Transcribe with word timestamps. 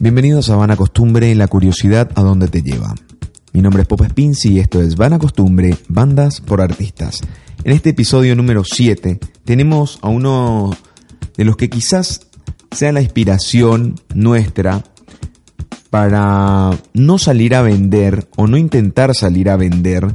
Bienvenidos 0.00 0.48
a 0.48 0.54
Vana 0.54 0.76
Costumbre, 0.76 1.34
la 1.34 1.48
curiosidad 1.48 2.12
a 2.14 2.22
dónde 2.22 2.46
te 2.46 2.62
lleva. 2.62 2.94
Mi 3.52 3.60
nombre 3.60 3.82
es 3.82 3.88
Pop 3.88 4.00
Spincy 4.08 4.50
y 4.50 4.58
esto 4.60 4.80
es 4.80 4.94
Vana 4.94 5.18
Costumbre, 5.18 5.76
bandas 5.88 6.40
por 6.40 6.60
artistas. 6.60 7.20
En 7.64 7.72
este 7.72 7.90
episodio 7.90 8.36
número 8.36 8.62
7 8.62 9.18
tenemos 9.44 9.98
a 10.00 10.08
uno 10.08 10.70
de 11.36 11.44
los 11.44 11.56
que 11.56 11.68
quizás 11.68 12.28
sea 12.70 12.92
la 12.92 13.02
inspiración 13.02 13.96
nuestra 14.14 14.84
para 15.90 16.78
no 16.94 17.18
salir 17.18 17.56
a 17.56 17.62
vender 17.62 18.28
o 18.36 18.46
no 18.46 18.56
intentar 18.56 19.16
salir 19.16 19.50
a 19.50 19.56
vender 19.56 20.14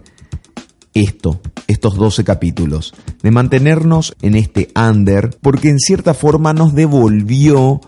esto, 0.94 1.42
estos 1.68 1.96
12 1.96 2.24
capítulos, 2.24 2.94
de 3.22 3.32
mantenernos 3.32 4.16
en 4.22 4.36
este 4.36 4.70
under, 4.78 5.38
porque 5.42 5.68
en 5.68 5.80
cierta 5.80 6.14
forma 6.14 6.54
nos 6.54 6.74
devolvió 6.74 7.82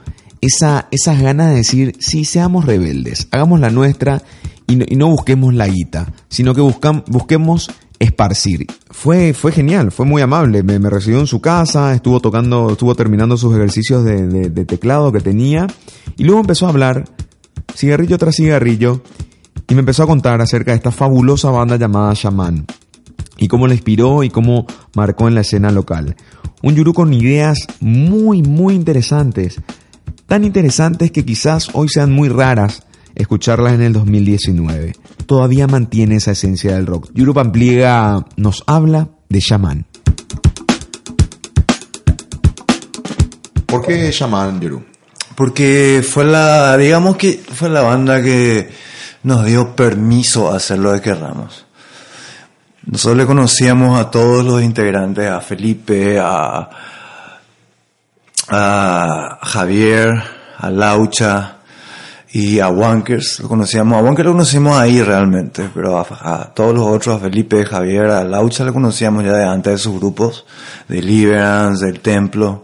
esa, 0.46 0.88
esas 0.92 1.22
ganas 1.22 1.50
de 1.50 1.56
decir, 1.56 1.96
sí, 2.00 2.26
seamos 2.26 2.66
rebeldes, 2.66 3.28
hagamos 3.32 3.60
la 3.60 3.70
nuestra 3.70 4.22
y 4.68 4.76
no, 4.96 5.10
busquemos 5.10 5.54
la 5.54 5.68
guita, 5.68 6.12
sino 6.28 6.56
que 6.56 6.62
busquemos 6.62 7.70
esparcir. 8.00 8.66
Fue, 8.90 9.34
fue 9.34 9.52
genial, 9.52 9.92
fue 9.92 10.06
muy 10.06 10.22
amable, 10.22 10.64
me, 10.64 10.78
recibió 10.90 11.20
en 11.20 11.28
su 11.28 11.40
casa, 11.40 11.94
estuvo 11.94 12.20
tocando, 12.20 12.72
estuvo 12.72 12.96
terminando 12.96 13.38
sus 13.38 13.56
ejercicios 13.56 14.04
de, 14.04 14.50
de 14.50 14.66
teclado 14.66 15.12
que 15.12 15.20
tenía 15.20 15.68
y 16.18 16.24
luego 16.24 16.42
empezó 16.42 16.66
a 16.66 16.70
hablar, 16.70 17.06
cigarrillo 17.76 18.18
tras 18.18 18.36
cigarrillo, 18.36 19.02
y 19.68 19.74
me 19.74 19.80
empezó 19.80 20.04
a 20.04 20.08
contar 20.08 20.42
acerca 20.42 20.72
de 20.72 20.78
esta 20.78 20.92
fabulosa 20.92 21.50
banda 21.50 21.78
llamada 21.78 22.14
Shaman 22.14 22.66
y 23.38 23.48
cómo 23.48 23.68
la 23.68 23.74
inspiró 23.74 24.24
y 24.24 24.30
cómo 24.30 24.66
marcó 24.96 25.28
en 25.28 25.36
la 25.36 25.42
escena 25.42 25.72
local. 25.72 26.16
Un 26.62 26.76
yuru 26.76 26.94
con 26.94 27.14
ideas 27.14 27.68
muy, 27.80 28.42
muy 28.42 28.76
interesantes 28.76 29.60
tan 30.28 30.44
interesantes 30.44 31.12
que 31.12 31.26
quizás 31.26 31.70
hoy 31.74 31.90
sean 31.90 32.12
muy 32.12 32.30
raras 32.30 32.84
escucharlas 33.16 33.74
en 33.74 33.82
el 33.82 33.94
2019. 33.94 34.94
Todavía 35.26 35.68
mantiene 35.68 36.18
esa 36.18 36.32
esencia 36.32 36.76
del 36.76 36.86
rock. 36.86 37.10
Yuru 37.14 37.34
Pampliega 37.34 38.26
nos 38.36 38.64
habla 38.68 39.10
de 39.30 39.40
Shaman. 39.40 39.86
¿Por 43.66 43.86
qué 43.86 44.12
Shaman, 44.12 44.60
Yuru? 44.62 44.84
Porque 45.36 46.04
fue 46.08 46.26
la, 46.26 46.78
digamos 46.78 47.18
que 47.18 47.42
fue 47.54 47.70
la 47.70 47.82
banda 47.82 48.22
que 48.22 48.70
nos 49.24 49.46
dio 49.46 49.76
permiso 49.76 50.52
a 50.52 50.58
hacer 50.58 50.80
lo 50.80 50.94
que 50.94 51.02
querramos. 51.02 51.66
Nosotros 52.86 53.18
le 53.18 53.26
conocíamos 53.26 54.00
a 54.00 54.12
todos 54.12 54.46
los 54.46 54.62
integrantes, 54.62 55.28
a 55.28 55.42
Felipe, 55.42 56.20
a, 56.20 56.70
a 58.50 59.40
Javier, 59.42 60.22
a 60.58 60.70
Laucha 60.70 61.58
y 62.32 62.60
a 62.60 62.70
Wankers. 62.70 63.40
Lo 63.40 63.48
conocíamos, 63.48 63.98
a 63.98 64.02
Wankers 64.02 64.26
lo 64.26 64.32
conocimos 64.34 64.78
ahí 64.78 65.02
realmente, 65.02 65.70
pero 65.74 65.98
a, 66.00 66.54
todos 66.54 66.76
los 66.76 66.86
otros, 66.86 67.16
a 67.16 67.20
Felipe, 67.20 67.66
Javier, 67.66 68.08
a 68.08 68.24
Laucha 68.24 68.64
lo 68.64 68.74
conocíamos 68.74 69.24
ya 69.24 69.34
de 69.34 69.46
antes 69.46 69.74
de 69.74 69.80
sus 69.80 70.00
grupos, 70.00 70.46
de 70.88 71.02
Liberance, 71.02 71.86
del 71.86 72.00
Templo, 72.00 72.64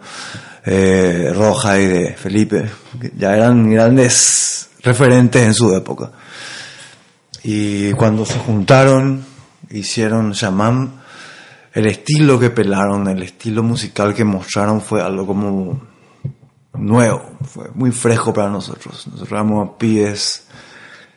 eh, 0.66 1.32
Roja 1.34 1.80
y 1.80 1.88
de 1.88 2.14
Felipe, 2.14 2.70
ya 3.18 3.36
eran 3.36 3.72
grandes 3.72 4.70
referentes 4.84 5.42
en 5.42 5.54
su 5.54 5.76
época. 5.76 6.12
Y 7.44 7.92
cuando 7.94 8.26
se 8.26 8.38
juntaron, 8.38 9.26
hicieron 9.70 10.34
Shaman, 10.34 11.01
el 11.74 11.86
estilo 11.86 12.40
que 12.40 12.50
pelaron, 12.50 13.08
el 13.08 13.24
estilo 13.24 13.64
musical 13.64 14.14
que 14.14 14.24
mostraron 14.24 14.82
fue 14.82 15.02
algo 15.02 15.26
como 15.26 15.82
nuevo, 16.74 17.22
fue 17.44 17.70
muy 17.74 17.92
fresco 17.92 18.34
para 18.34 18.50
nosotros. 18.50 19.08
Nosotros 19.08 19.32
éramos 19.32 19.72
pies 19.78 20.48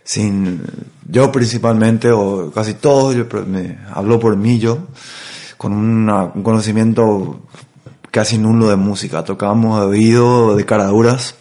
sin, 0.04 0.62
yo 1.08 1.32
principalmente, 1.32 2.10
o 2.10 2.50
casi 2.52 2.74
todos, 2.74 3.14
yo 3.14 3.26
me 3.46 3.78
hablo 3.92 4.20
por 4.20 4.36
mí 4.36 4.58
yo, 4.58 4.78
con 5.56 5.72
un 5.72 6.42
conocimiento 6.42 7.40
casi 8.10 8.38
nulo 8.38 8.68
de 8.68 8.76
música. 8.76 9.24
Tocábamos 9.24 9.80
de 9.80 9.86
oído, 9.86 10.54
de 10.54 10.64
caraduras, 10.64 11.34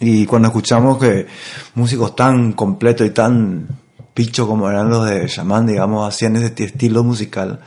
y 0.00 0.26
cuando 0.26 0.48
escuchamos 0.48 0.98
que 0.98 1.26
músicos 1.74 2.16
tan 2.16 2.52
completos 2.52 3.06
y 3.06 3.10
tan 3.10 3.68
pichos 4.12 4.46
como 4.46 4.68
eran 4.68 4.88
los 4.88 5.08
de 5.08 5.26
Shaman, 5.28 5.66
digamos, 5.66 6.08
hacían 6.08 6.36
ese 6.36 6.64
estilo 6.64 7.04
musical, 7.04 7.60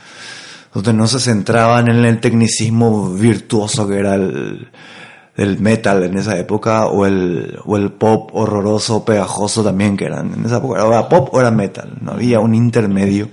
donde 0.72 0.92
no 0.92 1.06
se 1.06 1.20
centraban 1.20 1.88
en 1.88 2.04
el 2.04 2.20
tecnicismo 2.20 3.12
virtuoso 3.12 3.88
que 3.88 3.98
era 3.98 4.14
el, 4.14 4.68
metal 5.60 6.02
en 6.02 6.18
esa 6.18 6.36
época 6.36 6.86
o 6.86 7.06
el, 7.06 7.58
o 7.64 7.76
el 7.76 7.92
pop 7.92 8.30
horroroso, 8.32 9.04
pegajoso 9.04 9.62
también 9.62 9.96
que 9.96 10.06
eran 10.06 10.34
en 10.34 10.44
esa 10.44 10.58
época. 10.58 10.84
Era 10.84 11.08
pop 11.08 11.28
o 11.32 11.40
era 11.40 11.50
metal, 11.50 11.96
no 12.00 12.12
había 12.12 12.40
un 12.40 12.54
intermedio. 12.54 13.28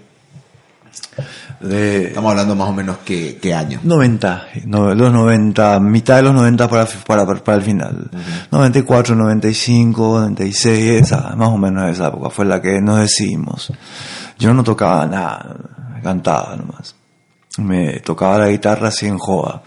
De 1.60 2.08
Estamos 2.08 2.32
hablando 2.32 2.56
más 2.56 2.70
o 2.70 2.74
menos 2.74 2.98
qué, 3.04 3.40
qué 3.42 3.54
año. 3.54 3.80
90, 3.84 4.48
los 4.66 5.12
90, 5.12 5.80
mitad 5.80 6.18
de 6.18 6.24
los 6.24 6.34
90 6.34 6.70
para, 6.70 6.86
para, 7.08 7.26
para 7.26 7.58
el 7.58 7.64
final. 7.64 8.10
94, 8.52 9.16
95, 9.16 10.20
96, 10.20 11.02
esa, 11.02 11.36
más 11.36 11.50
o 11.50 11.58
menos 11.58 11.90
esa 11.90 12.08
época 12.10 12.30
fue 12.30 12.46
la 12.46 12.62
que 12.62 12.82
nos 12.82 13.00
decidimos. 13.00 13.74
Yo 14.38 14.54
no 14.54 14.64
tocaba 14.64 15.08
nada, 15.08 15.56
cantaba 16.04 16.56
nomás 16.56 16.95
me 17.58 18.00
tocaba 18.00 18.40
la 18.40 18.50
guitarra 18.50 18.90
así 18.90 19.06
en 19.06 19.18
joda. 19.18 19.64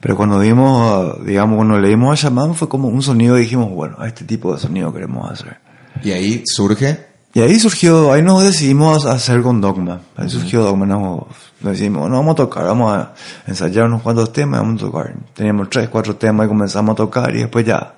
Pero 0.00 0.16
cuando 0.16 0.38
vimos, 0.38 1.24
digamos, 1.24 1.56
cuando 1.56 1.78
leímos 1.78 2.12
a 2.12 2.22
Shaman 2.22 2.54
fue 2.54 2.68
como 2.68 2.88
un 2.88 3.00
sonido 3.00 3.38
y 3.38 3.42
dijimos, 3.42 3.70
bueno, 3.70 3.96
a 3.98 4.06
este 4.06 4.24
tipo 4.24 4.52
de 4.52 4.60
sonido 4.60 4.92
queremos 4.92 5.30
hacer. 5.30 5.56
¿Y 6.02 6.12
ahí 6.12 6.42
surge? 6.44 7.06
Y 7.32 7.40
ahí 7.40 7.58
surgió, 7.58 8.12
ahí 8.12 8.22
nos 8.22 8.44
decidimos 8.44 9.06
hacer 9.06 9.42
con 9.42 9.60
Dogma. 9.60 10.02
Ahí 10.14 10.28
surgió 10.28 10.62
Dogma, 10.62 10.84
nos 10.84 11.26
decidimos, 11.62 12.08
no 12.10 12.16
vamos 12.16 12.34
a 12.34 12.36
tocar, 12.36 12.64
vamos 12.64 12.92
a 12.92 13.14
ensayar 13.46 13.86
unos 13.86 14.02
cuantos 14.02 14.32
temas 14.32 14.60
y 14.60 14.64
vamos 14.64 14.82
a 14.82 14.86
tocar. 14.86 15.14
Teníamos 15.32 15.70
tres, 15.70 15.88
cuatro 15.88 16.16
temas 16.16 16.44
y 16.44 16.48
comenzamos 16.48 16.92
a 16.92 16.96
tocar 16.96 17.34
y 17.34 17.38
después 17.38 17.64
ya, 17.64 17.94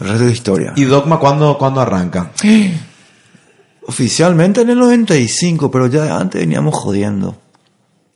el 0.00 0.08
resto 0.08 0.24
de 0.24 0.32
historia. 0.32 0.72
¿Y 0.74 0.82
Dogma 0.82 1.18
cuándo, 1.20 1.56
cuándo 1.56 1.80
arranca? 1.80 2.32
Oficialmente 3.86 4.62
en 4.62 4.70
el 4.70 4.78
95, 4.78 5.70
pero 5.70 5.86
ya 5.86 6.18
antes 6.18 6.40
veníamos 6.40 6.74
jodiendo. 6.74 7.43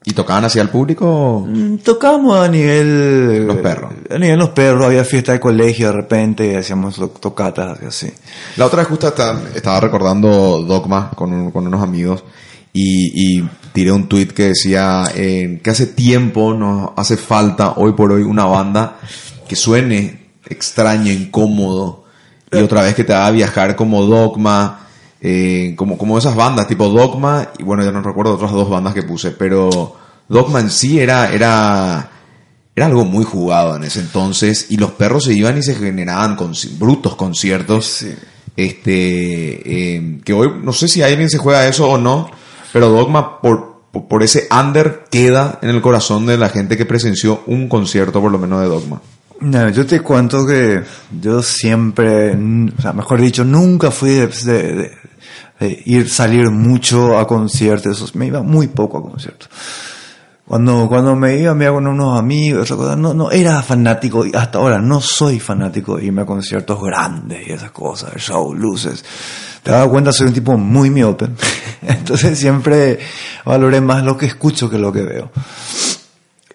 ¿Y 0.05 0.13
tocaban 0.13 0.45
hacia 0.45 0.63
el 0.63 0.69
público? 0.69 1.45
Mm, 1.47 1.79
tocábamos 1.79 2.39
a 2.39 2.49
nivel... 2.49 3.47
Los 3.47 3.59
perros. 3.59 3.93
A 4.11 4.19
nivel 4.19 4.39
los 4.39 4.51
perros, 4.51 4.87
había 4.87 5.05
fiesta 5.05 5.33
de 5.33 5.41
colegio 5.41 5.89
de 5.89 5.93
repente, 5.93 6.57
hacíamos 6.57 6.97
tocatas 7.21 7.83
así. 7.83 8.11
La 8.57 8.67
otra 8.67 8.79
vez 8.79 8.89
justo 8.89 9.09
estaba 9.09 9.81
recordando 9.81 10.63
Dogma 10.63 11.11
con, 11.11 11.51
con 11.51 11.67
unos 11.67 11.83
amigos 11.83 12.25
y, 12.73 13.45
tiré 13.73 13.93
un 13.93 14.09
tweet 14.09 14.29
que 14.29 14.49
decía 14.49 15.05
eh, 15.15 15.61
que 15.63 15.71
hace 15.71 15.87
tiempo 15.87 16.55
nos 16.55 16.91
hace 16.97 17.17
falta 17.17 17.75
hoy 17.77 17.93
por 17.93 18.11
hoy 18.11 18.23
una 18.23 18.45
banda 18.45 18.97
que 19.47 19.55
suene 19.55 20.31
extraño, 20.47 21.13
incómodo 21.13 22.05
y 22.51 22.59
otra 22.59 22.83
vez 22.83 22.95
que 22.95 23.05
te 23.05 23.13
haga 23.13 23.31
viajar 23.31 23.77
como 23.77 24.05
Dogma 24.05 24.88
eh, 25.21 25.75
como, 25.77 25.99
como 25.99 26.19
esas 26.19 26.37
bandas 26.37 26.69
tipo 26.69 26.89
Dogma, 26.89 27.49
y 27.59 27.63
bueno, 27.63 27.85
ya 27.85 27.91
no 27.91 28.03
recuerdo 28.03 28.35
otras 28.35 28.53
dos 28.53 28.71
bandas 28.71 28.95
que 28.95 29.03
puse, 29.03 29.33
pero 29.33 29.97
Dogma 30.29 30.61
en 30.61 30.71
sí 30.71 31.01
era, 31.01 31.33
era, 31.33 32.11
era 32.75 32.87
algo 32.87 33.05
muy 33.05 33.25
jugado 33.25 33.77
en 33.77 33.85
ese 33.85 34.01
entonces, 34.01 34.67
y 34.71 34.77
los 34.77 34.93
perros 34.93 35.25
se 35.25 35.35
iban 35.35 35.59
y 35.59 35.63
se 35.63 35.75
generaban 35.75 36.37
con, 36.37 36.53
brutos 36.79 37.17
conciertos. 37.17 38.07
Este, 38.57 39.95
eh, 39.95 40.21
que 40.25 40.33
hoy 40.33 40.51
no 40.61 40.73
sé 40.73 40.89
si 40.89 41.01
alguien 41.01 41.31
se 41.31 41.39
juega 41.39 41.69
eso 41.69 41.89
o 41.89 41.97
no, 41.97 42.29
pero 42.73 42.89
Dogma 42.89 43.41
por, 43.41 43.83
por, 43.93 44.23
ese 44.25 44.49
under 44.51 45.05
queda 45.11 45.61
en 45.63 45.71
el 45.71 45.81
corazón 45.81 46.27
de 46.27 46.37
la 46.37 46.49
gente 46.49 46.77
que 46.77 46.85
presenció 46.85 47.43
un 47.47 47.69
concierto 47.69 48.21
por 48.21 48.33
lo 48.33 48.39
menos 48.39 48.61
de 48.61 48.67
Dogma. 48.67 49.01
No, 49.41 49.69
yo 49.69 49.87
te 49.87 50.01
cuento 50.01 50.45
que 50.45 50.83
yo 51.21 51.43
siempre, 51.43 52.33
o 52.33 52.83
sea, 52.83 52.93
mejor 52.93 53.21
dicho, 53.21 53.45
nunca 53.45 53.93
fui 53.93 54.11
de, 54.11 54.91
ir 55.61 56.09
salir 56.09 56.51
mucho 56.51 57.19
a 57.19 57.27
conciertos, 57.27 58.15
me 58.15 58.27
iba 58.27 58.43
muy 58.43 58.69
poco 58.69 58.99
a 58.99 59.03
conciertos. 59.03 59.49
Cuando, 60.49 60.89
cuando 60.89 61.15
me 61.15 61.37
iba, 61.37 61.55
me 61.55 61.67
iba 61.67 61.75
con 61.75 61.87
unos 61.87 62.19
amigos, 62.19 62.71
no, 62.71 63.13
no 63.13 63.31
era 63.31 63.63
fanático, 63.63 64.25
y 64.25 64.33
hasta 64.35 64.59
ahora 64.59 64.79
no 64.79 65.01
soy 65.01 65.41
fanático 65.41 65.99
de 65.99 66.07
irme 66.07 66.23
a 66.23 66.27
conciertos 66.27 66.83
grandes 66.83 67.47
y 67.47 67.53
esas 67.53 67.71
cosas, 67.71 68.15
show, 68.17 68.55
luces. 68.55 69.05
Te 69.63 69.73
das 69.73 69.87
cuenta, 69.89 70.11
soy 70.11 70.29
un 70.29 70.33
tipo 70.33 70.57
muy 70.57 70.89
miope. 70.89 71.29
Entonces 71.83 72.39
siempre 72.39 72.99
valoré 73.45 73.83
más 73.83 74.03
lo 74.03 74.17
que 74.17 74.25
escucho 74.25 74.71
que 74.71 74.79
lo 74.79 74.91
que 74.91 75.03
veo. 75.03 75.31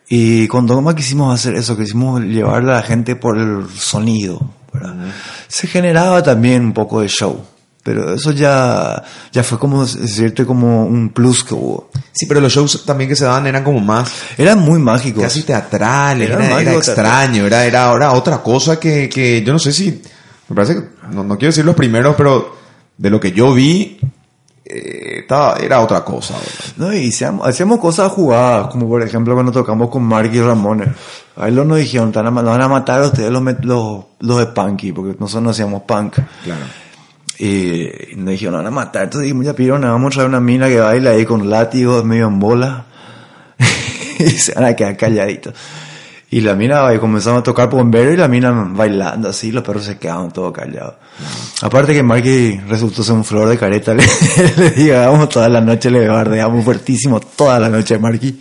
Y 0.10 0.48
con 0.48 0.66
Dogma 0.66 0.96
quisimos 0.96 1.32
hacer 1.32 1.54
eso, 1.54 1.78
quisimos 1.78 2.22
llevarle 2.22 2.72
a 2.72 2.76
la 2.78 2.82
gente 2.82 3.16
por 3.16 3.38
el 3.38 3.70
sonido. 3.70 4.42
¿verdad? 4.74 4.96
Se 5.48 5.68
generaba 5.68 6.24
también 6.24 6.66
un 6.66 6.74
poco 6.74 7.02
de 7.02 7.08
show. 7.08 7.46
Pero 7.84 8.14
eso 8.14 8.32
ya, 8.32 9.04
ya 9.34 9.44
fue 9.44 9.60
como 9.60 9.86
decirte 9.86 10.46
como 10.46 10.86
un 10.86 11.10
plus 11.10 11.44
que 11.44 11.54
hubo. 11.54 11.90
Sí, 12.14 12.26
pero 12.28 12.40
los 12.40 12.54
shows 12.54 12.86
también 12.86 13.10
que 13.10 13.16
se 13.18 13.26
daban 13.26 13.46
eran 13.46 13.62
como 13.64 13.82
más 13.82 14.10
Eran 14.38 14.60
muy 14.60 14.80
mágicos. 14.80 15.22
casi 15.22 15.44
teatrales, 15.44 16.30
Era 16.30 16.46
era, 16.46 16.62
era 16.62 16.74
extraño, 16.76 17.46
era, 17.46 17.66
era 17.66 17.86
ahora 17.86 18.14
otra 18.14 18.42
cosa 18.42 18.80
que, 18.80 19.10
que 19.10 19.44
yo 19.44 19.52
no 19.52 19.60
sé 19.60 19.74
si, 19.74 20.02
me 20.48 20.56
parece 20.56 20.76
que, 20.76 20.82
no, 21.12 21.26
no 21.26 21.38
quiero 21.38 21.50
decir 21.52 21.66
los 21.66 21.76
primeros, 21.76 22.16
pero 22.16 22.56
de 22.98 23.10
lo 23.10 23.20
que 23.20 23.34
yo 23.34 23.54
vi, 23.54 24.00
eh, 24.66 25.20
estaba, 25.24 25.58
era 25.58 25.82
otra 25.82 26.06
cosa. 26.06 26.36
¿verdad? 26.36 26.74
No, 26.78 26.94
y 26.94 27.10
hacíamos, 27.10 27.46
hacíamos 27.46 27.80
cosas 27.82 28.10
jugadas, 28.14 28.68
como 28.68 28.88
por 28.88 29.02
ejemplo 29.04 29.34
cuando 29.34 29.52
tocamos 29.52 29.90
con 29.90 30.04
Mark 30.04 30.32
y 30.34 30.40
Ramones. 30.40 30.88
Ahí 31.36 31.52
los 31.52 31.66
nos 31.66 31.80
dijeron, 31.80 32.12
"Te 32.14 32.20
van 32.20 32.28
a- 32.28 32.32
nos 32.42 32.46
van 32.46 32.62
a 32.62 32.68
matar 32.70 33.02
a 33.02 33.08
ustedes 33.08 33.30
los, 33.30 33.44
los, 33.64 34.06
los 34.20 34.38
de 34.38 34.46
Punky, 34.48 34.94
porque 34.94 35.18
nosotros 35.20 35.44
no 35.44 35.50
hacíamos 35.50 35.82
punk. 35.82 36.14
Claro. 36.46 36.62
Y, 37.40 37.90
nos 38.16 38.32
dijeron, 38.32 38.56
van 38.56 38.68
a 38.68 38.72
matar. 38.72 39.04
Entonces 39.04 39.24
dijimos, 39.24 39.46
ya 39.46 39.54
pidieron, 39.54 39.82
vamos 39.82 40.14
a 40.14 40.16
traer 40.16 40.30
una 40.30 40.40
mina 40.40 40.68
que 40.68 40.80
baila 40.80 41.12
ahí 41.12 41.26
con 41.26 41.50
látigos, 41.50 42.04
medio 42.06 42.28
en 42.28 42.40
bola. 42.40 42.86
y 44.20 44.30
se 44.30 44.54
van 44.54 44.66
a 44.66 44.76
quedar 44.76 44.98
calladitos. 44.98 45.54
Y 46.30 46.42
la 46.42 46.56
mina, 46.56 46.92
y 46.92 46.98
comenzamos 46.98 47.42
a 47.42 47.44
tocar 47.44 47.70
bombero 47.70 48.12
y 48.12 48.18
la 48.18 48.28
mina 48.28 48.52
bailando 48.52 49.30
así, 49.30 49.52
los 49.52 49.64
perros 49.64 49.86
se 49.86 50.00
quedaban 50.00 50.32
todos 50.32 50.52
callados. 50.52 50.96
Aparte 51.62 51.94
que 51.94 52.02
Marky 52.02 52.60
resultó 52.68 53.04
ser 53.04 53.14
un 53.14 53.24
flor 53.24 53.48
de 53.50 53.58
careta, 53.58 53.94
le, 53.96 54.04
le 54.58 54.72
digamos 54.72 55.30
toda 55.30 55.48
la 55.48 55.62
noche, 55.62 55.92
le 55.92 56.08
bardeamos 56.08 56.66
fuertísimo 56.66 57.20
toda 57.20 57.60
la 57.60 57.70
noche 57.70 57.96
a 57.96 58.00
Marky. 58.00 58.40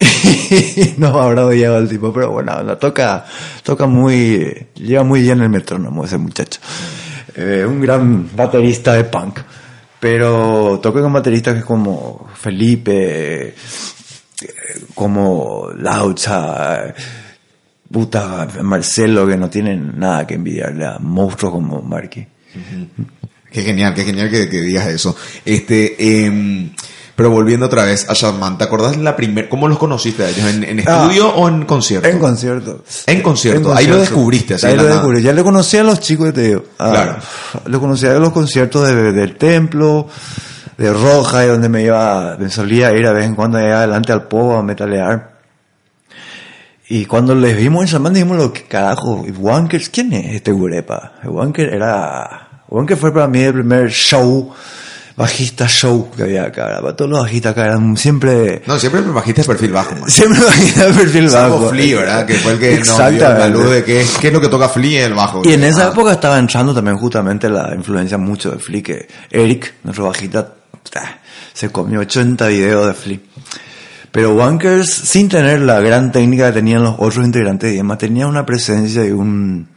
Y 0.50 0.94
nos 0.96 1.14
habrá 1.14 1.46
odiado 1.46 1.78
el 1.78 1.88
tipo, 1.88 2.12
pero 2.12 2.30
bueno, 2.30 2.62
la 2.62 2.76
toca, 2.78 3.24
toca 3.62 3.86
muy, 3.86 4.66
lleva 4.74 5.04
muy 5.04 5.22
bien 5.22 5.40
el 5.40 5.50
metrónomo 5.50 6.04
ese 6.04 6.18
muchacho. 6.18 6.60
Eh, 7.40 7.64
un 7.64 7.80
gran 7.80 8.34
baterista 8.34 8.94
de 8.94 9.04
punk. 9.04 9.38
Pero 10.00 10.80
toca 10.82 11.00
con 11.00 11.12
bateristas 11.12 11.54
que 11.54 11.62
como 11.62 12.28
Felipe, 12.34 13.48
eh, 13.48 13.54
como 14.92 15.68
Laucha, 15.76 16.88
eh, 16.88 16.94
puta 17.90 18.48
Marcelo, 18.62 19.24
que 19.26 19.36
no 19.36 19.48
tienen 19.48 19.98
nada 19.98 20.26
que 20.26 20.34
envidiarle 20.34 20.84
a 20.84 20.98
monstruos 20.98 21.52
como 21.54 21.80
Marky. 21.80 22.26
Qué 23.52 23.62
genial, 23.62 23.94
qué 23.94 24.04
genial 24.04 24.30
que, 24.30 24.48
que 24.48 24.60
digas 24.60 24.88
eso. 24.88 25.16
Este, 25.44 26.24
em, 26.24 26.70
pero 27.18 27.30
volviendo 27.30 27.66
otra 27.66 27.84
vez 27.84 28.08
a 28.08 28.12
Shaman, 28.14 28.58
¿te 28.58 28.62
acordás 28.62 28.96
la 28.96 29.16
primer, 29.16 29.48
cómo 29.48 29.66
los 29.66 29.76
conociste 29.76 30.22
a 30.22 30.28
ellos? 30.28 30.46
¿En, 30.54 30.62
en 30.62 30.78
Ah. 30.86 31.02
estudio 31.02 31.28
o 31.34 31.48
en 31.48 31.64
concierto? 31.64 32.06
En 32.06 32.20
concierto. 32.20 32.84
En 33.08 33.22
concierto. 33.22 33.74
Ahí 33.74 33.88
lo 33.88 33.96
descubriste, 33.98 34.54
así 34.54 34.66
Ahí 34.66 34.76
de 34.76 34.82
lo 34.84 34.84
descubrí. 34.88 35.20
Ya 35.20 35.32
le 35.32 35.42
conocía 35.42 35.80
a 35.80 35.84
los 35.84 35.98
chicos, 35.98 36.32
te 36.32 36.42
digo. 36.42 36.62
Ah, 36.78 36.90
Claro. 36.92 37.16
Lo 37.66 37.80
conocía 37.80 38.12
de 38.12 38.20
los 38.20 38.30
conciertos 38.32 38.86
de- 38.86 39.10
del 39.10 39.34
templo, 39.36 40.06
de 40.76 40.92
Roja, 40.92 41.44
y 41.44 41.48
donde 41.48 41.68
me 41.68 41.82
iba, 41.82 42.36
me 42.38 42.48
solía 42.50 42.92
ir 42.96 43.04
a 43.04 43.12
vez 43.12 43.26
en 43.26 43.34
cuando 43.34 43.58
allá 43.58 43.78
adelante 43.78 44.12
al 44.12 44.28
Pogo 44.28 44.56
a 44.56 44.62
metalear. 44.62 45.38
Y 46.88 47.04
cuando 47.06 47.34
les 47.34 47.56
vimos 47.56 47.82
en 47.82 47.88
Shaman 47.88 48.14
dijimos, 48.14 48.36
lo 48.38 48.52
que 48.52 48.62
carajo, 48.62 49.24
¿y 49.26 49.32
Wankers, 49.32 49.88
¿quién 49.90 50.12
es 50.12 50.36
este 50.36 50.52
gurepa? 50.52 51.14
Wanker 51.24 51.74
era, 51.74 52.62
Wanker 52.68 52.96
fue 52.96 53.12
para 53.12 53.26
mí 53.26 53.40
el 53.40 53.54
primer 53.54 53.90
show, 53.90 54.52
bajista 55.18 55.66
show 55.68 56.10
que 56.16 56.22
había 56.22 56.44
acá. 56.44 56.78
Para 56.80 56.96
todos 56.96 57.10
los 57.10 57.20
bajistas 57.20 57.52
acá 57.52 57.64
eran 57.66 57.96
siempre, 57.96 58.62
No, 58.66 58.78
siempre 58.78 59.02
me 59.02 59.10
bajiste 59.12 59.42
de 59.42 59.46
perfil 59.48 59.72
bajo, 59.72 59.94
man. 59.96 60.08
siempre 60.08 60.40
bajista 60.42 60.86
de 60.86 60.92
perfil 60.94 61.28
Salvo 61.28 61.56
bajo. 61.58 61.70
Flea, 61.70 61.96
¿verdad? 61.98 62.26
Que 62.26 62.34
fue 62.34 62.52
el 62.52 62.58
que 62.58 62.78
nos 62.78 62.96
dio 63.10 63.28
la 63.28 63.48
luz 63.48 63.70
de 63.70 63.84
qué, 63.84 64.06
qué 64.20 64.28
es 64.28 64.32
lo 64.32 64.40
que 64.40 64.48
toca 64.48 64.68
Flea 64.68 65.00
en 65.00 65.06
el 65.12 65.14
bajo. 65.14 65.42
Y 65.44 65.52
en 65.52 65.64
esa 65.64 65.88
Ah, 65.88 65.90
época 65.92 66.12
estaba 66.12 66.38
entrando 66.38 66.72
también 66.72 66.96
justamente 66.96 67.50
la 67.50 67.74
influencia 67.74 68.16
mucho 68.16 68.52
de 68.52 68.58
Flea, 68.60 68.82
que 68.82 69.08
Eric, 69.30 69.74
nuestro 69.84 70.06
bajista, 70.06 70.54
se 71.52 71.70
comió 71.70 72.00
80 72.00 72.46
videos 72.46 72.86
de 72.86 72.94
Flea. 72.94 73.18
Pero 74.12 74.34
Wankers, 74.34 74.88
sin 74.90 75.28
tener 75.28 75.60
la 75.60 75.80
gran 75.80 76.12
técnica 76.12 76.46
que 76.46 76.54
tenían 76.54 76.82
los 76.82 76.94
otros 76.98 77.26
integrantes 77.26 77.72
y 77.72 77.76
demás, 77.76 77.98
tenía 77.98 78.26
una 78.26 78.46
presencia 78.46 79.04
y 79.04 79.10
un, 79.10 79.68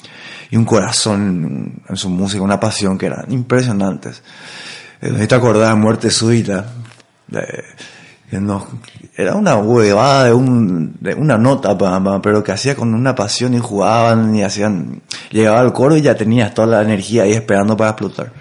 y 0.50 0.56
un 0.56 0.64
corazón 0.66 1.82
en 1.90 1.96
su 1.98 2.10
música, 2.10 2.42
una 2.42 2.60
pasión 2.60 2.98
que 2.98 3.08
eran 3.08 3.26
impresionantes. 3.32 4.22
Eh, 5.02 5.28
¿Te 5.28 5.36
acordás 5.36 5.76
Muerte 5.78 6.12
Súbita? 6.12 6.66
De- 7.28 7.64
que 8.30 8.40
nos- 8.40 8.64
era 9.18 9.36
una 9.36 9.58
huevada 9.58 10.26
de, 10.26 10.34
un, 10.34 10.96
de 11.02 11.14
una 11.16 11.38
nota, 11.38 11.78
pero 12.22 12.42
que 12.44 12.54
hacía 12.54 12.76
con 12.76 12.94
una 12.94 13.14
pasión 13.14 13.54
y 13.54 13.60
jugaban 13.60 14.34
y 14.34 14.42
hacían, 14.44 15.02
llegaba 15.32 15.60
al 15.60 15.74
coro 15.74 15.98
y 15.98 16.02
ya 16.02 16.16
tenías 16.16 16.54
toda 16.54 16.68
la 16.68 16.82
energía 16.82 17.24
ahí 17.24 17.34
esperando 17.34 17.76
para 17.76 17.90
explotar. 17.92 18.32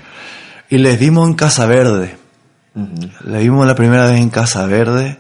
Y 0.69 0.79
les 0.79 0.97
vimos 1.01 1.27
en 1.29 1.35
Casa 1.35 1.67
Verde. 1.67 2.17
Les 3.25 3.43
vimos 3.43 3.67
la 3.67 3.75
primera 3.75 4.07
vez 4.07 4.21
en 4.21 4.31
Casa 4.31 4.65
Verde, 4.67 5.19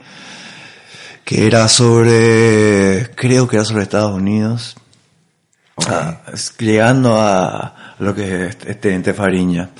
que 1.24 1.48
era 1.48 1.66
sobre, 1.68 3.10
creo 3.16 3.48
que 3.48 3.56
era 3.56 3.64
sobre 3.64 3.82
Estados 3.82 4.12
Unidos. 4.14 4.76
Ah, 5.88 6.20
llegando 6.60 7.16
a 7.20 7.94
lo 7.98 8.14
que 8.14 8.46
es 8.46 8.58
este 8.66 8.94
Ente 8.94 9.14
Fariña. 9.14 9.70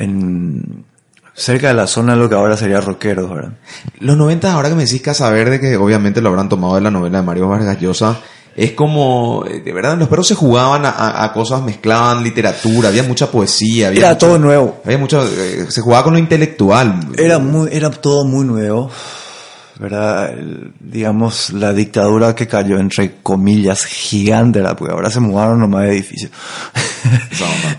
En, 0.00 0.84
cerca 1.34 1.68
de 1.68 1.74
la 1.74 1.86
zona 1.86 2.14
de 2.14 2.20
lo 2.20 2.28
que 2.28 2.34
ahora 2.36 2.56
sería 2.56 2.80
Roqueros, 2.80 3.28
¿verdad? 3.30 3.52
Los 3.98 4.16
90, 4.16 4.52
ahora 4.52 4.68
que 4.68 4.74
me 4.76 4.84
decís 4.84 5.02
Casa 5.02 5.30
Verde, 5.30 5.60
que 5.60 5.76
obviamente 5.76 6.20
lo 6.20 6.28
habrán 6.30 6.48
tomado 6.48 6.76
de 6.76 6.80
la 6.80 6.90
novela 6.90 7.18
de 7.20 7.24
Mario 7.26 7.48
Vargas 7.48 7.80
Llosa, 7.80 8.16
es 8.56 8.70
como, 8.72 9.44
eh, 9.50 9.60
de 9.64 9.72
verdad, 9.72 9.98
los 9.98 10.08
perros 10.08 10.28
se 10.28 10.36
jugaban 10.36 10.84
a, 10.86 11.24
a- 11.24 11.32
cosas, 11.32 11.60
mezclaban 11.62 12.22
literatura, 12.22 12.88
había 12.90 13.02
mucha 13.02 13.28
poesía, 13.28 13.88
había 13.88 13.98
Era 13.98 14.08
mucho- 14.10 14.26
todo 14.26 14.38
nuevo. 14.38 14.80
Había 14.84 14.98
mucho, 14.98 15.26
eh, 15.26 15.66
se 15.68 15.80
jugaba 15.80 16.04
con 16.04 16.12
lo 16.12 16.20
intelectual. 16.20 17.00
Era 17.18 17.40
muy, 17.40 17.68
era 17.72 17.90
todo 17.90 18.24
muy 18.24 18.44
nuevo, 18.46 18.88
¿verdad? 19.80 20.30
El- 20.34 20.72
digamos, 20.78 21.50
la 21.52 21.72
dictadura 21.72 22.36
que 22.36 22.46
cayó 22.46 22.78
entre 22.78 23.16
comillas 23.24 23.84
gigante, 23.86 24.60
¿verdad? 24.60 24.76
porque 24.78 24.92
ahora 24.94 25.10
se 25.10 25.18
mudaron 25.18 25.58
nomás 25.58 25.82
de 25.86 25.88
edificios. 25.90 26.30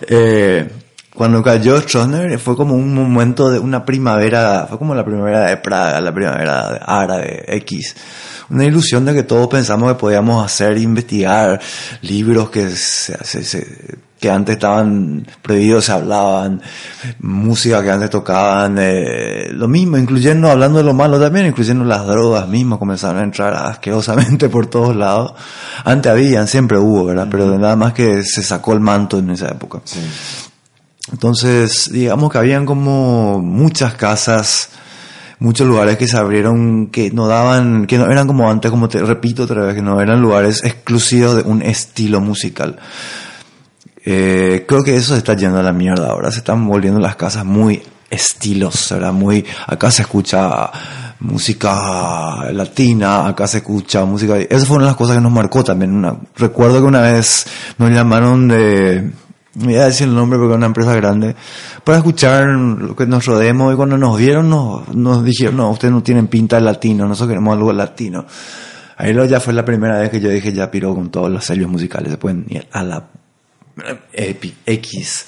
Eh, 0.08 0.70
cuando 1.16 1.42
cayó 1.42 1.80
Stroessner 1.82 2.38
fue 2.40 2.56
como 2.56 2.76
un 2.76 2.94
momento 2.94 3.50
de 3.50 3.60
una 3.60 3.86
primavera, 3.86 4.66
fue 4.68 4.78
como 4.78 4.94
la 4.94 5.04
primavera 5.06 5.46
de 5.48 5.58
Praga, 5.58 6.00
la 6.02 6.14
primavera 6.14 6.72
de 6.74 6.80
árabe, 6.86 7.46
X. 7.58 7.96
Una 8.50 8.66
ilusión 8.66 9.06
de 9.06 9.14
que 9.14 9.24
todos 9.24 9.48
pensamos 9.48 9.92
que 9.94 10.00
podíamos 10.00 10.46
hacer, 10.46 10.78
investigar 10.78 11.60
libros 12.02 12.50
que, 12.52 12.70
se- 12.70 13.18
se- 13.24 13.44
se- 13.44 13.98
que 14.20 14.30
antes 14.30 14.54
estaban 14.54 15.26
prohibidos, 15.42 15.86
se 15.86 15.92
hablaban, 15.92 16.62
música 17.20 17.82
que 17.84 17.92
antes 17.92 18.10
tocaban, 18.10 18.78
eh, 18.80 19.50
lo 19.52 19.68
mismo, 19.68 19.98
incluyendo, 19.98 20.50
hablando 20.50 20.78
de 20.78 20.84
lo 20.84 20.94
malo 20.94 21.20
también, 21.20 21.48
incluyendo 21.48 21.84
las 21.86 22.06
drogas 22.06 22.48
mismas, 22.48 22.78
comenzaron 22.80 23.18
a 23.20 23.24
entrar 23.24 23.54
asquerosamente 23.56 24.48
por 24.50 24.68
todos 24.68 24.96
lados. 24.96 25.34
Antes 25.84 26.12
habían, 26.12 26.48
siempre 26.48 26.78
hubo, 26.78 27.06
¿verdad? 27.06 27.28
Pero 27.30 27.58
nada 27.58 27.76
más 27.76 27.94
que 27.94 28.24
se 28.24 28.42
sacó 28.44 28.74
el 28.74 28.80
manto 28.80 29.18
en 29.20 29.32
esa 29.32 29.48
época. 29.50 29.82
Entonces, 31.12 31.90
digamos 31.92 32.32
que 32.32 32.38
habían 32.40 32.66
como 32.66 33.40
muchas 33.40 33.94
casas, 33.94 34.70
muchos 35.40 35.68
lugares 35.68 35.98
que 35.98 36.08
se 36.08 36.18
abrieron 36.18 36.88
que 36.88 37.12
no 37.12 37.28
daban, 37.28 37.86
que 37.86 37.98
no 37.98 38.10
eran 38.10 38.26
como 38.28 38.50
antes, 38.50 38.72
como 38.72 38.90
te 38.90 39.00
repito 39.02 39.44
otra 39.44 39.64
vez, 39.66 39.76
que 39.76 39.82
no 39.82 40.02
eran 40.02 40.22
lugares 40.22 40.64
exclusivos 40.64 41.36
de 41.38 41.44
un 41.44 41.62
estilo 41.62 42.22
musical. 42.22 42.78
Eh, 44.04 44.66
creo 44.68 44.84
que 44.84 44.96
eso 44.96 45.14
se 45.14 45.20
está 45.20 45.36
yendo 45.36 45.60
a 45.60 45.64
la 45.64 45.74
mierda 45.74 46.10
ahora, 46.10 46.32
se 46.32 46.40
están 46.40 46.68
volviendo 46.68 47.00
las 47.00 47.16
casas 47.16 47.46
muy 47.46 47.82
estilos, 48.10 48.88
¿verdad? 48.92 49.14
Muy, 49.14 49.46
acá 49.68 49.92
se 49.92 50.04
escucha 50.04 50.70
música 51.20 52.52
latina, 52.52 53.28
acá 53.28 53.48
se 53.48 53.58
escucha 53.58 54.06
música, 54.06 54.38
esas 54.38 54.68
fueron 54.68 54.86
las 54.86 54.96
cosas 54.96 55.16
que 55.18 55.22
nos 55.22 55.32
marcó 55.32 55.64
también. 55.64 55.94
Una- 55.94 56.18
recuerdo 56.36 56.80
que 56.80 56.86
una 56.88 57.02
vez 57.02 57.46
nos 57.78 57.92
llamaron 57.92 58.48
de, 58.48 59.12
voy 59.56 59.76
a 59.76 59.86
decir 59.86 60.08
el 60.08 60.16
nombre 60.16 60.38
porque 60.38 60.54
es 60.54 60.58
una 60.58 60.66
empresa 60.68 60.94
grande, 60.96 61.36
para 61.84 61.98
escuchar 61.98 62.46
lo 62.48 62.96
que 62.96 63.06
nos 63.08 63.26
rodeemos 63.26 63.74
y 63.74 63.76
cuando 63.76 63.98
nos 63.98 64.18
vieron 64.18 64.50
nos, 64.50 64.88
nos 64.94 65.24
dijeron, 65.24 65.58
no, 65.58 65.72
ustedes 65.72 65.94
no 65.94 66.04
tienen 66.04 66.28
pinta 66.28 66.58
de 66.58 66.62
latino, 66.64 67.08
nosotros 67.08 67.30
queremos 67.30 67.54
algo 67.56 67.74
latino. 67.74 68.26
Ahí 68.98 69.12
lo 69.14 69.26
ya 69.26 69.40
fue 69.42 69.54
la 69.54 69.66
primera 69.66 70.00
vez 70.00 70.10
que 70.10 70.22
yo 70.22 70.30
dije, 70.30 70.54
ya 70.54 70.72
piro 70.72 70.94
con 70.96 71.10
todos 71.10 71.30
los 71.30 71.44
sellos 71.44 71.70
musicales, 71.70 72.12
se 72.12 72.18
pueden 72.18 72.46
ir 72.48 72.66
a 72.72 72.82
la 72.84 73.08
Epi- 74.14 74.54
X. 74.66 75.26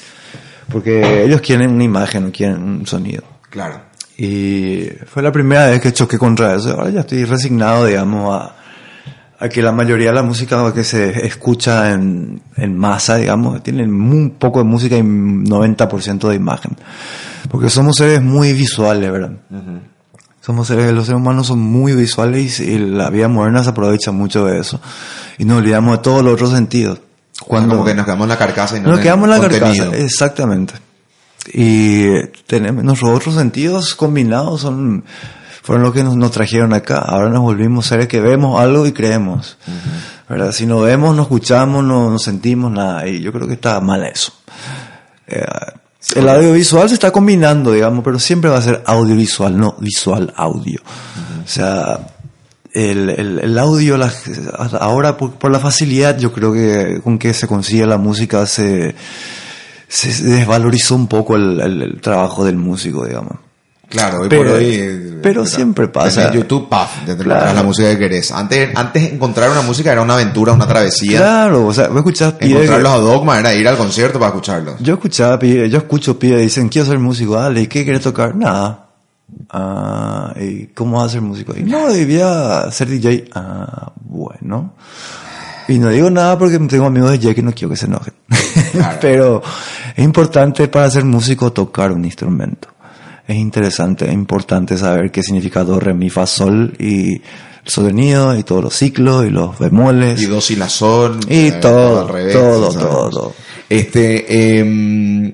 Porque 0.71 1.23
ellos 1.23 1.41
quieren 1.41 1.71
una 1.71 1.83
imagen, 1.83 2.25
no 2.25 2.31
quieren 2.31 2.61
un 2.63 2.85
sonido. 2.87 3.23
Claro. 3.49 3.81
Y 4.17 4.87
fue 5.05 5.21
la 5.21 5.31
primera 5.31 5.67
vez 5.67 5.81
que 5.81 5.93
choqué 5.93 6.17
contra 6.17 6.55
eso. 6.55 6.71
Ahora 6.71 6.89
ya 6.89 6.99
estoy 7.01 7.23
resignado, 7.25 7.85
digamos, 7.85 8.33
a, 8.41 8.55
a 9.39 9.49
que 9.49 9.61
la 9.61 9.71
mayoría 9.71 10.09
de 10.09 10.15
la 10.15 10.23
música 10.23 10.73
que 10.73 10.83
se 10.83 11.25
escucha 11.25 11.91
en, 11.91 12.41
en 12.55 12.77
masa, 12.77 13.17
digamos, 13.17 13.61
tiene 13.61 13.83
un 13.83 14.35
poco 14.39 14.59
de 14.59 14.65
música 14.65 14.97
y 14.97 15.01
90% 15.01 16.27
de 16.29 16.35
imagen. 16.35 16.75
Porque 17.49 17.69
somos 17.69 17.97
seres 17.97 18.21
muy 18.21 18.53
visuales, 18.53 19.11
¿verdad? 19.11 19.31
Somos 20.41 20.67
seres, 20.67 20.91
los 20.91 21.05
seres 21.05 21.21
humanos 21.21 21.47
son 21.47 21.59
muy 21.59 21.93
visuales 21.93 22.59
y 22.59 22.79
la 22.79 23.09
vida 23.09 23.27
moderna 23.27 23.63
se 23.63 23.69
aprovecha 23.69 24.11
mucho 24.11 24.45
de 24.45 24.59
eso. 24.59 24.79
Y 25.37 25.45
nos 25.45 25.59
olvidamos 25.59 25.97
de 25.97 26.03
todos 26.03 26.23
los 26.23 26.33
otros 26.33 26.51
sentidos. 26.51 26.99
Cuando 27.45 27.75
Como 27.75 27.85
que 27.85 27.93
nos 27.93 28.05
quedamos 28.05 28.23
en 28.25 28.29
la 28.29 28.37
carcasa 28.37 28.77
y 28.77 28.81
no 28.81 28.89
nos 28.89 28.99
quedamos 28.99 29.25
en 29.25 29.29
la 29.31 29.37
contenido. 29.39 29.85
carcasa, 29.85 30.03
exactamente. 30.03 30.73
Y 31.53 32.07
tenemos 32.47 32.83
nuestros 32.83 33.15
otros 33.15 33.35
sentidos 33.35 33.93
combinados 33.93 34.61
son 34.61 35.03
fueron 35.67 35.83
los 35.83 35.93
que 35.93 36.01
nos, 36.01 36.15
nos 36.15 36.31
trajeron 36.31 36.71
acá. 36.73 36.99
Ahora 36.99 37.29
nos 37.29 37.41
volvimos 37.41 37.85
seres 37.87 38.07
que 38.07 38.21
vemos 38.21 38.57
algo 38.61 38.87
y 38.87 38.93
creemos. 38.93 39.57
¿verdad? 40.29 40.53
Si 40.53 40.65
no 40.65 40.79
vemos, 40.79 41.13
no 41.13 41.23
escuchamos, 41.23 41.83
no, 41.83 42.09
no 42.09 42.17
sentimos 42.19 42.71
nada. 42.71 43.05
Y 43.05 43.19
yo 43.21 43.33
creo 43.33 43.47
que 43.47 43.55
está 43.55 43.81
mal 43.81 44.05
eso. 44.05 44.31
Eh, 45.27 45.43
el 46.15 46.29
audiovisual 46.29 46.87
se 46.87 46.93
está 46.93 47.11
combinando, 47.11 47.73
digamos, 47.73 48.01
pero 48.01 48.17
siempre 48.17 48.49
va 48.49 48.57
a 48.59 48.61
ser 48.61 48.81
audiovisual, 48.85 49.57
no 49.57 49.75
visual 49.79 50.33
audio. 50.37 50.79
O 51.43 51.47
sea, 51.47 51.99
el, 52.71 53.09
el, 53.09 53.39
el 53.39 53.57
audio, 53.57 53.97
la- 53.97 54.13
ahora 54.79 55.17
por, 55.17 55.31
por 55.33 55.51
la 55.51 55.59
facilidad, 55.59 56.17
yo 56.17 56.31
creo 56.31 56.53
que 56.53 57.01
con 57.03 57.19
que 57.19 57.33
se 57.33 57.45
consigue 57.45 57.85
la 57.85 57.97
música 57.97 58.45
se, 58.45 58.95
se 59.89 60.23
desvalorizó 60.23 60.95
un 60.95 61.07
poco 61.07 61.35
el- 61.35 61.59
el 61.59 61.99
trabajo 62.01 62.45
del 62.45 62.55
músico, 62.55 63.05
digamos. 63.05 63.33
Claro, 63.89 64.21
hoy 64.21 64.27
Pero- 64.29 64.43
por 64.43 64.51
hoy. 64.59 64.65
eh, 64.73 65.19
pero 65.23 65.41
¿verdad? 65.43 65.55
siempre 65.55 65.87
pasa. 65.87 66.21
Tenés 66.27 66.35
YouTube, 66.43 66.67
paf, 66.67 67.05
te 67.05 67.15
Claro. 67.15 67.53
la 67.53 67.63
música 67.63 67.89
que 67.91 67.97
querés. 67.97 68.31
Antes, 68.31 68.75
antes 68.75 69.13
encontrar 69.13 69.49
una 69.49 69.61
música 69.61 69.91
era 69.93 70.01
una 70.01 70.15
aventura, 70.15 70.51
una 70.53 70.67
travesía. 70.67 71.19
Claro, 71.19 71.65
o 71.67 71.73
sea, 71.73 71.87
vos 71.87 71.97
escuchás 71.97 72.33
Encontrarlos 72.39 72.91
a 72.91 72.97
Dogma 72.97 73.39
era 73.39 73.53
ir 73.55 73.67
al 73.67 73.77
concierto 73.77 74.19
para 74.19 74.29
escucharlos. 74.29 74.75
Yo 74.81 74.95
escuchaba, 74.95 75.39
pibes- 75.39 75.69
yo 75.69 75.77
escucho 75.77 76.19
pibes 76.19 76.41
dicen, 76.41 76.67
quiero 76.69 76.87
ser 76.87 76.99
músico, 76.99 77.35
dale, 77.35 77.61
¿y 77.61 77.67
qué 77.67 77.83
quieres 77.83 78.01
tocar? 78.01 78.35
Nada. 78.35 78.89
Ah, 79.49 80.33
¿y 80.39 80.67
cómo 80.67 80.97
vas 80.97 81.07
a 81.07 81.09
ser 81.13 81.21
músico? 81.21 81.53
Y 81.57 81.63
no, 81.63 81.87
debía 81.91 82.69
ser 82.71 82.89
DJ. 82.89 83.29
Ah, 83.35 83.91
bueno. 84.01 84.73
Y 85.69 85.79
no 85.79 85.89
digo 85.89 86.09
nada 86.09 86.37
porque 86.37 86.57
tengo 86.59 86.85
amigos 86.85 87.11
de 87.11 87.17
DJ 87.17 87.35
que 87.35 87.41
no 87.41 87.51
quiero 87.53 87.69
que 87.69 87.77
se 87.77 87.85
enojen. 87.85 88.13
Claro. 88.71 88.97
Pero 89.01 89.41
es 89.95 90.03
importante 90.03 90.67
para 90.67 90.89
ser 90.91 91.03
músico 91.05 91.51
tocar 91.53 91.91
un 91.91 92.03
instrumento. 92.05 92.67
Es 93.27 93.35
interesante, 93.35 94.05
es 94.05 94.13
importante 94.13 94.77
saber 94.77 95.11
qué 95.11 95.21
significa 95.21 95.63
do, 95.63 95.79
re, 95.79 95.93
mi, 95.93 96.09
fa, 96.09 96.25
sol 96.25 96.73
y 96.79 97.15
el 97.15 97.21
sonido 97.65 98.37
y 98.37 98.43
todos 98.43 98.63
los 98.63 98.73
ciclos 98.73 99.25
y 99.25 99.29
los 99.29 99.59
bemoles. 99.59 100.21
Y 100.21 100.25
dos 100.27 100.49
y 100.51 100.55
la 100.55 100.69
sol. 100.69 101.19
Y 101.27 101.47
eh, 101.47 101.51
todo, 101.61 102.01
al 102.01 102.07
revés, 102.07 102.33
todo, 102.33 102.71
¿sabes? 102.71 102.87
todo, 102.87 103.09
todo. 103.09 103.33
Este, 103.69 104.25
eh, 104.29 105.33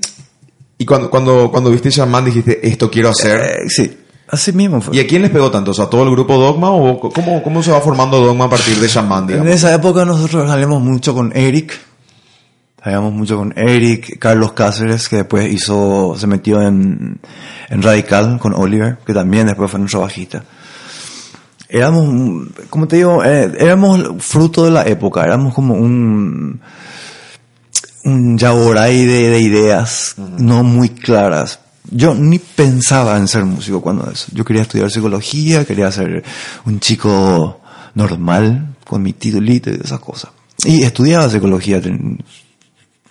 y 0.78 0.86
cuando, 0.86 1.10
cuando, 1.10 1.52
cuando 1.52 1.70
viste 1.70 1.92
Shaman 1.92 2.26
dijiste, 2.26 2.68
esto 2.68 2.90
quiero 2.90 3.10
hacer. 3.10 3.40
Eh, 3.42 3.70
sí, 3.70 3.96
así 4.28 4.52
mismo 4.54 4.82
fue. 4.82 4.96
¿Y 4.96 5.00
a 5.00 5.06
quién 5.08 5.22
les 5.22 5.30
pegó 5.30 5.52
tanto? 5.52 5.70
O 5.72 5.74
sea, 5.76 5.86
¿todo 5.86 6.04
el 6.04 6.10
grupo 6.10 6.36
Dogma 6.38 6.72
o 6.72 7.00
cómo, 7.00 7.44
cómo 7.44 7.62
se 7.62 7.72
va 7.72 7.80
formando 7.80 8.20
Dogma 8.20 8.46
a 8.46 8.50
partir 8.50 8.76
de 8.78 8.88
Shaman, 8.88 9.24
En 9.24 9.28
digamos? 9.28 9.52
esa 9.52 9.74
época 9.74 10.04
nosotros 10.04 10.50
salíamos 10.50 10.82
mucho 10.82 11.14
con 11.14 11.32
Eric. 11.38 11.80
Salíamos 12.84 13.14
mucho 13.14 13.38
con 13.38 13.54
Eric, 13.56 14.20
Carlos 14.20 14.52
Cáceres, 14.52 15.08
que 15.08 15.18
después 15.18 15.52
hizo, 15.54 16.16
se 16.18 16.28
metió 16.28 16.62
en, 16.62 17.18
en 17.70 17.82
Radical 17.82 18.38
con 18.40 18.54
Oliver, 18.54 18.98
que 19.06 19.14
también 19.14 19.48
después 19.48 19.72
fue 19.72 19.80
nuestro 19.80 20.02
bajista. 20.02 20.44
Éramos, 21.70 22.50
como 22.70 22.88
te 22.88 22.98
digo, 22.98 23.24
eh, 23.24 23.54
éramos 23.58 24.04
fruto 24.20 24.66
de 24.66 24.72
la 24.72 24.84
época, 24.84 25.24
éramos 25.24 25.54
como 25.54 25.76
un, 25.76 26.60
un 28.04 28.38
yaboray 28.38 29.06
de, 29.06 29.30
de 29.30 29.40
ideas 29.40 30.16
no 30.18 30.64
muy 30.64 30.90
claras. 30.90 31.62
Yo 31.90 32.14
ni 32.14 32.38
pensaba 32.38 33.16
en 33.18 33.30
ser 33.30 33.46
músico 33.46 33.82
cuando 33.82 34.12
eso. 34.12 34.28
Yo 34.34 34.44
quería 34.44 34.64
estudiar 34.64 34.92
psicología, 34.92 35.64
quería 35.64 35.90
ser 35.90 36.22
un 36.66 36.82
chico 36.82 37.62
normal, 37.96 38.76
con 38.86 39.02
mi 39.02 39.14
titulito 39.14 39.70
y 39.70 39.80
esas 39.82 40.02
cosas. 40.02 40.32
Y 40.66 40.84
estudiaba 40.84 41.30
psicología. 41.30 41.82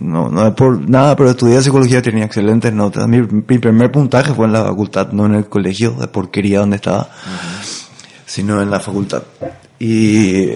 No, 0.02 0.28
no 0.28 0.47
es 0.49 0.54
por 0.54 0.88
nada, 0.88 1.14
pero 1.16 1.30
estudié 1.30 1.62
psicología, 1.62 2.02
tenía 2.02 2.25
excelentes 2.25 2.73
notas. 2.73 3.06
Mi, 3.06 3.21
mi 3.21 3.59
primer 3.59 3.92
puntaje 3.92 4.35
fue 4.35 4.47
en 4.47 4.52
la 4.52 4.64
facultad, 4.64 5.12
no 5.12 5.26
en 5.26 5.35
el 5.35 5.47
colegio, 5.49 5.92
de 5.92 6.09
porquería 6.09 6.61
donde 6.61 6.76
estaba, 6.76 7.09
sino 8.26 8.61
en 8.61 8.71
la 8.71 8.80
facultad. 8.80 9.23
Y, 9.78 10.47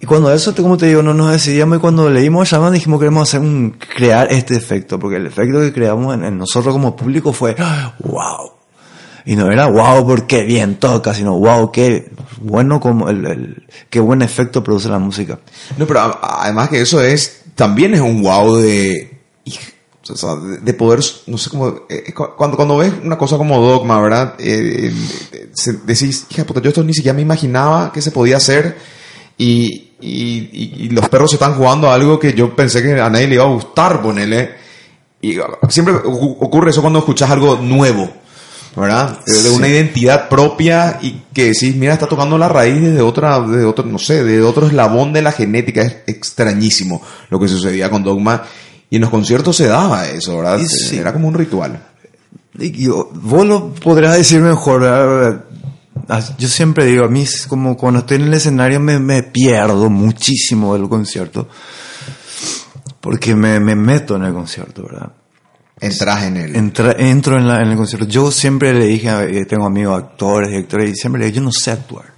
y 0.00 0.06
cuando 0.06 0.32
eso, 0.32 0.54
como 0.54 0.76
te 0.76 0.86
digo, 0.86 1.02
no 1.02 1.14
nos 1.14 1.32
decidíamos 1.32 1.78
y 1.78 1.80
cuando 1.80 2.08
leímos 2.10 2.48
Shaman 2.48 2.72
dijimos 2.74 2.98
queremos 3.00 3.28
hacer 3.28 3.40
un, 3.40 3.76
crear 3.96 4.28
este 4.30 4.54
efecto, 4.56 4.98
porque 4.98 5.16
el 5.16 5.26
efecto 5.26 5.60
que 5.60 5.72
creamos 5.72 6.14
en, 6.14 6.24
en 6.24 6.38
nosotros 6.38 6.72
como 6.74 6.94
público 6.96 7.32
fue, 7.32 7.56
wow. 8.00 8.52
Y 9.26 9.36
no 9.36 9.50
era 9.50 9.66
wow 9.68 10.06
porque 10.06 10.42
bien 10.44 10.74
toca, 10.76 11.14
sino 11.14 11.38
wow 11.38 11.72
qué 11.72 12.10
bueno 12.42 12.78
como 12.78 13.08
el, 13.08 13.24
el- 13.24 13.66
qué 13.88 13.98
buen 13.98 14.20
efecto 14.20 14.62
produce 14.62 14.90
la 14.90 14.98
música. 14.98 15.38
No, 15.78 15.86
pero 15.86 16.00
además 16.22 16.68
que 16.68 16.82
eso 16.82 17.00
es, 17.00 17.43
también 17.54 17.94
es 17.94 18.00
un 18.00 18.22
wow 18.22 18.56
de, 18.56 19.18
de, 19.44 20.58
de 20.60 20.74
poder, 20.74 21.00
no 21.26 21.38
sé 21.38 21.50
cómo, 21.50 21.74
eh, 21.88 22.12
cu- 22.12 22.30
cuando, 22.36 22.56
cuando 22.56 22.76
ves 22.76 22.92
una 23.02 23.16
cosa 23.16 23.36
como 23.38 23.60
Dogma, 23.60 24.00
¿verdad? 24.00 24.34
Eh, 24.38 24.92
eh, 25.32 25.48
se- 25.54 25.72
decís, 25.84 26.26
hija 26.30 26.44
puta, 26.44 26.60
yo 26.60 26.68
esto 26.68 26.84
ni 26.84 26.92
siquiera 26.94 27.14
me 27.16 27.22
imaginaba 27.22 27.90
que 27.92 28.02
se 28.02 28.10
podía 28.10 28.36
hacer 28.36 28.76
y, 29.38 29.92
y, 30.00 30.88
los 30.90 31.08
perros 31.08 31.32
están 31.32 31.54
jugando 31.54 31.88
a 31.88 31.94
algo 31.94 32.18
que 32.18 32.34
yo 32.34 32.54
pensé 32.54 32.82
que 32.82 33.00
a 33.00 33.08
nadie 33.08 33.26
le 33.28 33.34
iba 33.36 33.44
a 33.44 33.48
gustar, 33.48 34.02
ponele. 34.02 34.50
Y 35.22 35.38
uh, 35.38 35.44
siempre 35.70 35.94
ocu- 35.94 36.36
ocurre 36.40 36.70
eso 36.70 36.82
cuando 36.82 36.98
escuchas 36.98 37.30
algo 37.30 37.56
nuevo, 37.56 38.10
¿verdad? 38.76 39.18
De, 39.26 39.42
de 39.42 39.50
una 39.50 39.68
identidad 39.68 40.28
propia 40.28 40.98
y 41.00 41.22
que 41.32 41.44
decís, 41.52 41.74
mira, 41.76 41.92
está 41.94 42.06
tocando 42.06 42.36
la 42.38 42.48
raíz 42.48 42.80
de 42.82 43.00
otra, 43.00 43.40
de 43.40 43.64
otro, 43.64 43.84
no 43.86 43.98
sé, 43.98 44.24
de 44.24 44.42
otro 44.42 44.66
eslabón 44.66 45.12
de 45.12 45.22
la 45.22 45.32
genética. 45.32 45.82
Es 45.82 45.96
extrañísimo 46.06 47.00
lo 47.30 47.38
que 47.38 47.48
sucedía 47.48 47.90
con 47.90 48.02
Dogma. 48.02 48.42
Y 48.90 48.96
en 48.96 49.02
los 49.02 49.10
conciertos 49.10 49.56
se 49.56 49.66
daba 49.66 50.08
eso, 50.08 50.36
¿verdad? 50.36 50.58
Sí. 50.66 50.98
Era 50.98 51.12
como 51.12 51.28
un 51.28 51.34
ritual. 51.34 51.82
Y 52.58 52.70
yo- 52.84 53.10
vos 53.14 53.46
lo 53.46 53.72
podrás 53.74 54.16
decir 54.16 54.40
mejor. 54.40 54.82
¿verdad? 54.82 55.44
Yo 56.38 56.48
siempre 56.48 56.84
digo, 56.84 57.04
a 57.04 57.08
mí 57.08 57.24
como 57.48 57.76
cuando 57.76 58.00
estoy 58.00 58.16
en 58.18 58.24
el 58.24 58.34
escenario 58.34 58.78
me, 58.80 58.98
me 58.98 59.22
pierdo 59.22 59.88
muchísimo 59.90 60.74
del 60.76 60.88
concierto. 60.88 61.48
Porque 63.00 63.34
me, 63.34 63.60
me 63.60 63.74
meto 63.74 64.16
en 64.16 64.24
el 64.24 64.32
concierto, 64.32 64.84
¿verdad? 64.84 65.12
Entras 65.80 66.22
en 66.24 66.36
el... 66.36 66.54
Entra- 66.56 66.94
entro 66.98 67.36
en, 67.38 67.48
la- 67.48 67.60
en 67.62 67.68
el 67.68 67.76
concierto. 67.76 68.06
Yo 68.06 68.30
siempre 68.30 68.72
le 68.72 68.86
dije, 68.86 69.08
a- 69.10 69.24
eh, 69.24 69.44
tengo 69.44 69.66
amigos 69.66 70.02
actores, 70.02 70.50
directores, 70.50 70.90
y 70.90 70.94
siempre 70.94 71.20
le 71.20 71.26
digo, 71.26 71.36
yo 71.36 71.42
no 71.42 71.52
sé 71.52 71.70
actuar. 71.72 72.14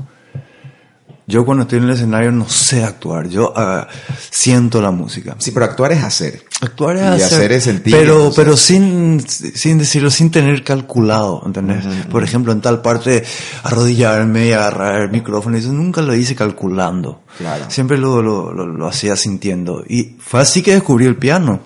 Yo 1.28 1.44
cuando 1.44 1.62
estoy 1.62 1.78
en 1.78 1.84
el 1.86 1.90
escenario 1.90 2.30
no 2.30 2.48
sé 2.48 2.84
actuar. 2.84 3.28
Yo 3.28 3.52
ah, 3.56 3.88
siento 4.30 4.80
la 4.80 4.92
música. 4.92 5.34
Sí, 5.40 5.50
pero 5.50 5.64
actuar 5.64 5.90
es 5.90 6.04
hacer. 6.04 6.44
Actuar 6.60 6.96
es 6.98 7.02
Y 7.02 7.06
hacer, 7.06 7.24
hacer 7.38 7.52
es 7.52 7.64
sentir, 7.64 7.96
pero, 7.96 8.30
pero 8.36 8.56
sin, 8.56 9.20
sin 9.26 9.76
decirlo, 9.78 10.08
sin 10.10 10.30
tener 10.30 10.62
calculado, 10.62 11.42
¿entendés? 11.44 11.84
Por 12.12 12.22
ejemplo, 12.22 12.52
en 12.52 12.60
tal 12.60 12.80
parte, 12.80 13.24
arrodillarme 13.64 14.46
y 14.46 14.52
agarrar 14.52 15.00
el 15.02 15.10
micrófono, 15.10 15.56
eso 15.56 15.72
nunca 15.72 16.00
lo 16.00 16.14
hice 16.14 16.36
calculando. 16.36 17.22
Claro. 17.38 17.64
Siempre 17.70 17.98
lo, 17.98 18.22
lo, 18.22 18.52
lo, 18.52 18.66
lo 18.68 18.86
hacía 18.86 19.16
sintiendo. 19.16 19.82
Y 19.88 20.14
fue 20.20 20.40
así 20.40 20.62
que 20.62 20.74
descubrí 20.74 21.06
el 21.06 21.16
piano. 21.16 21.58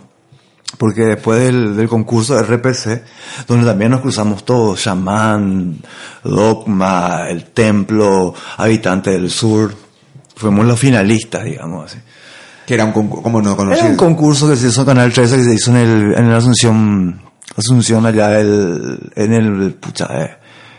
Porque 0.80 1.02
después 1.02 1.38
del, 1.38 1.76
del 1.76 1.90
concurso 1.90 2.34
de 2.36 2.42
RPC, 2.42 3.02
donde 3.46 3.66
también 3.66 3.90
nos 3.90 4.00
cruzamos 4.00 4.46
todos, 4.46 4.80
Shaman, 4.80 5.76
Dogma, 6.24 7.28
El 7.28 7.44
Templo, 7.44 8.32
Habitante 8.56 9.10
del 9.10 9.28
Sur, 9.28 9.74
fuimos 10.34 10.64
los 10.64 10.80
finalistas, 10.80 11.44
digamos 11.44 11.84
así. 11.84 11.98
Que 12.66 12.72
era 12.72 12.86
un 12.86 12.92
concurso, 12.92 13.30
no. 13.62 13.74
Era 13.74 13.84
un 13.84 13.96
concurso 13.96 14.48
que 14.48 14.56
se 14.56 14.68
hizo 14.68 14.80
en 14.80 14.86
Canal 14.86 15.12
13 15.12 15.36
que 15.36 15.44
se 15.44 15.54
hizo 15.54 15.70
en 15.72 15.76
el, 15.76 16.14
en 16.14 16.30
la 16.30 16.38
Asunción, 16.38 17.24
Asunción 17.58 18.06
allá 18.06 18.40
el, 18.40 19.12
en 19.16 19.34
el, 19.34 19.74
pucha, 19.74 20.06
eh. 20.18 20.38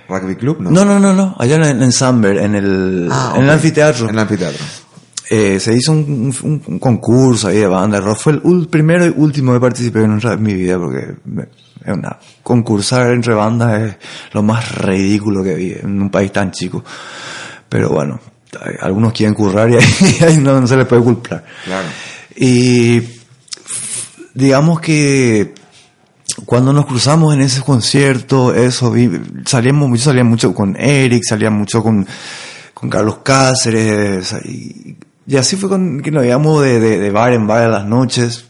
Rugby 0.09 0.35
Club, 0.35 0.61
¿no? 0.61 0.71
No, 0.71 0.83
no, 0.83 0.99
no, 0.99 1.13
no, 1.13 1.35
allá 1.37 1.57
en, 1.57 1.83
en 1.83 1.91
Samber, 1.91 2.37
en 2.37 2.55
el, 2.55 3.07
Ah, 3.11 3.33
en 3.35 3.43
el 3.43 3.51
anfiteatro. 3.51 4.05
En 4.05 4.15
el 4.15 4.19
anfiteatro. 4.19 4.65
Eh, 5.33 5.61
se 5.61 5.73
hizo 5.73 5.93
un, 5.93 6.33
un- 6.43 6.61
un 6.67 6.77
concurso 6.79 7.47
ahí 7.47 7.57
de 7.59 7.67
banda 7.67 8.01
rock. 8.01 8.17
Fue 8.17 8.33
el 8.33 8.43
ul- 8.43 8.67
primero 8.69 9.05
y 9.05 9.13
último 9.15 9.53
que 9.53 9.61
participé 9.61 10.03
en, 10.03 10.17
otra- 10.17 10.33
en 10.33 10.43
mi 10.43 10.53
vida 10.53 10.77
porque 10.77 11.15
me- 11.23 11.43
es 11.43 11.93
una, 11.93 12.19
concursar 12.43 13.11
entre 13.13 13.33
bandas 13.33 13.81
es 13.81 13.95
lo 14.33 14.43
más 14.43 14.75
ridículo 14.79 15.41
que 15.41 15.55
vi 15.55 15.71
en 15.71 16.01
un 16.01 16.09
país 16.09 16.33
tan 16.33 16.51
chico. 16.51 16.83
Pero 17.69 17.87
bueno, 17.91 18.19
hay- 18.59 18.75
algunos 18.81 19.13
quieren 19.13 19.33
currar 19.33 19.69
y 19.69 19.75
ahí, 19.75 20.17
ahí 20.27 20.37
no, 20.37 20.59
no 20.59 20.67
se 20.67 20.75
les 20.75 20.85
puede 20.85 21.01
culpar. 21.01 21.45
Claro. 21.63 21.87
Y 22.35 23.01
digamos 24.33 24.81
que 24.81 25.53
cuando 26.45 26.73
nos 26.73 26.85
cruzamos 26.85 27.33
en 27.33 27.41
ese 27.41 27.61
concierto, 27.61 28.53
eso, 28.53 28.91
vi, 28.91 29.09
salíamos, 29.45 29.89
yo 29.97 30.03
salía 30.05 30.23
mucho 30.25 30.53
con 30.53 30.75
Eric, 30.77 31.23
salía 31.25 31.49
mucho 31.51 31.81
con, 31.83 32.05
con 32.73 32.89
Carlos 32.89 33.19
Cáceres, 33.23 34.35
y, 34.45 34.97
y 35.27 35.37
así 35.37 35.55
fue 35.55 35.69
con, 35.69 36.01
que 36.01 36.11
nos 36.11 36.25
íbamos 36.25 36.61
de, 36.63 36.79
de, 36.79 36.99
de 36.99 37.11
bar 37.11 37.33
en 37.33 37.47
bar 37.47 37.63
a 37.63 37.67
las 37.69 37.85
noches, 37.85 38.45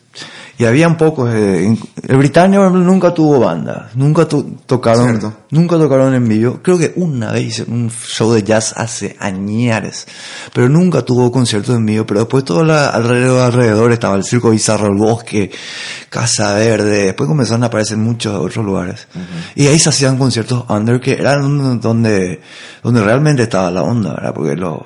y 0.57 0.65
habían 0.65 0.95
pocos. 0.95 1.33
Eh, 1.33 1.75
el 2.07 2.17
Britannia 2.17 2.59
por 2.59 2.67
ejemplo, 2.67 2.85
nunca 2.85 3.11
tuvo 3.15 3.39
banda, 3.39 3.89
nunca 3.95 4.27
to- 4.27 4.45
tocaron, 4.67 5.07
Cierto. 5.09 5.33
nunca 5.49 5.75
tocaron 5.77 6.13
en 6.13 6.27
vivo. 6.27 6.59
Creo 6.61 6.77
que 6.77 6.93
una 6.97 7.31
vez 7.31 7.45
hicieron 7.45 7.73
un 7.73 7.89
show 7.89 8.31
de 8.31 8.43
jazz 8.43 8.73
hace 8.77 9.15
añares, 9.19 10.05
pero 10.53 10.69
nunca 10.69 11.01
tuvo 11.01 11.31
conciertos 11.31 11.75
en 11.75 11.85
vivo. 11.87 12.05
Pero 12.05 12.19
después 12.19 12.43
todo 12.45 12.63
la, 12.63 12.89
alrededor, 12.89 13.41
alrededor 13.41 13.91
estaba 13.91 14.15
el 14.15 14.23
Circo 14.23 14.51
Bizarro, 14.51 14.85
el 14.87 14.97
Bosque, 14.99 15.49
Casa 16.11 16.53
Verde. 16.53 17.05
Después 17.05 17.27
comenzaron 17.27 17.63
a 17.63 17.67
aparecer 17.67 17.97
muchos 17.97 18.35
otros 18.35 18.63
lugares 18.63 19.07
y 19.55 19.65
ahí 19.65 19.79
se 19.79 19.89
hacían 19.89 20.17
conciertos 20.19 20.65
under 20.69 20.99
que 20.99 21.13
eran 21.13 21.81
donde 21.81 22.39
donde 22.83 23.01
realmente 23.03 23.43
estaba 23.43 23.71
la 23.71 23.81
onda, 23.81 24.13
¿verdad? 24.13 24.33
Porque 24.35 24.55
los 24.55 24.81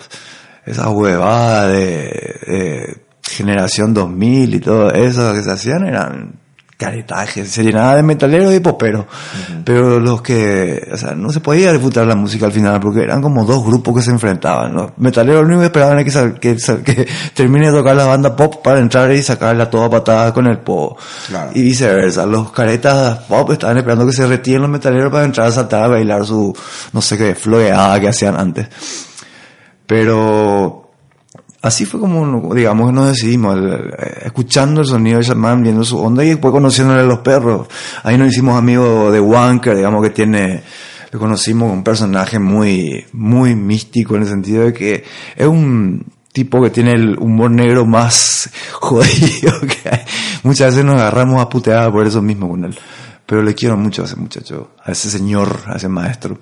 esas 0.65 0.87
huevadas 0.87 1.71
de, 1.71 2.39
de 2.47 2.97
generación 3.29 3.93
2000 3.93 4.55
y 4.55 4.59
todo 4.59 4.91
eso 4.91 5.33
que 5.33 5.43
se 5.43 5.51
hacían 5.51 5.85
eran 5.87 6.39
caretajes, 6.77 7.49
se 7.49 7.63
llenaba 7.63 7.95
de 7.95 8.03
metaleros 8.03 8.53
y 8.53 8.59
poperos, 8.59 9.05
pero 9.63 9.97
los 9.97 10.21
que, 10.21 10.85
o 10.91 10.97
sea, 10.97 11.15
no 11.15 11.31
se 11.31 11.39
podía 11.39 11.71
disfrutar 11.71 12.05
la 12.05 12.15
música 12.17 12.47
al 12.47 12.51
final 12.51 12.81
porque 12.81 12.99
eran 13.01 13.21
como 13.21 13.45
dos 13.45 13.65
grupos 13.65 13.95
que 13.95 14.01
se 14.01 14.11
enfrentaban, 14.11 14.73
los 14.73 14.91
metaleros 14.97 15.43
lo 15.43 15.47
único 15.47 15.61
que 15.61 15.65
esperaban 15.67 15.99
es 15.99 16.03
que, 16.05 16.11
sal- 16.11 16.37
que, 16.37 16.59
sal- 16.59 16.83
que 16.83 17.07
termine 17.33 17.71
de 17.71 17.77
tocar 17.77 17.95
la 17.95 18.03
banda 18.05 18.35
pop 18.35 18.61
para 18.61 18.79
entrar 18.81 19.09
y 19.13 19.23
sacarla 19.23 19.69
toda 19.69 19.89
patada 19.89 20.33
con 20.33 20.47
el 20.47 20.57
pop, 20.59 20.99
Claro. 21.29 21.51
y 21.55 21.61
viceversa, 21.61 22.25
los 22.25 22.51
caretas 22.51 23.19
pop 23.19 23.51
estaban 23.51 23.77
esperando 23.77 24.05
que 24.05 24.11
se 24.11 24.27
retiren 24.27 24.63
los 24.63 24.69
metaleros 24.69 25.13
para 25.13 25.23
entrar 25.23 25.47
a 25.47 25.51
saltar 25.53 25.83
a 25.85 25.87
bailar 25.87 26.25
su, 26.25 26.53
no 26.91 27.01
sé 27.01 27.17
qué, 27.17 27.35
floreada 27.35 27.97
que 28.01 28.09
hacían 28.09 28.35
antes. 28.37 28.67
Pero 29.87 30.91
así 31.61 31.85
fue 31.85 31.99
como, 31.99 32.53
digamos, 32.53 32.93
nos 32.93 33.07
decidimos, 33.09 33.57
eh, 33.57 34.21
escuchando 34.25 34.81
el 34.81 34.87
sonido 34.87 35.17
de 35.17 35.25
Shaman, 35.25 35.63
viendo 35.63 35.83
su 35.83 35.97
onda 35.97 36.23
y 36.23 36.29
después 36.29 36.51
conociéndole 36.51 37.01
a 37.01 37.05
los 37.05 37.19
perros. 37.19 37.67
Ahí 38.03 38.17
nos 38.17 38.29
hicimos 38.29 38.57
amigos 38.57 39.11
de 39.11 39.19
Wanker, 39.19 39.75
digamos 39.75 40.03
que 40.03 40.11
tiene, 40.11 40.63
le 41.11 41.19
conocimos 41.19 41.71
un 41.71 41.83
personaje 41.83 42.39
muy, 42.39 43.05
muy 43.13 43.55
místico 43.55 44.15
en 44.15 44.21
el 44.23 44.27
sentido 44.27 44.63
de 44.63 44.73
que 44.73 45.03
es 45.35 45.47
un 45.47 46.05
tipo 46.31 46.61
que 46.61 46.69
tiene 46.69 46.91
el 46.91 47.17
humor 47.17 47.49
negro 47.49 47.85
más 47.85 48.49
jodido 48.73 49.53
que 49.61 49.89
hay. 49.89 50.01
Muchas 50.43 50.71
veces 50.71 50.85
nos 50.85 50.95
agarramos 50.95 51.41
a 51.41 51.49
putear 51.49 51.91
por 51.91 52.05
eso 52.05 52.21
mismo 52.21 52.49
con 52.49 52.65
él. 52.65 52.77
Pero 53.25 53.41
le 53.41 53.55
quiero 53.55 53.75
mucho 53.75 54.03
a 54.03 54.05
ese 54.05 54.17
muchacho, 54.17 54.71
a 54.83 54.91
ese 54.91 55.09
señor, 55.09 55.61
a 55.65 55.77
ese 55.77 55.87
maestro. 55.87 56.37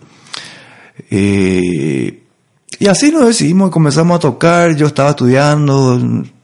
Y, 1.09 2.23
y 2.80 2.88
así 2.88 3.12
nos 3.12 3.25
decidimos 3.27 3.70
y 3.70 3.72
comenzamos 3.72 4.18
a 4.18 4.20
tocar. 4.20 4.75
Yo 4.75 4.88
estaba 4.88 5.12
estudiando 5.12 6.00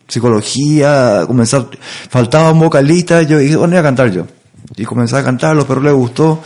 psicología, 0.07 1.23
comenzar, 1.27 1.67
faltaba 2.09 2.51
un 2.51 2.59
vocalista. 2.59 3.21
Yo 3.23 3.37
dije, 3.39 3.55
bueno, 3.55 3.71
voy 3.71 3.79
a 3.79 3.83
cantar 3.83 4.11
yo. 4.11 4.25
Y 4.75 4.85
comencé 4.85 5.17
a 5.17 5.23
cantar, 5.23 5.51
a 5.51 5.53
los 5.55 5.65
perros 5.65 5.83
les 5.83 5.93
gustó. 5.93 6.41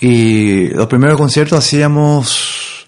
Y 0.00 0.68
los 0.68 0.86
primeros 0.86 1.18
conciertos 1.18 1.58
hacíamos, 1.58 2.86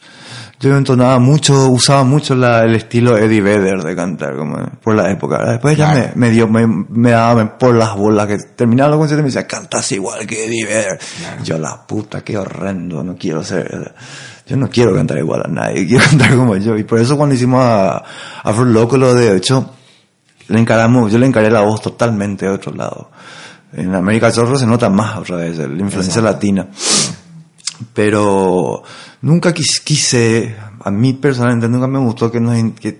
yo 0.60 0.76
entonaba 0.76 1.18
mucho, 1.18 1.68
usaba 1.68 2.04
mucho 2.04 2.36
la- 2.36 2.62
el 2.62 2.76
estilo 2.76 3.18
Eddie 3.18 3.40
Vedder 3.40 3.82
de 3.82 3.96
cantar, 3.96 4.36
como 4.36 4.58
por 4.82 4.94
la 4.94 5.10
época. 5.10 5.38
Después 5.50 5.76
ya 5.76 5.92
Claro. 5.92 6.10
me, 6.14 6.28
me 6.28 6.30
dio, 6.32 6.46
me, 6.46 6.66
me 6.66 7.10
daba 7.10 7.58
por 7.58 7.74
las 7.74 7.96
bolas 7.96 8.28
que 8.28 8.36
terminaba 8.54 8.90
los 8.90 8.98
conciertos 9.00 9.22
y 9.22 9.24
me 9.24 9.28
decía, 9.34 9.46
cantas 9.48 9.90
igual 9.90 10.24
que 10.26 10.44
Eddie 10.46 10.66
Vedder. 10.66 10.98
Yo 11.42 11.58
la 11.58 11.84
puta, 11.84 12.20
qué 12.22 12.38
horrendo, 12.38 13.02
no 13.02 13.16
quiero 13.16 13.42
ser, 13.42 13.92
yo 14.50 14.56
no 14.56 14.68
quiero 14.68 14.92
cantar 14.92 15.16
igual 15.18 15.42
a 15.44 15.48
nadie, 15.48 15.86
quiero 15.88 16.04
cantar 16.04 16.34
como 16.36 16.56
yo. 16.56 16.76
Y 16.76 16.82
por 16.82 16.98
eso 17.00 17.16
cuando 17.16 17.36
hicimos 17.36 17.62
a 17.64 18.02
Afro 18.42 18.64
Loco, 18.64 18.96
lo 18.96 19.14
de 19.14 19.36
hecho, 19.36 19.70
le 20.48 20.58
encaramos, 20.58 21.12
yo 21.12 21.18
le 21.18 21.26
encaré 21.26 21.48
la 21.50 21.60
voz 21.60 21.80
totalmente 21.80 22.46
de 22.46 22.50
otro 22.52 22.74
lado. 22.74 23.10
En 23.72 23.94
América 23.94 24.32
Zorro 24.32 24.58
se 24.58 24.66
nota 24.66 24.90
más 24.90 25.16
otra 25.18 25.36
vez, 25.36 25.56
la 25.58 25.66
influencia 25.80 26.20
latina. 26.20 26.66
Pero 27.94 28.82
nunca 29.22 29.54
quis- 29.54 29.80
quise, 29.84 30.56
a 30.84 30.90
mí 30.90 31.12
personalmente 31.14 31.68
nunca 31.68 31.86
me 31.86 31.98
gustó 32.00 32.30
que, 32.30 32.40
nos, 32.40 32.56
que, 32.80 32.98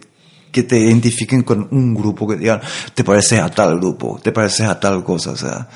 que 0.53 0.63
te 0.63 0.79
identifiquen 0.79 1.43
con 1.43 1.67
un 1.73 1.95
grupo, 1.95 2.27
que 2.29 2.37
digan, 2.37 2.61
te 2.95 3.05
pareces 3.05 3.41
a 3.41 3.51
tal 3.51 3.79
grupo, 3.79 4.21
te 4.23 4.33
pareces 4.33 4.67
a 4.67 4.79
tal 4.79 5.03
cosa, 5.05 5.33
o 5.33 5.37
sea. 5.37 5.69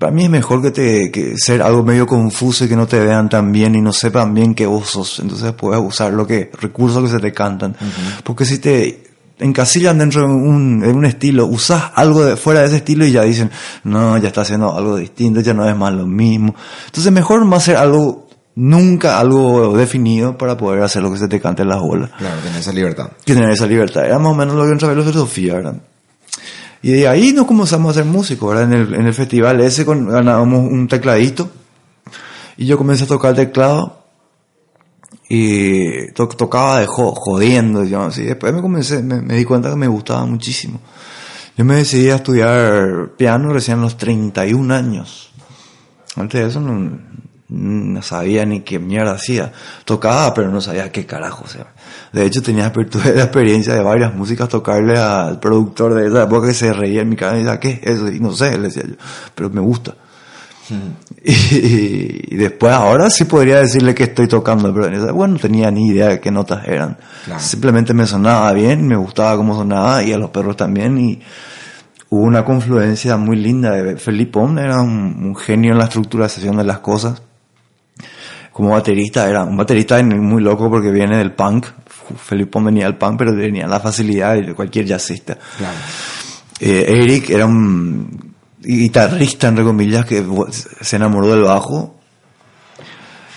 Para 0.00 0.12
mí 0.12 0.24
es 0.24 0.30
mejor 0.30 0.62
que 0.62 0.70
te 0.70 1.10
que 1.10 1.34
ser 1.36 1.60
algo 1.60 1.82
medio 1.82 2.06
confuso 2.06 2.64
y 2.64 2.68
que 2.68 2.74
no 2.74 2.86
te 2.86 2.98
vean 2.98 3.28
tan 3.28 3.52
bien 3.52 3.74
y 3.74 3.82
no 3.82 3.92
sepan 3.92 4.32
bien 4.32 4.54
que 4.54 4.64
vos 4.64 4.88
sos. 4.88 5.20
Entonces 5.20 5.52
puedes 5.52 5.78
usar 5.84 6.14
lo 6.14 6.26
que 6.26 6.50
recursos 6.58 7.02
que 7.02 7.10
se 7.10 7.18
te 7.18 7.34
cantan. 7.34 7.76
Porque 8.24 8.46
si 8.46 8.60
te 8.60 9.02
encasillan 9.38 9.98
dentro 9.98 10.22
de 10.22 10.28
un, 10.28 10.80
de 10.80 10.88
un 10.88 11.04
estilo, 11.04 11.44
usas 11.44 11.92
algo 11.94 12.24
de 12.24 12.36
fuera 12.36 12.60
de 12.60 12.68
ese 12.68 12.76
estilo 12.76 13.04
y 13.04 13.12
ya 13.12 13.24
dicen, 13.24 13.50
no, 13.84 14.16
ya 14.16 14.28
está 14.28 14.40
haciendo 14.40 14.74
algo 14.74 14.96
distinto, 14.96 15.42
ya 15.42 15.52
no 15.52 15.68
es 15.68 15.76
más 15.76 15.92
lo 15.92 16.06
mismo. 16.06 16.54
Entonces 16.86 17.12
mejor 17.12 17.44
no 17.44 17.54
hacer 17.54 17.76
algo, 17.76 18.26
nunca 18.54 19.20
algo 19.20 19.76
definido 19.76 20.38
para 20.38 20.56
poder 20.56 20.82
hacer 20.82 21.02
lo 21.02 21.12
que 21.12 21.18
se 21.18 21.28
te 21.28 21.42
cante 21.42 21.60
en 21.60 21.68
las 21.68 21.78
bolas 21.78 22.08
Claro, 22.16 22.36
tener 22.42 22.58
esa 22.58 22.72
libertad. 22.72 23.10
que 23.22 23.34
tener 23.34 23.50
esa 23.50 23.66
libertad. 23.66 24.06
Era 24.06 24.18
más 24.18 24.32
o 24.32 24.34
menos 24.34 24.54
lo 24.54 24.64
que 24.64 24.72
otra 24.72 24.88
vez 24.88 24.96
la 24.96 25.04
filosofía, 25.04 25.56
¿verdad? 25.56 25.74
Y 26.82 26.92
de 26.92 27.08
ahí 27.08 27.32
nos 27.32 27.46
comenzamos 27.46 27.88
a 27.88 27.90
hacer 28.00 28.04
músicos, 28.10 28.48
¿verdad? 28.54 28.72
En 28.72 28.80
el, 28.80 28.94
en 28.94 29.06
el 29.06 29.14
festival 29.14 29.60
ese 29.60 29.84
ganábamos 29.84 30.60
un 30.60 30.88
tecladito 30.88 31.50
y 32.56 32.66
yo 32.66 32.78
comencé 32.78 33.04
a 33.04 33.06
tocar 33.06 33.34
teclado 33.34 33.98
y 35.28 36.10
to- 36.12 36.28
tocaba 36.28 36.80
de 36.80 36.86
jo- 36.86 37.14
jodiendo, 37.14 37.84
yo 37.84 38.02
así. 38.02 38.22
Después 38.24 38.52
me 38.52 38.62
comencé, 38.62 39.02
me, 39.02 39.20
me 39.20 39.34
di 39.36 39.44
cuenta 39.44 39.70
que 39.70 39.76
me 39.76 39.88
gustaba 39.88 40.24
muchísimo. 40.26 40.80
Yo 41.56 41.64
me 41.64 41.76
decidí 41.76 42.10
a 42.10 42.16
estudiar 42.16 43.10
piano 43.16 43.52
recién 43.52 43.78
a 43.78 43.82
los 43.82 43.96
31 43.96 44.74
años. 44.74 45.30
Antes 46.16 46.40
de 46.40 46.48
eso 46.48 46.60
no, 46.60 46.98
no 47.48 48.02
sabía 48.02 48.44
ni 48.46 48.60
qué 48.60 48.78
mierda 48.78 49.12
hacía. 49.12 49.52
Tocaba, 49.84 50.32
pero 50.34 50.50
no 50.50 50.60
sabía 50.60 50.90
qué 50.90 51.06
carajo. 51.06 51.44
O 51.44 51.48
sea. 51.48 51.66
De 52.12 52.24
hecho, 52.26 52.42
tenía 52.42 52.72
tuve 52.90 53.14
la 53.14 53.22
experiencia 53.24 53.74
de 53.74 53.82
varias 53.82 54.14
músicas 54.14 54.48
tocarle 54.48 54.98
al 54.98 55.38
productor 55.40 55.94
de 55.94 56.08
esa 56.08 56.24
época 56.24 56.48
que 56.48 56.54
se 56.54 56.72
reía 56.72 57.02
en 57.02 57.08
mi 57.08 57.16
cara 57.16 57.36
y 57.36 57.42
decía, 57.44 57.60
¿qué 57.60 57.80
es 57.82 57.90
eso? 57.96 58.10
Y 58.10 58.18
no 58.20 58.32
sé, 58.32 58.56
le 58.58 58.64
decía 58.68 58.82
yo, 58.86 58.94
pero 59.34 59.50
me 59.50 59.60
gusta. 59.60 59.94
Y, 61.22 62.34
y 62.34 62.36
después 62.36 62.72
ahora 62.72 63.10
sí 63.10 63.24
podría 63.24 63.58
decirle 63.60 63.94
que 63.94 64.04
estoy 64.04 64.26
tocando, 64.28 64.72
pero 64.72 64.86
en 64.86 64.94
esa- 64.94 65.12
bueno, 65.12 65.34
no 65.34 65.40
tenía 65.40 65.70
ni 65.70 65.88
idea 65.88 66.08
de 66.08 66.20
qué 66.20 66.30
notas 66.30 66.66
eran. 66.66 66.96
Claro. 67.26 67.40
Simplemente 67.40 67.92
me 67.92 68.06
sonaba 68.06 68.50
bien, 68.52 68.86
me 68.86 68.96
gustaba 68.96 69.36
cómo 69.36 69.54
sonaba 69.54 70.02
y 70.02 70.12
a 70.12 70.18
los 70.18 70.30
perros 70.30 70.56
también 70.56 70.96
y 70.98 71.20
hubo 72.08 72.22
una 72.22 72.44
confluencia 72.44 73.16
muy 73.18 73.36
linda 73.36 73.72
de 73.72 73.96
Felipe 73.98 74.32
Pom, 74.32 74.56
era 74.58 74.80
un, 74.80 74.90
un 75.24 75.36
genio 75.36 75.72
en 75.72 75.78
la 75.78 75.84
estructuración 75.84 76.56
de 76.56 76.64
las 76.64 76.78
cosas. 76.78 77.20
Como 78.52 78.70
baterista, 78.70 79.28
era 79.28 79.44
un 79.44 79.56
baterista 79.56 80.02
muy 80.02 80.42
loco 80.42 80.70
porque 80.70 80.90
viene 80.90 81.18
del 81.18 81.32
punk. 81.32 81.66
Felipe 82.16 82.50
Pom 82.50 82.64
venía 82.64 82.84
del 82.86 82.96
punk, 82.96 83.18
pero 83.18 83.32
tenía 83.34 83.66
la 83.66 83.80
facilidad 83.80 84.34
de 84.34 84.54
cualquier 84.54 84.86
jazzista. 84.86 85.36
Claro. 85.58 85.76
Eh, 86.60 86.84
Eric 86.88 87.30
era 87.30 87.46
un 87.46 88.34
guitarrista, 88.60 89.48
entre 89.48 89.64
comillas, 89.64 90.04
que 90.04 90.24
se 90.80 90.96
enamoró 90.96 91.28
del 91.34 91.42
bajo. 91.44 91.96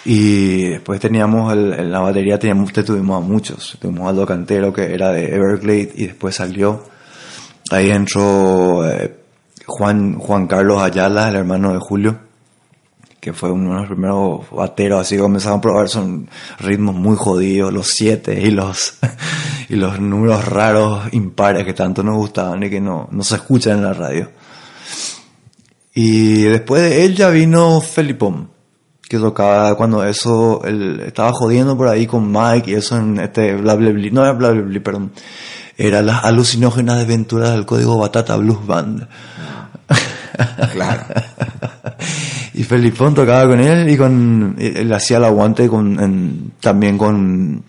Y 0.06 0.64
después 0.70 1.00
teníamos 1.00 1.54
el- 1.54 1.74
en 1.74 1.92
la 1.92 2.02
batería, 2.02 2.38
teníamos, 2.38 2.66
usted 2.68 2.84
tuvimos 2.84 3.24
a 3.24 3.26
muchos. 3.26 3.78
Tuvimos 3.80 4.06
a 4.06 4.10
Aldo 4.10 4.26
Cantero, 4.26 4.74
que 4.74 4.94
era 4.94 5.12
de 5.12 5.34
Everglade, 5.34 5.94
y 5.96 6.08
después 6.08 6.36
salió. 6.36 6.84
Ahí 7.72 7.90
entró 7.90 8.86
eh, 8.90 9.16
Juan, 9.66 10.16
Juan 10.20 10.48
Carlos 10.48 10.82
Ayala, 10.84 11.30
el 11.30 11.38
hermano 11.38 11.72
de 11.72 11.80
Julio, 11.80 12.20
que 13.24 13.32
fue 13.32 13.50
uno 13.50 13.76
de 13.76 13.80
los 13.80 13.88
primeros 13.88 14.42
bateros, 14.52 15.00
así 15.00 15.16
que 15.16 15.22
comenzaron 15.22 15.60
a 15.60 15.62
probar, 15.62 15.88
son 15.88 16.28
ritmos 16.60 16.94
muy 16.94 17.16
jodidos, 17.16 17.72
los 17.72 17.88
siete 17.88 18.42
y 18.42 18.52
los, 18.52 18.96
y 19.70 19.78
los 19.78 19.98
números 20.02 20.44
raros 20.44 21.06
impares 21.14 21.64
que 21.64 21.74
tanto 21.74 22.04
nos 22.04 22.18
gustaban 22.18 22.62
y 22.64 22.70
que 22.70 22.82
no, 22.82 23.08
no 23.12 23.24
se 23.24 23.36
escuchan 23.36 23.78
en 23.78 23.84
la 23.86 23.94
radio. 23.94 24.30
Y 25.94 26.42
después 26.42 26.82
de 26.82 27.06
él 27.06 27.16
ya 27.16 27.30
vino 27.30 27.80
Felipón, 27.80 28.50
que 29.08 29.18
tocaba 29.18 29.78
cuando 29.78 30.04
eso, 30.04 30.62
él 30.66 31.02
estaba 31.06 31.32
jodiendo 31.32 31.78
por 31.78 31.88
ahí 31.88 32.06
con 32.06 32.30
Mike 32.30 32.72
y 32.72 32.74
eso 32.74 32.98
en 32.98 33.22
este 33.22 33.56
bla 33.56 33.76
bla 33.76 33.92
bla, 33.92 34.10
no 34.12 34.24
era 34.24 34.34
bla 34.34 34.52
bla 34.52 34.64
bla, 34.64 34.84
perdón, 34.84 35.14
era 35.78 36.02
las 36.02 36.26
alucinógenas 36.26 37.02
aventuras 37.02 37.52
del 37.52 37.66
código 37.66 37.98
Batata 37.98 38.36
Blues 38.36 38.68
Band. 38.68 39.08
Claro. 40.74 41.04
y 42.54 42.64
Felipón 42.64 43.14
tocaba 43.14 43.48
con 43.48 43.60
él 43.60 43.90
y 43.90 43.98
con 43.98 44.56
él 44.60 44.92
hacía 44.94 45.18
el 45.18 45.26
aguante 45.26 45.68
con 45.68 46.00
en- 46.00 46.52
también 46.60 46.98
con 46.98 47.64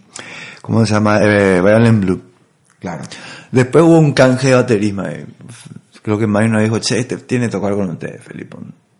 ¿cómo 0.63 0.85
se 0.87 0.93
llama? 0.95 1.19
Eh, 1.23 1.61
Blue. 1.93 2.21
Claro. 2.81 3.03
Después 3.51 3.85
hubo 3.85 3.99
un 3.99 4.13
canje 4.13 4.49
de 4.49 4.55
baterismo. 4.57 5.03
eh. 5.05 5.27
Creo 6.03 6.19
que 6.19 6.27
Mario 6.27 6.51
nos 6.51 6.63
dijo, 6.63 6.79
che, 6.81 6.99
este 6.99 7.17
tiene 7.19 7.47
que 7.47 7.53
tocar 7.53 7.73
con 7.75 7.89
ustedes, 7.91 8.23
Felipe. 8.23 8.57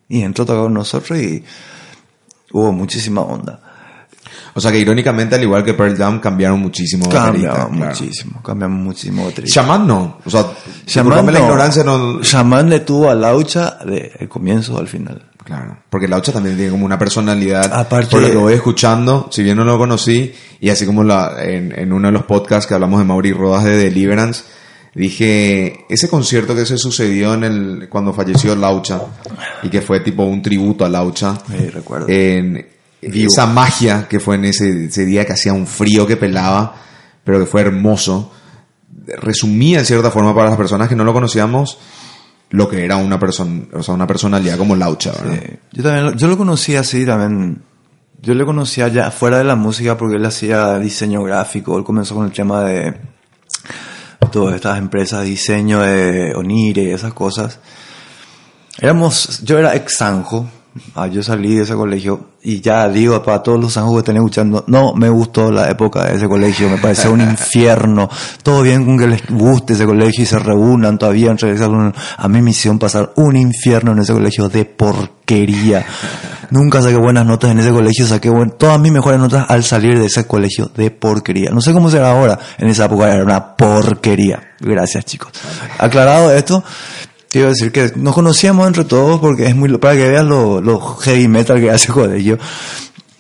Y 0.09 0.23
entró 0.23 0.45
a 0.45 0.47
tocar 0.47 0.63
con 0.63 0.75
nosotros 0.75 1.19
y 1.19 1.45
hubo 2.53 2.73
muchísima 2.73 3.21
onda. 3.21 3.61
O 4.55 4.61
sea 4.61 4.71
que 4.71 4.79
irónicamente, 4.79 5.35
al 5.35 5.43
igual 5.43 5.65
que 5.65 5.75
Pearl 5.75 5.97
Jam, 5.97 6.21
cambiaron 6.21 6.61
muchísimo. 6.61 7.09
claro. 7.09 7.69
muchísimo, 7.71 8.41
cambiamos 8.43 8.81
muchísimo. 8.83 9.29
Shaman 9.45 9.87
no. 9.87 10.19
O 10.25 10.31
sea, 10.31 10.43
Shaman 10.87 10.87
discúlpame 10.87 11.33
la 11.33 11.39
no. 11.41 11.45
ignorancia 11.45 11.85
no. 11.85 12.23
Shaman 12.23 12.71
le 12.71 12.81
tuvo 12.81 13.11
a 13.11 13.15
Laucha 13.15 13.79
de 13.85 14.13
el 14.21 14.29
comienzo 14.29 14.79
al 14.79 14.87
final. 14.89 15.23
Claro. 15.45 15.77
Porque 15.91 16.09
Laucha 16.09 16.33
también 16.33 16.57
tiene 16.57 16.71
como 16.71 16.87
una 16.87 16.99
personalidad. 16.99 17.73
Aparte- 17.73 18.07
por 18.11 18.23
lo 18.23 18.29
que 18.31 18.37
voy 18.37 18.55
escuchando, 18.55 19.29
si 19.31 19.43
bien 19.43 19.57
no 19.59 19.65
lo 19.65 19.77
conocí, 19.79 20.33
y 20.61 20.71
así 20.71 20.87
como 20.87 21.05
la, 21.05 21.37
en, 21.45 21.79
en 21.79 21.93
uno 21.93 22.09
de 22.09 22.13
los 22.13 22.25
podcasts 22.25 22.67
que 22.67 22.75
hablamos 22.75 22.99
de 22.99 23.05
Mauri 23.05 23.33
Rodas 23.33 23.65
de 23.65 23.77
Deliverance, 23.77 24.43
dije, 24.95 25.85
ese 25.89 26.09
concierto 26.09 26.55
que 26.55 26.65
se 26.65 26.79
sucedió 26.79 27.35
en 27.35 27.45
el, 27.45 27.89
cuando 27.91 28.13
falleció 28.15 28.55
Laucha, 28.57 29.01
y 29.63 29.69
que 29.69 29.81
fue 29.83 30.01
tipo 30.01 30.23
un 30.25 30.41
tributo 30.41 30.85
a 30.85 30.89
Laucha, 30.89 31.37
Sí, 31.47 31.69
recuerdo. 31.69 32.07
en 32.09 32.67
esa 33.03 33.45
magia 33.47 34.07
que 34.09 34.19
fue 34.21 34.37
en 34.37 34.47
ese, 34.47 34.87
ese 34.87 35.05
día 35.05 35.27
que 35.27 35.35
hacía 35.35 35.53
un 35.53 35.67
frío 35.67 36.07
que 36.07 36.17
pelaba, 36.17 36.75
pero 37.23 37.39
que 37.41 37.47
fue 37.47 37.61
hermoso, 37.61 38.33
resumía 39.21 39.81
en 39.81 39.85
cierta 39.85 40.11
forma 40.11 40.35
para 40.35 40.49
las 40.49 40.57
personas 40.57 40.89
que 40.89 40.97
no 40.97 41.05
lo 41.05 41.13
conocíamos 41.13 41.79
lo 42.55 42.69
que 42.69 42.85
era 42.85 42.97
una 42.97 43.19
persona, 43.19 43.63
o 43.73 43.83
sea, 43.83 43.95
una 43.95 44.07
personalidad 44.07 44.57
como 44.59 44.77
Laucha, 44.77 45.13
¿verdad? 45.13 45.43
Yo 45.73 45.83
también, 45.83 46.05
lo- 46.05 46.13
yo 46.15 46.29
lo 46.29 46.37
conocí 46.37 46.77
así 46.77 47.05
también. 47.05 47.63
Yo 48.23 48.33
le 48.35 48.45
conocía 48.45 48.89
ya 48.89 49.11
fuera 49.11 49.39
de 49.39 49.45
la 49.45 49.57
música 49.57 49.97
porque 49.99 50.17
él 50.17 50.25
hacía 50.25 50.79
diseño 50.79 51.23
gráfico. 51.23 51.77
Él 51.77 51.85
comenzó 51.85 52.15
con 52.15 52.25
el 52.27 52.33
tema 52.33 52.63
de 52.65 52.95
todas 54.33 54.55
estas 54.55 54.79
empresas 54.79 55.25
diseño 55.25 55.81
de 55.81 56.33
Onire 56.35 56.83
y 56.83 56.91
esas 56.91 57.13
cosas. 57.13 57.59
Éramos, 58.81 59.41
yo 59.45 59.59
era 59.59 59.75
ex 59.77 59.97
Sanjo. 59.99 60.49
Ah, 60.97 61.07
yo 61.07 61.23
salí 61.23 61.55
de 61.55 61.63
ese 61.63 61.75
colegio 61.75 62.31
y 62.43 62.61
ya 62.61 62.89
digo 62.89 63.23
para 63.23 63.43
todos 63.45 63.61
los 63.61 63.73
Sanjos 63.75 63.93
que 63.95 63.99
estén 64.01 64.17
escuchando, 64.17 64.65
no 64.67 64.93
me 64.95 65.09
gustó 65.09 65.53
la 65.53 65.71
época 65.71 66.05
de 66.05 66.17
ese 66.17 66.27
colegio, 66.29 66.69
me 66.69 66.79
pareció 66.79 67.13
un 67.13 67.21
infierno. 67.21 68.11
Todo 68.43 68.63
bien 68.63 68.85
con 68.85 68.99
que 68.99 69.07
les 69.07 69.23
guste 69.31 69.75
ese 69.75 69.87
colegio 69.87 70.25
y 70.25 70.27
se 70.27 70.39
reúnan 70.39 70.99
todavía 70.99 71.31
entre 71.31 71.51
alumnos. 71.63 71.95
A 72.17 72.27
mí 72.29 72.43
me 72.43 72.51
hicieron 72.51 72.81
pasar 72.81 73.13
un 73.17 73.37
infierno 73.37 73.93
en 73.93 74.01
ese 74.01 74.13
colegio 74.13 74.49
de 74.49 74.65
porquería. 74.65 75.87
Nunca 76.51 76.83
saqué 76.83 76.97
buenas 76.97 77.25
notas 77.25 77.53
en 77.53 77.61
ese 77.61 77.71
colegio, 77.71 78.07
saqué 78.07 78.29
buen- 78.31 78.51
todas 78.51 78.79
mis 78.81 78.91
mejores 78.93 79.21
notas 79.21 79.47
al 79.49 79.63
salir 79.63 79.99
de 79.99 80.07
ese 80.07 80.27
colegio 80.27 80.71
de 80.75 80.91
porquería. 80.91 81.51
No 81.51 81.61
sé 81.61 81.73
cómo 81.73 81.89
será 81.89 82.11
ahora, 82.11 82.39
en 82.59 82.69
esa 82.69 82.87
época 82.87 83.13
era 83.15 83.23
una 83.23 83.55
porquería. 83.57 84.55
Gracias 84.61 85.05
chicos. 85.05 85.31
Aclarado 85.79 86.33
esto, 86.33 86.63
quiero 87.35 87.49
decir 87.49 87.73
que 87.73 87.91
nos 87.97 88.15
conocíamos 88.15 88.67
entre 88.67 88.85
todos 88.85 89.19
porque 89.21 89.47
es 89.47 89.57
muy, 89.57 89.77
para 89.79 89.97
que 89.97 90.09
vean 90.09 90.29
lo, 90.29 90.61
lo 90.61 90.79
heavy 90.81 91.27
metal 91.29 91.61
que 91.61 91.69
hace 91.71 91.89
colegio. 91.93 92.39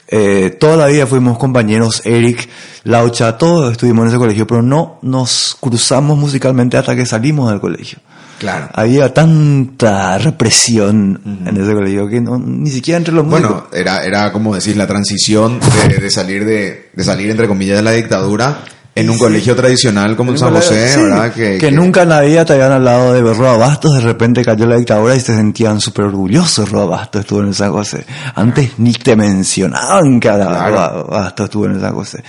Eh, 0.06 0.56
toda 0.60 0.76
la 0.76 0.86
vida 0.86 1.06
fuimos 1.06 1.36
compañeros, 1.38 2.02
Eric, 2.04 2.48
Laucha, 2.84 3.36
todos 3.36 3.72
estuvimos 3.72 4.02
en 4.04 4.08
ese 4.10 4.18
colegio, 4.18 4.46
pero 4.46 4.62
no 4.62 4.98
nos 5.02 5.56
cruzamos 5.58 6.16
musicalmente 6.16 6.76
hasta 6.76 6.94
que 6.94 7.04
salimos 7.06 7.50
del 7.50 7.58
colegio. 7.60 7.98
Claro. 8.38 8.68
Había 8.74 9.12
tanta 9.12 10.18
represión 10.18 11.20
en 11.46 11.56
ese 11.60 11.72
colegio 11.72 12.06
que 12.08 12.20
no- 12.20 12.38
ni 12.38 12.70
siquiera 12.70 12.98
entre 12.98 13.14
los 13.14 13.24
músicos. 13.24 13.50
Bueno, 13.50 13.66
era, 13.72 14.04
era 14.04 14.30
como 14.32 14.54
decir 14.54 14.76
la 14.76 14.86
transición 14.86 15.58
de, 15.88 15.96
de 15.98 16.10
salir 16.10 16.44
de, 16.44 16.90
de 16.94 17.04
salir 17.04 17.30
entre 17.30 17.48
comillas 17.48 17.76
de 17.78 17.82
la 17.82 17.92
dictadura 17.92 18.58
en 18.94 19.10
un 19.10 19.18
colegio 19.18 19.56
tradicional 19.56 20.16
como 20.16 20.32
en 20.32 20.38
San 20.38 20.54
José, 20.54 20.88
Sí, 20.88 21.00
¿verdad? 21.00 21.32
Que, 21.32 21.70
nunca 21.72 22.02
en 22.02 22.10
la 22.10 22.20
vida 22.20 22.44
te 22.44 22.52
habían 22.52 22.72
hablado 22.72 23.12
de 23.12 23.34
Roa 23.34 23.56
Bastos, 23.56 23.94
de 23.94 24.00
repente 24.00 24.44
cayó 24.44 24.66
la 24.66 24.76
dictadura 24.76 25.16
y 25.16 25.20
se 25.20 25.34
sentían 25.34 25.80
súper 25.80 26.06
orgullosos 26.06 26.70
Roa 26.70 26.84
Bastos 26.84 27.22
estuvo 27.22 27.40
en 27.40 27.48
el 27.48 27.54
San 27.54 27.72
José. 27.72 28.06
Antes 28.34 28.78
ni 28.78 28.92
te 28.92 29.16
mencionaban 29.16 30.20
que 30.20 30.28
Claro. 30.28 30.70
Roa 30.70 31.02
Bastos 31.04 31.44
estuvo 31.44 31.66
en 31.66 31.72
el 31.72 31.80
San 31.80 31.94
José. 31.94 32.22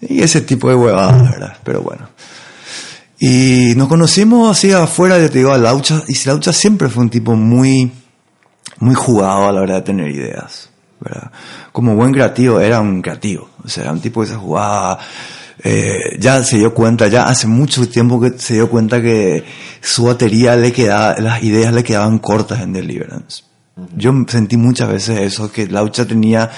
Y 0.00 0.22
ese 0.22 0.42
tipo 0.42 0.68
de 0.68 0.76
huevadas, 0.76 1.30
¿verdad? 1.30 1.56
Pero 1.64 1.82
bueno. 1.82 2.08
Y 3.18 3.74
nos 3.76 3.88
conocimos 3.88 4.56
así 4.56 4.70
afuera, 4.70 5.18
ya 5.18 5.28
te 5.28 5.38
digo, 5.38 5.52
a 5.52 5.58
Laucha, 5.58 6.02
y 6.06 6.14
Laucha 6.24 6.52
siempre 6.52 6.88
fue 6.88 7.02
un 7.02 7.10
tipo 7.10 7.34
muy, 7.34 7.90
muy 8.78 8.94
jugado 8.94 9.48
a 9.48 9.52
la 9.52 9.60
hora 9.60 9.74
de 9.76 9.82
tener 9.82 10.08
ideas, 10.08 10.70
¿verdad? 11.00 11.32
Como 11.72 11.96
buen 11.96 12.12
creativo, 12.12 12.60
era 12.60 12.80
un 12.80 13.02
creativo, 13.02 13.50
o 13.64 13.68
sea, 13.68 13.84
era 13.84 13.92
un 13.92 14.00
tipo 14.00 14.20
que 14.20 14.28
se 14.28 14.36
jugaba, 14.36 15.00
eh, 15.64 16.16
ya 16.18 16.42
se 16.44 16.58
dio 16.58 16.72
cuenta, 16.72 17.08
ya 17.08 17.24
hace 17.24 17.46
mucho 17.46 17.88
tiempo 17.88 18.20
que 18.20 18.38
se 18.38 18.54
dio 18.54 18.68
cuenta 18.70 19.02
que 19.02 19.44
su 19.80 20.04
batería 20.04 20.54
le 20.56 20.72
quedaba, 20.72 21.16
las 21.18 21.42
ideas 21.42 21.72
le 21.72 21.82
quedaban 21.82 22.18
cortas 22.18 22.60
en 22.60 22.72
Deliverance. 22.72 23.42
Yo 23.96 24.12
sentí 24.26 24.56
muchas 24.56 24.88
veces 24.88 25.20
eso, 25.20 25.50
que 25.52 25.66
Laucha 25.66 26.04
tenía 26.06 26.50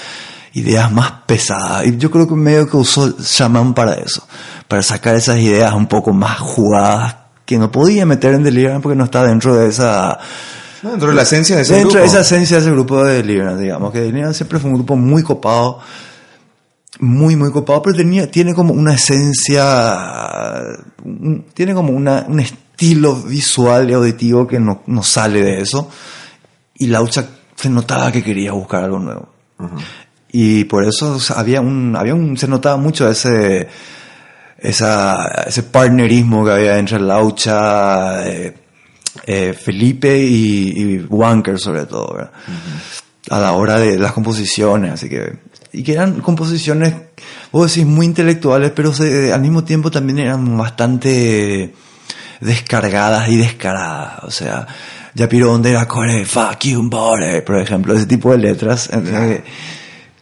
ideas 0.53 0.91
más 0.91 1.11
pesadas, 1.25 1.85
y 1.85 1.97
yo 1.97 2.11
creo 2.11 2.27
que 2.27 2.35
medio 2.35 2.67
que 2.67 2.77
usó 2.77 3.15
Shaman 3.17 3.73
para 3.73 3.93
eso, 3.93 4.27
para 4.67 4.83
sacar 4.83 5.15
esas 5.15 5.37
ideas 5.37 5.73
un 5.73 5.87
poco 5.87 6.13
más 6.13 6.39
jugadas, 6.39 7.15
que 7.45 7.57
no 7.57 7.71
podía 7.71 8.05
meter 8.05 8.33
en 8.33 8.43
Deliverance 8.43 8.81
porque 8.81 8.95
no 8.97 9.05
está 9.05 9.23
dentro 9.25 9.55
de 9.55 9.67
esa, 9.67 10.19
No, 10.83 10.91
dentro 10.91 11.09
de 11.09 11.15
la 11.15 11.21
esencia 11.23 11.55
de 11.55 11.61
ese 11.63 11.73
Dentro 11.73 11.91
grupo. 11.91 12.01
de 12.01 12.07
esa 12.07 12.21
esencia 12.21 12.57
de 12.57 12.61
ese 12.63 12.71
grupo 12.71 13.03
de 13.03 13.15
Deliverance, 13.17 13.61
digamos, 13.61 13.91
que 13.91 13.99
Deliverance 14.01 14.37
siempre 14.37 14.59
fue 14.59 14.69
un 14.69 14.75
grupo 14.75 14.95
muy 14.95 15.23
copado, 15.23 15.79
muy, 16.99 17.35
muy 17.35 17.51
copado, 17.51 17.81
pero 17.81 17.95
tenía, 17.97 18.29
tiene 18.29 18.53
como 18.53 18.73
una 18.73 18.93
esencia, 18.93 20.63
un- 21.03 21.45
tiene 21.53 21.73
como 21.73 21.93
una, 21.93 22.25
un 22.27 22.39
estilo 22.39 23.15
visual 23.15 23.89
y 23.89 23.93
auditivo 23.93 24.47
que 24.47 24.59
no, 24.59 24.81
no 24.87 25.03
sale 25.03 25.41
de 25.41 25.61
eso, 25.61 25.89
y 26.75 26.87
Laucha 26.87 27.25
se 27.55 27.69
notaba 27.69 28.11
que 28.11 28.23
quería 28.23 28.51
buscar 28.53 28.83
algo 28.83 28.99
nuevo. 28.99 29.29
Y 30.31 30.63
por 30.65 30.83
eso 30.83 31.13
o 31.15 31.19
sea, 31.19 31.37
había 31.39 31.61
un, 31.61 31.95
había 31.95 32.15
un, 32.15 32.35
se 32.37 32.47
notaba 32.47 32.77
mucho 32.77 33.09
ese, 33.09 33.67
esa, 34.57 35.43
ese 35.47 35.63
partnerismo 35.63 36.43
que 36.45 36.51
había 36.51 36.77
entre 36.77 36.99
Laucha, 36.99 38.27
eh, 38.27 38.55
eh, 39.27 39.53
Felipe 39.53 40.17
y, 40.17 40.69
y 40.95 41.05
Wanker 41.09 41.59
sobre 41.59 41.85
todo, 41.85 42.13
¿verdad? 42.15 42.31
a 43.29 43.39
la 43.39 43.51
hora 43.53 43.77
de 43.79 43.97
las 43.99 44.13
composiciones, 44.13 44.91
así 44.93 45.07
que, 45.09 45.37
y 45.73 45.83
que 45.83 45.93
eran 45.93 46.19
composiciones, 46.21 46.93
vos 47.51 47.69
decís, 47.73 47.85
muy 47.87 48.05
intelectuales, 48.05 48.71
pero 48.75 48.93
se- 48.93 49.31
al 49.33 49.41
mismo 49.41 49.63
tiempo 49.63 49.89
también 49.91 50.19
eran 50.19 50.57
bastante 50.57 51.73
descargadas 52.41 53.29
y 53.29 53.37
descaradas, 53.37 54.23
o 54.23 54.31
sea, 54.31 54.67
ya 55.13 55.29
piro 55.29 55.47
donde 55.47 55.69
era 55.71 55.87
core, 55.87 56.25
fuck 56.25 56.59
you, 56.61 56.81
bore, 56.89 57.41
por 57.43 57.57
ejemplo, 57.59 57.93
ese 57.93 58.05
tipo 58.07 58.31
de 58.31 58.37
letras, 58.39 58.89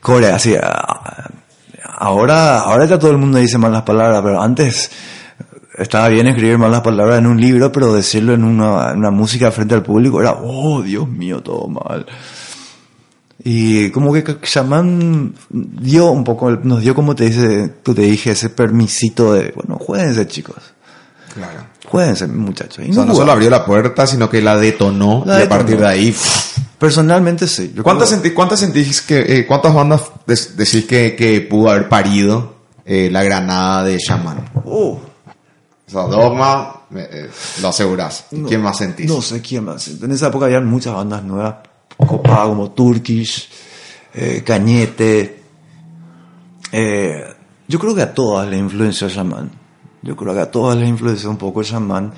core, 0.02 0.28
así, 0.32 0.56
ah, 0.62 1.30
ahora, 1.98 2.60
ahora 2.60 2.86
ya 2.86 3.00
todo 3.00 3.12
el 3.12 3.18
mundo 3.18 3.38
dice 3.38 3.58
malas 3.58 3.84
palabras, 3.84 4.22
pero 4.24 4.42
antes 4.42 4.92
estaba 5.78 6.10
bien 6.10 6.28
escribir 6.28 6.58
malas 6.58 6.82
palabras 6.82 7.20
en 7.20 7.28
un 7.28 7.40
libro, 7.40 7.72
pero 7.72 7.94
decirlo 7.94 8.34
en 8.34 8.44
una, 8.44 8.92
en 8.92 8.98
una 8.98 9.12
música 9.12 9.52
frente 9.52 9.76
al 9.76 9.84
público 9.84 10.20
era, 10.22 10.34
oh, 10.34 10.82
Dios 10.82 11.08
mío, 11.08 11.42
todo 11.42 11.68
mal. 11.68 12.06
Y 13.44 13.90
como 13.92 14.12
que 14.12 14.24
Shaman 14.44 15.34
dio 15.50 16.12
un 16.12 16.24
poco, 16.26 16.52
nos 16.52 16.82
dio 16.82 16.94
como 16.94 17.16
te 17.16 17.26
dice, 17.26 17.70
tú 17.84 17.94
te 17.96 18.02
dije, 18.02 18.32
ese 18.32 18.50
permisito 18.50 19.34
de, 19.34 19.54
bueno, 19.56 19.78
jueguense 19.80 20.28
chicos, 20.28 20.58
Claro. 21.34 21.60
jueguense 21.88 22.28
muchachos. 22.28 22.84
Y 22.86 22.92
O 22.92 22.94
sea, 22.94 23.06
no 23.06 23.16
solo 23.16 23.32
abrió 23.32 23.50
la 23.50 23.66
puerta, 23.66 24.06
sino 24.08 24.30
que 24.30 24.42
la 24.42 24.58
detonó 24.58 25.24
La 25.26 25.40
y 25.40 25.44
a 25.44 25.50
partir 25.50 25.78
de 25.80 25.88
ahí... 25.88 26.12
pff, 26.12 26.58
Personalmente 26.80 27.46
sí. 27.48 27.74
Yo 27.76 27.84
¿Cuántas, 27.84 28.10
sentí- 28.14 28.34
cuántas 28.34 28.60
sentís 28.62 29.02
que, 29.02 29.20
eh, 29.40 29.46
cuántas 29.46 29.74
bandas 29.74 30.02
des- 30.26 30.56
decís 30.56 30.86
que, 30.86 31.14
que 31.16 31.42
pudo 31.42 31.70
haber 31.72 31.90
parido 31.90 32.56
eh, 32.86 33.10
la 33.12 33.22
granada 33.24 33.84
de 33.84 33.98
Shaman? 33.98 34.50
Uh, 34.64 34.92
O 34.94 35.00
sea, 35.88 36.04
Dogma, 36.04 36.84
eh, 36.96 37.30
lo 37.62 37.68
asegurás. 37.68 38.26
¿Y 38.32 38.42
¿Quién 38.44 38.62
más 38.62 38.78
sentís? 38.78 39.08
No 39.10 39.22
sé 39.22 39.42
quién 39.42 39.66
más. 39.66 39.90
En 39.90 40.10
esa 40.12 40.28
época 40.28 40.46
había 40.46 40.62
muchas 40.62 40.94
bandas 40.94 41.22
nuevas, 41.24 41.56
copadas 41.98 42.48
como 42.50 42.72
Turkish, 42.72 43.50
eh, 44.14 44.44
Cañete. 44.46 45.42
Eh, 46.72 47.24
yo 47.68 47.80
creo 47.80 47.96
que 47.96 48.02
a 48.02 48.14
todas 48.14 48.48
le 48.48 48.58
influenció 48.58 49.08
Shaman. 49.10 49.52
Yo 50.02 50.16
creo 50.16 50.34
que 50.34 50.40
a 50.42 50.52
todas 50.52 50.78
les 50.78 50.88
influenció 50.90 51.30
un 51.30 51.38
poco 51.38 51.62
Shaman, 51.62 52.14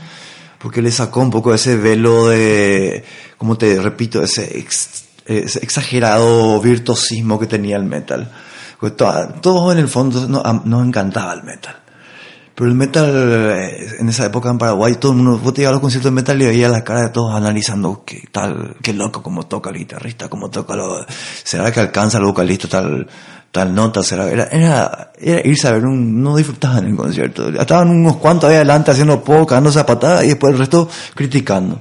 porque 0.59 0.81
le 0.81 0.91
sacó 0.91 1.21
un 1.21 1.31
poco 1.31 1.53
ese 1.53 1.75
velo 1.75 2.27
de, 2.27 3.03
como 3.37 3.57
te 3.57 3.81
repito, 3.81 4.21
ese, 4.23 4.57
ex- 4.59 5.05
exagerado 5.25 6.59
virtuosismo 6.61 7.39
que 7.39 7.47
tenía 7.47 7.77
el 7.77 7.85
metal. 7.85 8.31
Pues 8.79 8.95
todos 8.95 9.73
en 9.73 9.79
el 9.79 9.87
fondo 9.87 10.27
no- 10.27 10.41
am- 10.45 10.61
nos 10.65 10.85
encantaba 10.85 11.33
el 11.33 11.43
metal. 11.43 11.77
Pero 12.55 12.69
el 12.69 12.75
metal, 12.75 13.09
eh, 13.09 13.95
en 13.99 14.09
esa 14.09 14.25
época 14.25 14.49
en 14.49 14.57
Paraguay, 14.57 14.95
todo 14.95 15.13
el 15.13 15.19
mundo, 15.19 15.39
vos 15.39 15.53
te 15.53 15.61
ibas 15.61 15.69
a 15.69 15.73
los 15.73 15.81
conciertos 15.81 16.11
de 16.11 16.15
metal 16.15 16.41
y 16.41 16.45
veías 16.45 16.71
la 16.71 16.83
cara 16.83 17.01
de 17.01 17.09
todos 17.09 17.33
analizando 17.33 18.03
qué 18.05 18.23
tal, 18.31 18.75
qué 18.81 18.93
loco 18.93 19.23
cómo 19.23 19.47
toca 19.47 19.69
el 19.69 19.77
guitarrista, 19.77 20.29
cómo 20.29 20.49
toca 20.49 20.75
lo, 20.75 21.05
será 21.43 21.71
que 21.71 21.79
alcanza 21.79 22.17
el 22.17 22.25
vocalista 22.25 22.67
tal, 22.67 23.07
tal 23.51 23.73
nota, 23.73 24.01
era, 24.11 24.29
era, 24.29 24.43
era, 24.45 25.11
era 25.17 25.47
irse 25.47 25.67
a 25.67 25.71
ver 25.71 25.85
un, 25.85 26.21
no 26.21 26.35
disfrutaban 26.35 26.85
el 26.85 26.95
concierto. 26.95 27.49
Estaban 27.49 27.89
unos 27.89 28.17
cuantos 28.17 28.49
ahí 28.49 28.55
adelante 28.57 28.91
haciendo 28.91 29.23
poco, 29.23 29.47
cagándose 29.47 29.79
a 29.79 29.85
patadas 29.85 30.23
y 30.25 30.27
después 30.27 30.53
el 30.53 30.59
resto 30.59 30.89
criticando. 31.15 31.79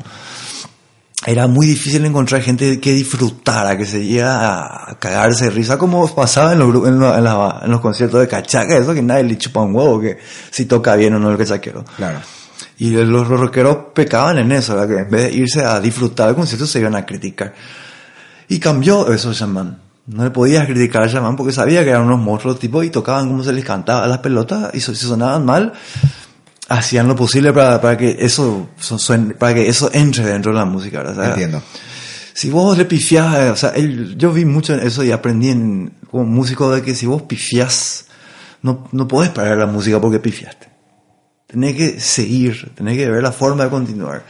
Era 1.27 1.47
muy 1.47 1.67
difícil 1.67 2.05
encontrar 2.07 2.41
gente 2.41 2.81
que 2.81 2.93
disfrutara, 2.95 3.77
que 3.77 3.85
se 3.85 4.03
llegara 4.03 4.91
a 4.91 4.99
cagarse 4.99 5.45
de 5.47 5.51
risa, 5.51 5.77
como 5.77 6.07
pasaba 6.15 6.55
en 6.55 6.61
los, 6.61 6.75
en, 6.89 6.95
en 6.95 7.25
la- 7.25 7.61
en 7.63 7.71
los 7.71 7.81
conciertos 7.81 8.21
de 8.21 8.27
cachaca, 8.29 8.79
eso 8.79 8.95
que 8.95 9.03
nadie 9.03 9.25
le 9.25 9.37
chupa 9.37 9.61
un 9.61 9.75
huevo, 9.75 10.01
que 10.01 10.17
si 10.51 10.65
toca 10.65 10.97
bien 10.97 11.13
o 11.15 11.19
no 11.19 11.31
el 11.31 11.37
cachaquero. 11.37 11.85
Claro. 11.97 12.21
Y 12.79 12.91
los 12.93 13.29
rockeros 13.29 13.77
pecaban 13.95 14.39
en 14.39 14.51
eso, 14.53 14.75
¿verdad? 14.75 14.89
que 14.97 15.03
en 15.03 15.11
vez 15.11 15.31
de 15.31 15.37
irse 15.37 15.63
a 15.63 15.79
disfrutar 15.79 16.29
del 16.29 16.37
concierto 16.37 16.67
se 16.67 16.81
iban 16.81 16.95
a 16.97 17.05
criticar. 17.05 17.53
Y 18.49 18.59
cambió 18.59 19.13
eso 19.13 19.33
Shaman. 19.35 19.79
No 20.07 20.25
le 20.25 20.31
podías 20.31 20.65
criticar 20.67 21.03
a 21.03 21.07
Shaman 21.07 21.37
porque 21.37 21.53
sabía 21.53 21.85
que 21.85 21.91
eran 21.91 22.03
unos 22.05 22.19
monstruos 22.19 22.59
tipos 22.59 22.83
y 22.85 22.89
tocaban 22.91 23.29
como 23.29 23.45
se 23.45 23.53
les 23.53 23.65
cantaba 23.67 24.05
a 24.05 24.09
las 24.09 24.19
pelotas 24.19 24.71
y 24.75 24.81
si 24.81 24.95
sonaban 24.97 25.45
mal, 25.45 25.75
hacían 26.71 27.07
lo 27.09 27.15
posible 27.17 27.53
para, 27.53 27.81
para 27.81 27.97
que 27.99 28.17
eso 28.21 28.69
so- 28.79 28.99
suene- 28.99 29.35
para 29.35 29.53
que 29.55 29.69
eso 29.69 29.91
entre 29.93 30.25
dentro 30.25 30.53
de 30.53 30.59
la 30.59 30.65
música. 30.65 30.99
¿verdad? 30.99 31.13
O 31.19 31.23
sea, 31.23 31.29
Entiendo. 31.33 31.63
si 32.33 32.49
vos 32.49 32.79
le 32.79 32.87
pifiás, 32.87 33.39
eh, 33.39 33.51
o 33.51 33.57
sea, 33.57 33.71
el- 33.71 34.17
yo 34.17 34.33
vi 34.33 34.45
mucho 34.45 34.73
en 34.75 34.81
eso 34.81 35.05
y 35.05 35.11
aprendí 35.13 35.49
en, 35.51 35.93
como 36.11 36.25
músico 36.25 36.71
de 36.73 36.81
que 36.83 36.95
si 36.95 37.05
vos 37.07 37.23
pifiás, 37.23 38.07
no, 38.63 38.89
no 38.93 39.07
podés 39.07 39.31
parar 39.31 39.59
la 39.59 39.67
música 39.67 40.01
porque 40.01 40.19
pifiaste. 40.21 40.69
Tenés 41.47 41.75
que 41.77 41.99
seguir, 42.01 42.73
tenés 42.77 42.97
que 42.97 43.11
ver 43.11 43.23
la 43.23 43.33
forma 43.33 43.65
de 43.65 43.71
continuar. 43.71 44.25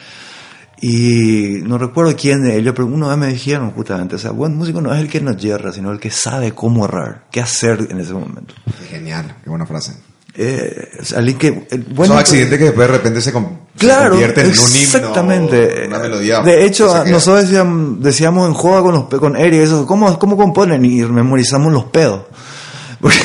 Y 0.82 1.58
no 1.64 1.76
recuerdo 1.76 2.16
quién 2.16 2.42
de 2.42 2.56
ellos, 2.56 2.72
pero 2.74 2.86
una 2.88 3.08
vez 3.08 3.18
me 3.18 3.26
dijeron 3.26 3.70
justamente, 3.72 4.14
o 4.14 4.18
sea, 4.18 4.30
buen 4.30 4.56
músico 4.56 4.80
no 4.80 4.94
es 4.94 5.00
el 5.00 5.08
que 5.10 5.20
no 5.20 5.36
yerra, 5.36 5.72
sino 5.72 5.92
el 5.92 6.00
que 6.00 6.10
sabe 6.10 6.52
cómo 6.52 6.86
errar, 6.86 7.26
qué 7.30 7.42
hacer 7.42 7.88
en 7.90 8.00
ese 8.00 8.14
momento. 8.14 8.54
Qué 8.78 8.86
genial, 8.96 9.36
qué 9.44 9.50
buena 9.50 9.66
frase. 9.66 9.92
Eh, 10.34 10.88
alguien 11.16 11.38
que... 11.38 11.66
el 11.70 11.82
buen- 11.84 12.08
Son 12.08 12.18
accidentes 12.18 12.58
que 12.58 12.64
después 12.66 12.86
de 12.88 12.92
repente 12.96 13.20
se, 13.20 13.32
convierten 13.32 14.46
en 14.46 14.52
un 14.52 14.68
himno. 14.68 14.78
exactamente. 14.80 15.86
Una 15.88 15.98
melodía. 15.98 16.40
De 16.40 16.64
hecho, 16.64 17.04
nosotros 17.04 17.42
decíamos, 17.48 18.02
decíamos 18.02 18.48
en 18.48 18.54
juego 18.54 18.82
con 18.84 18.94
los 18.94 19.20
con 19.20 19.36
Eri 19.36 19.58
eso, 19.58 19.86
¿cómo, 19.86 20.18
cómo 20.18 20.36
componen? 20.36 20.84
Y 20.84 21.02
memorizamos 21.02 21.72
los 21.72 21.84
pedos. 21.86 22.22
Porque 23.00 23.18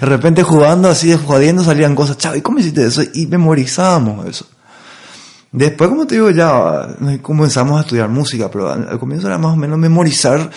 de 0.00 0.06
repente 0.06 0.42
jugando 0.42 0.88
así, 0.88 1.14
jodiendo, 1.14 1.62
salían 1.62 1.94
cosas, 1.94 2.16
chavo, 2.18 2.36
¿y 2.36 2.40
cómo 2.40 2.58
hiciste 2.58 2.86
eso? 2.86 3.02
Y 3.12 3.26
memorizábamos 3.26 4.26
eso. 4.26 4.46
Después, 5.52 5.88
como 5.90 6.06
te 6.06 6.16
digo, 6.16 6.30
ya 6.30 6.88
eh, 7.10 7.18
comenzamos 7.22 7.78
a 7.78 7.82
estudiar 7.82 8.08
música, 8.08 8.50
pero 8.50 8.72
al 8.72 8.98
comienzo 8.98 9.28
era 9.28 9.38
más 9.38 9.52
o 9.52 9.56
menos 9.56 9.78
memorizar 9.78 10.50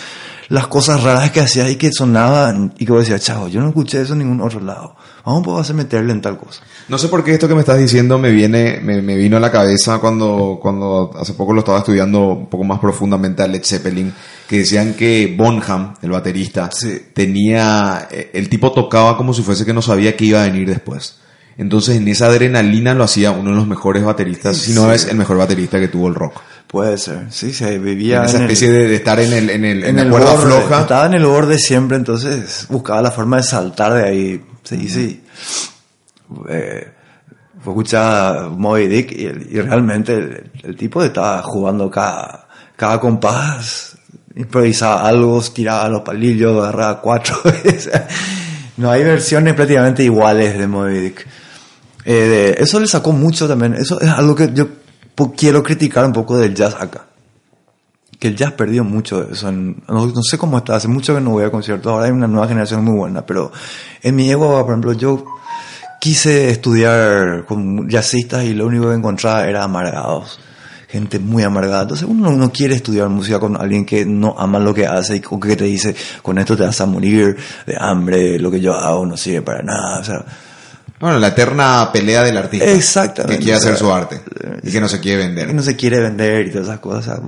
las 0.48 0.66
cosas 0.68 1.02
raras 1.02 1.30
que 1.30 1.40
hacías 1.40 1.70
y 1.70 1.76
que 1.76 1.92
sonaban 1.92 2.72
y 2.78 2.86
que 2.86 2.92
vos 2.92 3.00
decías, 3.02 3.20
chavo, 3.22 3.48
yo 3.48 3.60
no 3.60 3.68
escuché 3.68 4.00
eso 4.00 4.14
en 4.14 4.20
ningún 4.20 4.40
otro 4.40 4.60
lado. 4.60 4.96
Vamos 5.24 5.58
a 5.58 5.60
hacer 5.60 5.76
meterle 5.76 6.12
en 6.12 6.22
tal 6.22 6.38
cosa. 6.38 6.62
No 6.88 6.96
sé 6.96 7.08
por 7.08 7.22
qué 7.22 7.34
esto 7.34 7.46
que 7.48 7.54
me 7.54 7.60
estás 7.60 7.78
diciendo 7.78 8.18
me 8.18 8.30
viene, 8.30 8.80
me, 8.82 9.02
me 9.02 9.14
vino 9.16 9.36
a 9.36 9.40
la 9.40 9.50
cabeza 9.52 9.98
cuando, 9.98 10.58
cuando 10.60 11.10
hace 11.20 11.34
poco 11.34 11.52
lo 11.52 11.58
estaba 11.60 11.78
estudiando 11.80 12.28
un 12.32 12.46
poco 12.48 12.64
más 12.64 12.78
profundamente 12.78 13.42
a 13.42 13.46
Led 13.46 13.62
Zeppelin, 13.62 14.12
que 14.48 14.58
decían 14.60 14.94
que 14.94 15.34
Bonham, 15.36 15.94
el 16.00 16.10
baterista, 16.10 16.70
Sí. 16.72 16.98
tenía, 17.12 18.08
eh, 18.10 18.30
el 18.32 18.48
tipo 18.48 18.72
tocaba 18.72 19.18
como 19.18 19.34
si 19.34 19.42
fuese 19.42 19.66
que 19.66 19.74
no 19.74 19.82
sabía 19.82 20.16
qué 20.16 20.24
iba 20.24 20.40
a 20.42 20.46
venir 20.46 20.66
después. 20.66 21.18
Entonces 21.58 21.96
en 21.96 22.06
esa 22.08 22.26
adrenalina 22.26 22.94
lo 22.94 23.04
hacía 23.04 23.32
uno 23.32 23.50
de 23.50 23.56
los 23.56 23.66
mejores 23.66 24.04
bateristas, 24.04 24.56
si 24.56 24.72
no 24.72 24.88
Sí. 24.88 24.94
es 24.94 25.08
el 25.08 25.16
mejor 25.16 25.36
baterista 25.38 25.78
que 25.80 25.88
tuvo 25.88 26.08
el 26.08 26.14
rock. 26.14 26.40
Puede 26.68 26.96
ser, 26.98 27.26
sí, 27.30 27.52
se 27.52 27.78
vivía 27.78 28.18
En 28.18 28.24
esa 28.24 28.36
en 28.36 28.42
el- 28.44 28.50
especie 28.50 28.70
de, 28.72 28.88
de 28.88 28.94
estar 28.94 29.18
en 29.20 29.32
el, 29.32 29.50
en 29.50 29.64
el, 29.64 29.82
en 29.82 29.88
en 29.90 29.96
la 29.96 30.02
el 30.02 30.10
cuerda 30.10 30.30
borde, 30.34 30.46
floja. 30.46 30.80
estaba 30.82 31.06
en 31.06 31.14
el 31.14 31.26
borde 31.26 31.58
siempre, 31.58 31.96
entonces 31.96 32.66
buscaba 32.68 33.02
la 33.02 33.10
forma 33.10 33.38
de 33.38 33.42
saltar 33.42 33.92
de 33.94 34.04
ahí. 34.04 34.44
Sí, 34.62 34.88
sí. 34.88 35.24
Eh, 36.48 36.88
escuchar 37.60 38.50
Moby 38.50 38.86
Dick 38.86 39.12
y, 39.12 39.24
y 39.56 39.60
realmente 39.60 40.14
el, 40.14 40.50
el 40.62 40.76
tipo 40.76 41.02
estaba 41.02 41.42
jugando 41.42 41.90
cada, 41.90 42.48
cada 42.76 43.00
compás, 43.00 43.96
improvisaba 44.36 45.08
algo, 45.08 45.42
tiraba 45.52 45.88
los 45.88 46.02
palillos, 46.02 46.56
agarraba 46.62 47.00
cuatro. 47.00 47.36
No 48.76 48.92
hay 48.92 49.02
versiones 49.02 49.54
prácticamente 49.54 50.04
iguales 50.04 50.56
de 50.56 50.68
Moby 50.68 51.00
Dick. 51.00 51.26
Eh, 52.10 52.54
eso 52.56 52.80
le 52.80 52.86
sacó 52.86 53.12
mucho 53.12 53.46
también. 53.46 53.74
Eso 53.74 54.00
es 54.00 54.08
algo 54.08 54.34
que 54.34 54.50
yo 54.54 54.66
quiero 55.36 55.62
criticar 55.62 56.06
un 56.06 56.12
poco 56.14 56.38
del 56.38 56.54
jazz 56.54 56.74
acá 56.80 57.04
que 58.18 58.26
el 58.26 58.36
jazz 58.36 58.52
perdió 58.52 58.82
mucho 58.82 59.28
no, 59.52 60.06
no 60.06 60.22
sé 60.22 60.38
cómo 60.38 60.58
está, 60.58 60.74
hace 60.74 60.88
mucho 60.88 61.14
que 61.14 61.20
no 61.20 61.30
voy 61.30 61.44
a 61.44 61.52
conciertos, 61.52 61.92
ahora 61.92 62.06
hay 62.06 62.10
una 62.10 62.26
nueva 62.26 62.48
generación 62.48 62.84
muy 62.84 62.96
buena, 62.96 63.24
pero 63.24 63.52
en 64.02 64.16
mi 64.16 64.28
época, 64.28 64.62
por 64.62 64.70
ejemplo, 64.70 64.92
yo 64.94 65.24
quise 66.00 66.50
estudiar 66.50 67.44
con 67.44 67.88
jazzistas 67.88 68.44
y 68.44 68.54
lo 68.54 68.66
único 68.66 68.88
que 68.88 68.94
encontraba 68.94 69.46
era 69.46 69.64
amargados. 69.64 70.40
Gente 70.88 71.18
muy 71.18 71.42
amargada. 71.42 71.82
Entonces 71.82 72.08
uno 72.08 72.32
no 72.32 72.50
quiere 72.50 72.74
estudiar 72.74 73.10
música 73.10 73.38
con 73.38 73.60
alguien 73.60 73.84
que 73.84 74.06
no 74.06 74.34
ama 74.38 74.58
lo 74.58 74.72
que 74.72 74.86
hace 74.86 75.16
y 75.16 75.22
o 75.28 75.38
que 75.38 75.54
te 75.54 75.64
dice, 75.64 75.94
con 76.22 76.38
esto 76.38 76.56
te 76.56 76.62
vas 76.62 76.80
a 76.80 76.86
morir 76.86 77.36
de 77.66 77.76
hambre, 77.78 78.38
lo 78.38 78.50
que 78.50 78.58
yo 78.58 78.72
hago 78.74 79.04
no 79.04 79.16
sirve 79.16 79.42
para 79.42 79.62
nada. 79.62 80.00
O 80.00 80.04
sea, 80.04 80.24
Bueno, 81.00 81.18
la 81.18 81.28
eterna 81.28 81.90
pelea 81.92 82.24
del 82.24 82.36
artista. 82.36 82.66
Exactamente. 82.66 83.38
Que 83.38 83.44
quiere 83.44 83.58
hacer 83.58 83.76
su 83.76 83.92
arte. 83.92 84.20
Y 84.62 84.70
que 84.70 84.80
no 84.80 84.88
se 84.88 84.98
quiere 85.00 85.24
vender. 85.24 85.46
que 85.46 85.54
no 85.54 85.62
se 85.62 85.76
quiere 85.76 86.00
vender 86.00 86.46
y 86.46 86.50
todas 86.50 86.68
esas 86.68 86.80
cosas. 86.80 87.20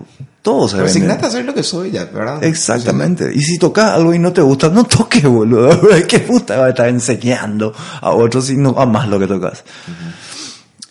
Todo 0.43 0.69
se 0.69 0.79
vende. 0.79 1.13
A 1.13 1.27
hacer 1.27 1.45
lo 1.45 1.55
que 1.55 1.63
soy 1.63 1.93
ya, 1.93 2.07
¿verdad? 2.07 2.43
Exactamente. 2.43 3.31
Y 3.33 3.41
si 3.41 3.59
tocas 3.59 3.93
algo 3.93 4.13
y 4.13 4.19
no 4.19 4.33
te 4.33 4.41
gusta, 4.41 4.69
no 4.71 4.85
toques, 4.85 5.23
boludo. 5.23 5.79
¿Qué 6.09 6.21
gusta 6.21 6.69
estar 6.69 6.89
enseñando 6.89 7.73
a 8.01 8.11
otros 8.11 8.47
si 8.47 8.57
no 8.57 8.75
amas 8.77 9.09
lo 9.09 9.19
que 9.19 9.27
tocas? 9.27 9.63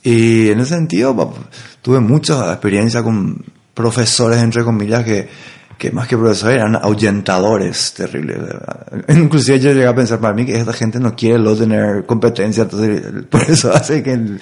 Y 0.03 0.49
en 0.49 0.59
ese 0.59 0.75
sentido, 0.75 1.33
tuve 1.81 1.99
mucha 1.99 2.51
experiencia 2.51 3.03
con 3.03 3.43
profesores, 3.73 4.41
entre 4.41 4.63
comillas, 4.63 5.03
que, 5.03 5.27
que 5.79 5.89
más 5.91 6.07
que 6.07 6.17
profesores 6.17 6.57
eran 6.57 6.75
ahuyentadores 6.75 7.93
terribles. 7.93 8.37
Inclusive 9.07 9.59
yo 9.59 9.71
llegué 9.71 9.87
a 9.87 9.95
pensar 9.95 10.19
para 10.19 10.33
mí 10.35 10.45
que 10.45 10.55
esta 10.55 10.73
gente 10.73 10.99
no 10.99 11.15
quiere 11.15 11.39
lo 11.39 11.55
tener 11.55 12.05
competencia, 12.05 12.63
entonces 12.63 13.01
por 13.31 13.41
eso 13.49 13.73
hace 13.73 14.03
que 14.03 14.15
los 14.17 14.39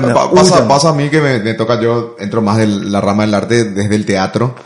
No, 0.00 0.14
pa- 0.14 0.32
pasa, 0.32 0.66
pasa 0.66 0.88
a 0.88 0.94
mí 0.94 1.08
que 1.10 1.20
me, 1.20 1.38
me 1.40 1.54
toca, 1.54 1.80
yo 1.80 2.16
entro 2.18 2.42
más 2.42 2.56
de 2.56 2.66
la 2.66 3.00
rama 3.00 3.24
del 3.24 3.34
arte 3.34 3.64
desde 3.64 3.94
el 3.94 4.04
teatro 4.06 4.56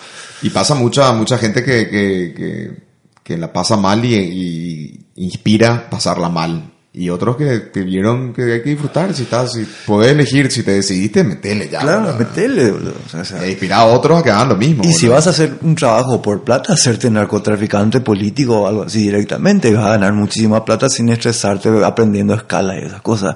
y 0.40 0.50
pasa 0.50 0.74
mucha 0.74 1.12
mucha 1.12 1.36
gente 1.36 1.62
que, 1.64 1.88
que, 1.90 2.34
que, 2.36 2.82
que 3.22 3.36
la 3.36 3.52
pasa 3.52 3.76
mal 3.76 4.04
y, 4.04 4.14
y 4.14 5.06
inspira 5.16 5.88
pasarla 5.90 6.28
mal. 6.28 6.70
Y 6.96 7.10
otros 7.10 7.36
que, 7.36 7.72
que 7.72 7.82
vieron 7.82 8.32
que 8.32 8.52
hay 8.52 8.62
que 8.62 8.70
disfrutar, 8.70 9.12
si 9.12 9.24
estás, 9.24 9.52
si 9.52 9.66
podés 9.84 10.12
elegir, 10.12 10.48
si 10.52 10.62
te 10.62 10.70
decidiste, 10.70 11.24
metele 11.24 11.68
ya. 11.68 11.80
Claro, 11.80 12.02
boludo. 12.02 12.18
metele, 12.20 12.70
boludo. 12.70 12.94
O 13.04 13.24
sea, 13.24 13.44
E 13.44 13.50
inspirar 13.50 13.80
a 13.80 13.84
otros 13.86 14.20
a 14.20 14.22
que 14.22 14.30
hagan 14.30 14.50
lo 14.50 14.56
mismo. 14.56 14.84
Y 14.84 14.92
si 14.92 15.08
vas 15.08 15.26
a 15.26 15.30
hacer 15.30 15.58
un 15.62 15.74
trabajo 15.74 16.22
por 16.22 16.44
plata, 16.44 16.72
hacerte 16.72 17.10
narcotraficante 17.10 18.00
político 18.00 18.60
o 18.60 18.68
algo 18.68 18.84
así 18.84 19.00
directamente, 19.00 19.74
vas 19.74 19.86
a 19.86 19.90
ganar 19.90 20.12
muchísima 20.12 20.64
plata 20.64 20.88
sin 20.88 21.08
estresarte 21.08 21.68
aprendiendo 21.84 22.32
escalas 22.32 22.76
y 22.80 22.86
esas 22.86 23.02
cosas. 23.02 23.34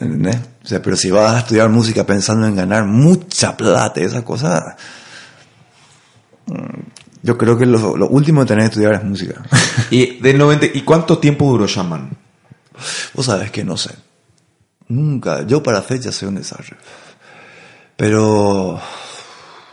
¿Entendés? 0.00 0.38
O 0.64 0.66
sea, 0.66 0.82
pero 0.82 0.96
si 0.96 1.12
vas 1.12 1.32
a 1.36 1.38
estudiar 1.38 1.68
música 1.68 2.04
pensando 2.04 2.48
en 2.48 2.56
ganar 2.56 2.86
mucha 2.86 3.56
plata 3.56 4.00
y 4.00 4.04
esas 4.06 4.24
cosas, 4.24 4.64
mm, 6.46 6.80
yo 7.22 7.38
creo 7.38 7.56
que 7.56 7.66
lo, 7.66 7.96
lo 7.96 8.08
último 8.08 8.40
que 8.40 8.48
tenés 8.48 8.64
que 8.64 8.70
estudiar 8.70 8.94
es 8.94 9.04
música. 9.04 9.42
Y 9.92 10.18
del 10.20 10.38
90, 10.38 10.66
¿y 10.74 10.80
cuánto 10.80 11.18
tiempo 11.18 11.48
duró 11.48 11.68
Shaman? 11.68 12.29
Vos 13.14 13.26
sabés 13.26 13.50
que 13.50 13.64
no 13.64 13.76
sé. 13.76 13.94
Nunca, 14.88 15.42
yo 15.46 15.62
para 15.62 15.82
fecha 15.82 16.10
soy 16.12 16.28
un 16.28 16.34
desastre. 16.36 16.76
Pero 17.96 18.80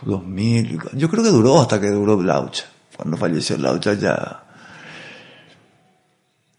2000, 0.02 0.78
yo 0.94 1.08
creo 1.10 1.24
que 1.24 1.30
duró 1.30 1.60
hasta 1.60 1.80
que 1.80 1.88
duró 1.90 2.20
Laucha. 2.22 2.64
Cuando 2.96 3.16
falleció 3.16 3.56
Laucha 3.56 3.94
ya... 3.94 4.44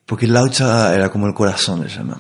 Porque 0.06 0.28
Laucha 0.28 0.94
era 0.96 1.10
como 1.10 1.28
el 1.28 1.34
corazón 1.34 1.82
de 1.82 1.88
Shaman. 1.90 2.20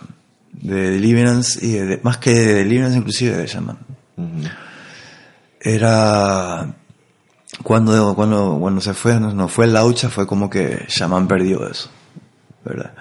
De 0.52 0.92
Deliverance, 0.92 1.66
y 1.66 1.72
de- 1.72 2.00
más 2.04 2.18
que 2.18 2.32
de 2.34 2.54
Deliverance 2.56 2.98
inclusive 2.98 3.36
de 3.36 3.48
Shaman. 3.48 3.78
Era... 5.62 6.74
Cuando, 7.64 8.16
cuando, 8.16 8.58
cuando 8.60 8.80
se 8.80 8.94
fue, 8.94 9.20
no, 9.20 9.34
no 9.34 9.48
fue 9.50 9.68
Laucha, 9.68 10.10
fue 10.10 10.26
como 10.28 10.50
que 10.50 10.86
Shaman 10.88 11.28
perdió 11.28 11.68
eso. 11.68 11.90
¿Verdad? 12.64 12.94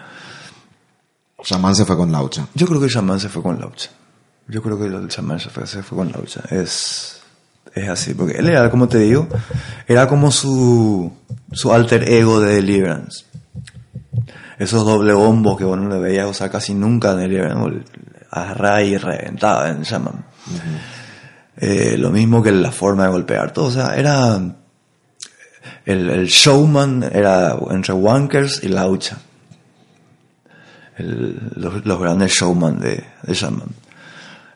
Shaman 1.49 1.75
se 1.75 1.87
fue 1.87 1.97
con 1.97 2.13
Laucha. 2.13 2.47
Yo 2.53 2.67
creo 2.67 2.79
que 2.79 2.85
el 2.85 2.93
chamán 2.93 3.19
se 3.19 3.31
fue 3.31 3.43
con 3.43 3.59
Laucha. 3.59 3.89
Yo 4.49 4.63
creo 4.63 4.79
que 4.79 4.85
el 4.85 5.09
chamán 5.09 5.41
se 5.41 5.49
fue, 5.49 5.67
se 5.67 5.83
fue 5.83 5.97
con 5.97 6.13
Laucha. 6.13 6.43
Es, 6.51 7.21
es 7.75 7.89
así, 7.89 8.13
porque 8.13 8.35
él 8.37 8.49
era, 8.49 8.71
como 8.71 8.87
te 8.87 8.99
digo, 8.99 9.27
era 9.87 10.07
como 10.09 10.31
su, 10.31 11.11
su 11.53 11.73
alter 11.73 12.07
ego 12.07 12.41
de 12.41 12.57
Deliverance. 12.57 13.25
Esos 14.59 14.85
doble 14.85 15.15
bombos 15.15 15.57
que 15.57 15.65
bueno 15.65 15.89
le 15.89 15.99
veías 15.99 16.29
usar 16.29 16.51
casi 16.51 16.75
nunca 16.75 17.13
en 17.13 17.21
Deliverance, 17.21 17.83
agarraba 18.31 18.83
y 18.83 18.99
reventaba 18.99 19.71
en 19.71 19.85
Shaman. 19.85 20.27
Eh, 21.57 21.97
lo 21.97 22.11
mismo 22.11 22.43
que 22.43 22.53
la 22.53 22.73
forma 22.73 23.05
de 23.05 23.11
golpear 23.11 23.55
todo, 23.55 23.67
o 23.67 23.71
sea, 23.71 23.97
era 23.97 24.39
el, 25.87 26.11
el 26.11 26.27
showman 26.27 27.05
era 27.11 27.57
entre 27.71 27.95
Wankers 27.95 28.63
y 28.65 28.69
Laucha. 28.69 29.17
Los, 30.99 32.01
grandes 32.01 32.33
showman 32.33 32.79
de, 32.79 33.05
de 33.23 33.35
Shaman. 33.35 33.69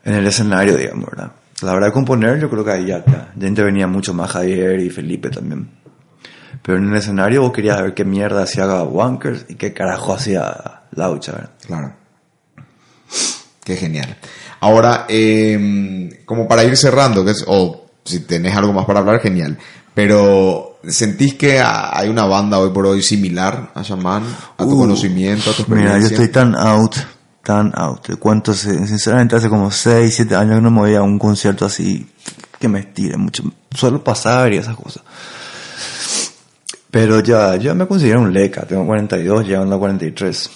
En 0.04 0.14
el 0.14 0.26
escenario, 0.26 0.76
digamos, 0.76 1.10
¿verdad? 1.10 1.32
La 1.62 1.74
verdad 1.74 1.92
componer, 1.92 2.40
yo 2.40 2.50
creo 2.50 2.64
que 2.64 2.72
ahí 2.72 2.86
ya, 2.86 3.04
ya, 3.04 3.32
ya 3.36 3.48
intervenía 3.48 3.86
mucho 3.86 4.12
más 4.14 4.30
Javier 4.30 4.80
y 4.80 4.90
Felipe 4.90 5.30
también. 5.30 5.70
Pero 6.62 6.78
en 6.78 6.90
el 6.90 6.96
escenario 6.96 7.42
vos 7.42 7.52
querías 7.52 7.80
ver 7.80 7.94
qué 7.94 8.04
mierda 8.04 8.42
hacía 8.42 8.66
Wankers 8.82 9.46
y 9.48 9.54
qué 9.54 9.72
carajo 9.72 10.14
hacía 10.14 10.82
Laucha. 10.92 11.50
Claro. 11.66 11.94
Qué 13.64 13.76
genial. 13.76 14.16
Ahora, 14.60 15.06
eh, 15.08 16.22
como 16.24 16.46
para 16.46 16.64
ir 16.64 16.76
cerrando, 16.76 17.24
o 17.46 17.86
si 18.04 18.20
tenés 18.20 18.56
algo 18.56 18.72
más 18.72 18.86
para 18.86 19.00
hablar, 19.00 19.20
genial. 19.20 19.58
Pero, 19.94 20.71
¿sentís 20.88 21.34
que 21.34 21.60
ha- 21.60 21.96
hay 21.98 22.08
una 22.08 22.24
banda 22.24 22.58
hoy 22.58 22.70
por 22.70 22.86
hoy 22.86 23.02
similar 23.02 23.70
a 23.74 23.82
Shaman? 23.82 24.22
A 24.58 24.64
tu 24.64 24.70
Uh, 24.72 24.78
conocimiento, 24.78 25.50
a 25.50 25.54
tu 25.54 25.62
experiencia. 25.62 25.96
Mira, 25.96 26.08
yo 26.08 26.14
estoy 26.14 26.28
tan 26.28 26.54
out, 26.54 26.96
tan 27.42 27.72
out. 27.76 28.06
Se- 28.54 28.86
sinceramente, 28.86 29.36
hace 29.36 29.48
como 29.48 29.70
6, 29.70 30.14
7 30.14 30.34
años 30.36 30.56
que 30.56 30.62
no 30.62 30.70
me 30.70 30.80
voy 30.80 30.94
a 30.94 31.02
un 31.02 31.18
concierto 31.18 31.64
así 31.66 32.06
que 32.58 32.68
me 32.68 32.80
estire 32.80 33.16
mucho. 33.16 33.42
Suelo 33.74 34.02
pasar 34.04 34.52
y 34.52 34.56
esas 34.58 34.76
cosas. 34.76 35.02
Pero 36.90 37.20
ya, 37.20 37.56
yo 37.56 37.74
me 37.74 37.86
considero 37.86 38.20
un 38.20 38.32
leca, 38.32 38.62
tengo 38.66 38.84
42, 38.86 39.46
llegando 39.46 39.74
a 39.74 39.78
43. 39.78 40.50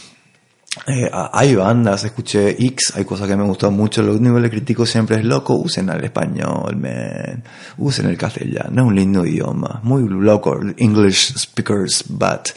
Eh, 0.85 1.11
hay 1.33 1.55
bandas, 1.55 2.05
escuché 2.05 2.51
X, 2.51 2.93
hay 2.95 3.05
cosas 3.05 3.27
que 3.27 3.37
me 3.37 3.45
gustan 3.45 3.75
mucho, 3.75 4.03
lo 4.03 4.15
único 4.15 4.35
que 4.35 4.41
le 4.43 4.51
critico 4.51 4.85
siempre 4.85 5.17
es 5.17 5.25
loco, 5.25 5.55
usen 5.55 5.89
el 5.89 6.05
español, 6.05 6.77
man, 6.77 7.43
usen 7.79 8.07
el 8.07 8.19
castellano, 8.19 8.83
es 8.83 8.87
un 8.87 8.95
lindo 8.95 9.25
idioma, 9.25 9.81
muy 9.83 10.07
loco, 10.07 10.61
English 10.77 11.35
speakers, 11.39 12.05
but 12.09 12.51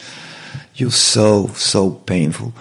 you 0.76 0.90
so, 0.90 1.50
so 1.56 1.98
painful. 2.04 2.52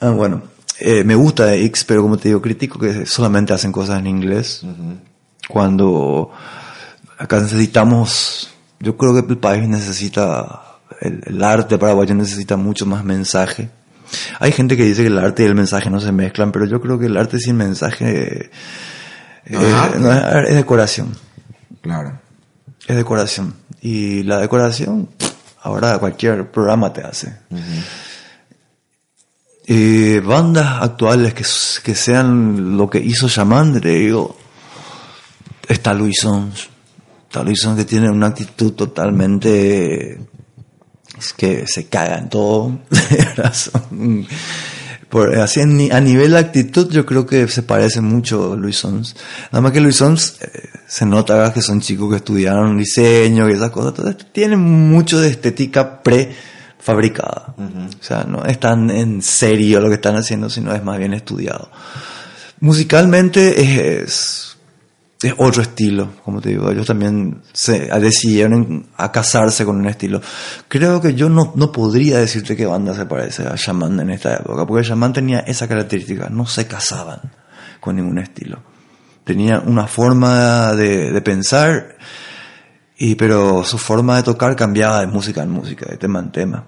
Ah, 0.00 0.10
bueno, 0.10 0.42
eh, 0.78 1.02
me 1.02 1.14
gusta 1.14 1.54
X, 1.54 1.84
pero 1.84 2.02
como 2.02 2.18
te 2.18 2.28
digo, 2.28 2.42
critico 2.42 2.78
que 2.78 3.06
solamente 3.06 3.54
hacen 3.54 3.72
cosas 3.72 3.98
en 3.98 4.06
inglés, 4.06 4.62
cuando 5.48 6.30
acá 7.18 7.40
necesitamos, 7.40 8.50
yo 8.78 8.96
creo 8.96 9.14
que 9.14 9.32
el 9.32 9.38
país 9.38 9.66
necesita, 9.66 10.78
el, 11.00 11.22
el 11.26 11.42
arte 11.42 11.78
paraguayo 11.78 12.14
necesita 12.14 12.56
mucho 12.56 12.84
más 12.84 13.02
mensaje. 13.02 13.70
Hay 14.38 14.52
gente 14.52 14.76
que 14.76 14.84
dice 14.84 15.02
que 15.02 15.08
el 15.08 15.18
arte 15.18 15.42
y 15.42 15.46
el 15.46 15.54
mensaje 15.54 15.90
no 15.90 16.00
se 16.00 16.12
mezclan, 16.12 16.52
pero 16.52 16.64
yo 16.66 16.80
creo 16.80 16.98
que 16.98 17.06
el 17.06 17.16
arte 17.16 17.38
sin 17.38 17.56
mensaje 17.56 18.50
eh, 19.46 19.50
No 19.50 19.60
es 19.60 19.74
arte. 19.74 19.98
no 19.98 20.12
es- 20.12 20.48
es 20.50 20.54
decoración. 20.56 21.16
Claro. 21.80 22.20
Es 22.86 22.96
decoración. 22.96 23.54
Y 23.80 24.22
la 24.24 24.38
decoración, 24.38 25.08
ahora 25.62 25.98
cualquier 25.98 26.50
programa 26.50 26.92
te 26.92 27.02
hace. 27.02 27.34
Eh, 29.66 30.20
bandas 30.24 30.82
actuales 30.82 31.32
que, 31.34 31.44
que 31.84 31.94
sean 31.94 32.76
lo 32.76 32.90
que 32.90 32.98
hizo 32.98 33.28
Shaman, 33.28 33.80
te 33.80 33.88
digo, 33.90 34.36
está 35.68 35.94
Luis 35.94 36.18
Sons. 36.20 36.68
Está 37.28 37.44
Luis 37.44 37.60
Sons 37.60 37.76
que 37.78 37.84
tiene 37.84 38.10
una 38.10 38.28
actitud 38.28 38.72
totalmente... 38.72 40.20
Es 41.20 41.34
que 41.34 41.66
se 41.66 41.86
caga 41.86 42.16
en 42.16 42.30
todo. 42.30 42.78
Por, 45.10 45.36
así 45.38 45.60
en 45.60 45.92
a 45.92 46.00
nivel 46.00 46.30
de 46.30 46.38
actitud 46.38 46.88
yo 46.90 47.04
creo 47.04 47.26
que 47.26 47.46
se 47.48 47.62
parece 47.62 48.00
mucho 48.00 48.54
a 48.54 48.56
Luis 48.56 48.76
Sons. 48.76 49.16
Nada 49.52 49.60
más 49.60 49.72
que 49.72 49.80
Luis 49.80 49.96
Sons 49.96 50.38
eh, 50.40 50.70
se 50.86 51.04
nota 51.04 51.52
que 51.52 51.60
son 51.60 51.80
chicos 51.80 52.08
que 52.10 52.16
estudiaron 52.16 52.78
diseño 52.78 53.50
y 53.50 53.52
esas 53.52 53.70
cosas. 53.70 53.98
Entonces 53.98 54.26
tienen 54.32 54.60
mucho 54.60 55.20
de 55.20 55.28
estética 55.28 56.00
prefabricada. 56.02 57.54
O 57.58 58.02
sea, 58.02 58.24
no 58.24 58.44
es 58.46 58.58
tan 58.58 58.88
en 58.90 59.20
serio 59.20 59.80
lo 59.80 59.88
que 59.88 59.96
están 59.96 60.16
haciendo, 60.16 60.48
sino 60.48 60.72
es 60.74 60.82
más 60.82 60.96
bien 60.98 61.12
estudiado. 61.12 61.70
Musicalmente 62.60 63.60
es, 63.60 63.78
es 63.78 64.49
otro 65.36 65.62
estilo, 65.62 66.12
como 66.24 66.40
te 66.40 66.50
digo, 66.50 66.70
ellos 66.70 66.86
también 66.86 67.42
se 67.52 67.86
decidieron 68.00 68.86
a 68.96 69.12
casarse 69.12 69.66
con 69.66 69.76
un 69.76 69.86
estilo. 69.86 70.20
Creo 70.66 71.00
que 71.00 71.14
yo 71.14 71.28
no, 71.28 71.52
no 71.56 71.70
podría 71.70 72.18
decirte 72.18 72.56
qué 72.56 72.64
banda 72.64 72.94
se 72.94 73.04
parece 73.04 73.46
a 73.46 73.54
Shaman 73.54 74.00
en 74.00 74.10
esta 74.10 74.36
época, 74.36 74.66
porque 74.66 74.88
Shaman 74.88 75.12
tenía 75.12 75.40
esa 75.40 75.68
característica, 75.68 76.30
no 76.30 76.46
se 76.46 76.66
casaban 76.66 77.20
con 77.80 77.96
ningún 77.96 78.18
estilo. 78.18 78.62
Tenían 79.24 79.68
una 79.68 79.86
forma 79.86 80.72
de, 80.72 81.12
de 81.12 81.20
pensar, 81.20 81.98
y, 82.96 83.14
pero 83.14 83.62
su 83.64 83.76
forma 83.76 84.16
de 84.16 84.22
tocar 84.22 84.56
cambiaba 84.56 85.00
de 85.00 85.06
música 85.06 85.42
en 85.42 85.50
música, 85.50 85.84
de 85.90 85.98
tema 85.98 86.20
en 86.20 86.32
tema. 86.32 86.64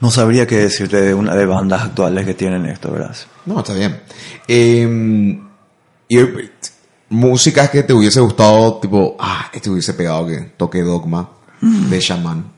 No 0.00 0.10
sabría 0.10 0.46
qué 0.46 0.58
decirte 0.58 1.00
de 1.00 1.14
una 1.14 1.34
de 1.34 1.46
bandas 1.46 1.82
actuales 1.82 2.26
que 2.26 2.34
tienen 2.34 2.66
esto, 2.66 2.92
¿verdad? 2.92 3.16
No, 3.46 3.60
está 3.60 3.72
bien. 3.72 4.00
Eh, 4.46 5.40
y 6.08 6.18
eh, 6.18 6.52
músicas 7.10 7.70
que 7.70 7.82
te 7.82 7.92
hubiese 7.92 8.20
gustado, 8.20 8.78
tipo, 8.80 9.16
ah, 9.18 9.50
este 9.52 9.70
hubiese 9.70 9.94
pegado 9.94 10.26
que 10.26 10.36
toque 10.56 10.82
Dogma 10.82 11.28
de 11.60 12.00
Shaman. 12.00 12.52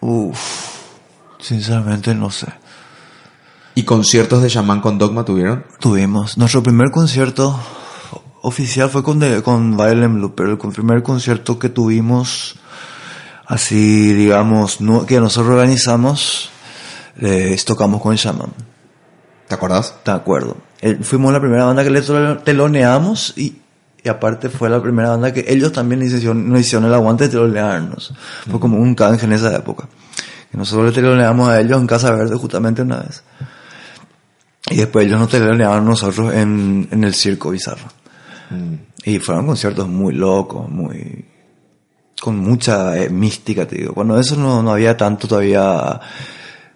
Uf, 0.00 0.38
sinceramente 1.40 2.14
no 2.14 2.30
sé. 2.30 2.46
¿Y 3.74 3.84
conciertos 3.84 4.42
de 4.42 4.48
Shaman 4.48 4.80
con 4.80 4.98
Dogma 4.98 5.24
tuvieron? 5.24 5.64
Tuvimos 5.78 6.36
nuestro 6.38 6.62
primer 6.62 6.90
concierto 6.90 7.58
oficial 8.42 8.88
fue 8.88 9.02
con, 9.02 9.18
de, 9.18 9.42
con 9.42 9.76
Violent 9.76 10.14
Blue, 10.14 10.34
pero 10.34 10.52
el 10.52 10.58
primer 10.58 11.02
concierto 11.02 11.58
que 11.58 11.68
tuvimos, 11.68 12.56
así 13.46 14.12
digamos, 14.14 14.80
no- 14.80 15.06
que 15.06 15.20
nosotros 15.20 15.52
organizamos, 15.54 16.50
eh, 17.20 17.56
tocamos 17.66 18.00
con 18.00 18.14
Shaman. 18.14 18.52
¿Te 19.48 19.54
acordás? 19.54 19.94
De 20.04 20.12
acuerdo. 20.12 20.56
Eh, 20.80 20.98
fuimos 21.02 21.32
la 21.32 21.40
primera 21.40 21.64
banda 21.64 21.82
que 21.82 21.90
le 21.90 22.02
telo- 22.02 22.38
teloneamos 22.42 23.34
y, 23.36 23.56
y 24.04 24.08
aparte 24.08 24.48
fue 24.48 24.70
la 24.70 24.80
primera 24.80 25.10
banda 25.10 25.32
que 25.32 25.44
ellos 25.48 25.72
también 25.72 26.00
nos 26.00 26.12
hicieron, 26.12 26.48
nos 26.48 26.60
hicieron 26.60 26.86
el 26.86 26.94
aguante 26.94 27.24
de 27.24 27.30
telonearnos. 27.30 28.14
Fue 28.48 28.60
como 28.60 28.78
un 28.78 28.94
canje 28.94 29.26
en 29.26 29.32
esa 29.32 29.54
época. 29.56 29.88
Que 30.50 30.56
nosotros 30.56 30.86
le 30.86 30.92
teloneamos 30.92 31.48
a 31.48 31.60
ellos 31.60 31.80
en 31.80 31.86
Casa 31.86 32.10
Verde 32.12 32.36
justamente 32.36 32.82
una 32.82 32.98
vez. 32.98 33.22
Y 34.70 34.76
después 34.76 35.06
ellos 35.06 35.18
nos 35.18 35.28
teloneaban 35.28 35.78
a 35.80 35.84
nosotros 35.84 36.32
en, 36.32 36.88
en 36.90 37.04
el 37.04 37.14
Circo 37.14 37.50
Bizarro. 37.50 37.88
Y 39.04 39.18
fueron 39.18 39.46
conciertos 39.46 39.88
muy 39.88 40.14
locos, 40.14 40.68
muy... 40.68 41.24
con 42.20 42.38
mucha 42.38 42.96
eh, 42.96 43.10
mística, 43.10 43.66
te 43.66 43.76
digo. 43.76 43.94
Cuando 43.94 44.18
eso 44.18 44.36
no, 44.36 44.62
no 44.62 44.72
había 44.72 44.96
tanto 44.96 45.26
todavía... 45.26 46.00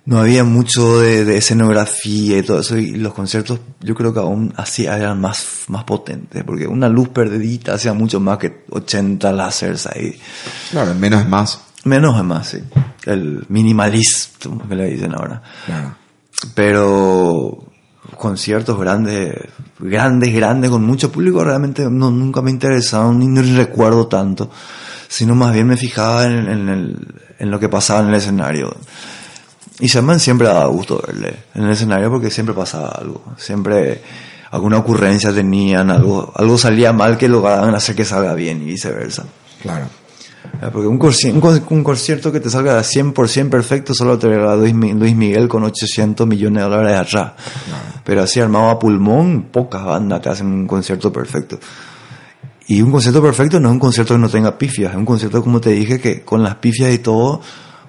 No 0.04 0.18
había 0.18 0.42
mucho 0.42 1.00
de, 1.00 1.24
de 1.24 1.36
escenografía 1.36 2.38
y 2.38 2.42
todo 2.42 2.60
eso, 2.60 2.76
y 2.76 2.96
los 2.96 3.14
conciertos 3.14 3.60
yo 3.80 3.94
creo 3.94 4.12
que 4.12 4.18
aún 4.18 4.52
así 4.56 4.86
eran 4.86 5.20
más, 5.20 5.64
más 5.68 5.84
potentes, 5.84 6.42
porque 6.44 6.66
una 6.66 6.88
luz 6.88 7.08
perdidita 7.10 7.74
hacía 7.74 7.92
mucho 7.92 8.18
más 8.18 8.38
que 8.38 8.64
80 8.70 9.32
láseres 9.32 9.86
ahí. 9.86 10.18
Claro, 10.72 10.94
menos 10.94 11.20
es 11.20 11.28
más. 11.28 11.60
Menos 11.84 12.16
es 12.16 12.24
más, 12.24 12.48
sí. 12.48 12.58
El 13.04 13.44
minimalismo 13.48 14.68
que 14.68 14.74
le 14.74 14.86
dicen 14.86 15.14
ahora. 15.14 15.42
Claro. 15.66 15.94
Pero 16.54 17.64
conciertos 18.16 18.78
grandes, 18.78 19.34
grandes, 19.78 20.34
grandes, 20.34 20.70
con 20.70 20.84
mucho 20.84 21.10
público, 21.10 21.44
realmente 21.44 21.88
no, 21.90 22.10
nunca 22.10 22.42
me 22.42 22.50
interesaron 22.50 23.18
ni, 23.18 23.26
ni 23.26 23.40
recuerdo 23.56 24.06
tanto, 24.06 24.50
sino 25.08 25.34
más 25.34 25.52
bien 25.52 25.66
me 25.66 25.76
fijaba 25.76 26.26
en, 26.26 26.48
en, 26.48 26.68
el, 26.68 27.14
en 27.38 27.50
lo 27.50 27.58
que 27.58 27.68
pasaba 27.68 28.00
en 28.00 28.08
el 28.08 28.14
escenario. 28.14 28.76
Y 29.82 29.88
Shaman 29.88 30.20
siempre 30.20 30.46
daba 30.46 30.66
gusto 30.66 31.02
verle 31.04 31.34
en 31.56 31.64
el 31.64 31.72
escenario 31.72 32.08
porque 32.08 32.30
siempre 32.30 32.54
pasaba 32.54 32.90
algo, 32.90 33.20
siempre 33.36 34.00
alguna 34.52 34.78
ocurrencia 34.78 35.34
tenían, 35.34 35.90
algo, 35.90 36.32
algo 36.36 36.56
salía 36.56 36.92
mal 36.92 37.18
que 37.18 37.26
lograban 37.26 37.74
hacer 37.74 37.96
que 37.96 38.04
salga 38.04 38.32
bien 38.34 38.62
y 38.62 38.66
viceversa. 38.66 39.24
Claro. 39.60 39.86
Ah, 40.60 40.70
Porque 40.72 40.86
un, 40.86 40.98
concierto 41.82 42.30
que 42.30 42.38
te 42.38 42.48
salga 42.48 42.78
100% 42.80 43.50
perfecto 43.50 43.92
solo 43.92 44.16
te 44.20 44.28
regala 44.28 44.54
Luis 44.54 45.16
Miguel 45.16 45.48
con 45.48 45.64
800 45.64 46.28
millones 46.28 46.62
de 46.62 46.70
dólares 46.70 47.00
atrás. 47.00 47.32
Pero 48.04 48.22
así 48.22 48.38
armado 48.38 48.70
a 48.70 48.78
pulmón, 48.78 49.48
pocas 49.50 49.84
bandas 49.84 50.22
te 50.22 50.28
hacen 50.28 50.46
un 50.46 50.68
concierto 50.68 51.12
perfecto. 51.12 51.58
Y 52.68 52.82
un 52.82 52.92
concierto 52.92 53.20
perfecto 53.20 53.58
no 53.58 53.70
es 53.70 53.72
un 53.72 53.80
concierto 53.80 54.14
que 54.14 54.20
no 54.20 54.28
tenga 54.28 54.56
pifias, 54.56 54.92
es 54.92 54.96
un 54.96 55.04
concierto 55.04 55.42
como 55.42 55.60
te 55.60 55.70
dije 55.70 56.00
que 56.00 56.22
con 56.22 56.44
las 56.44 56.54
pifias 56.54 56.94
y 56.94 56.98
todo 56.98 57.40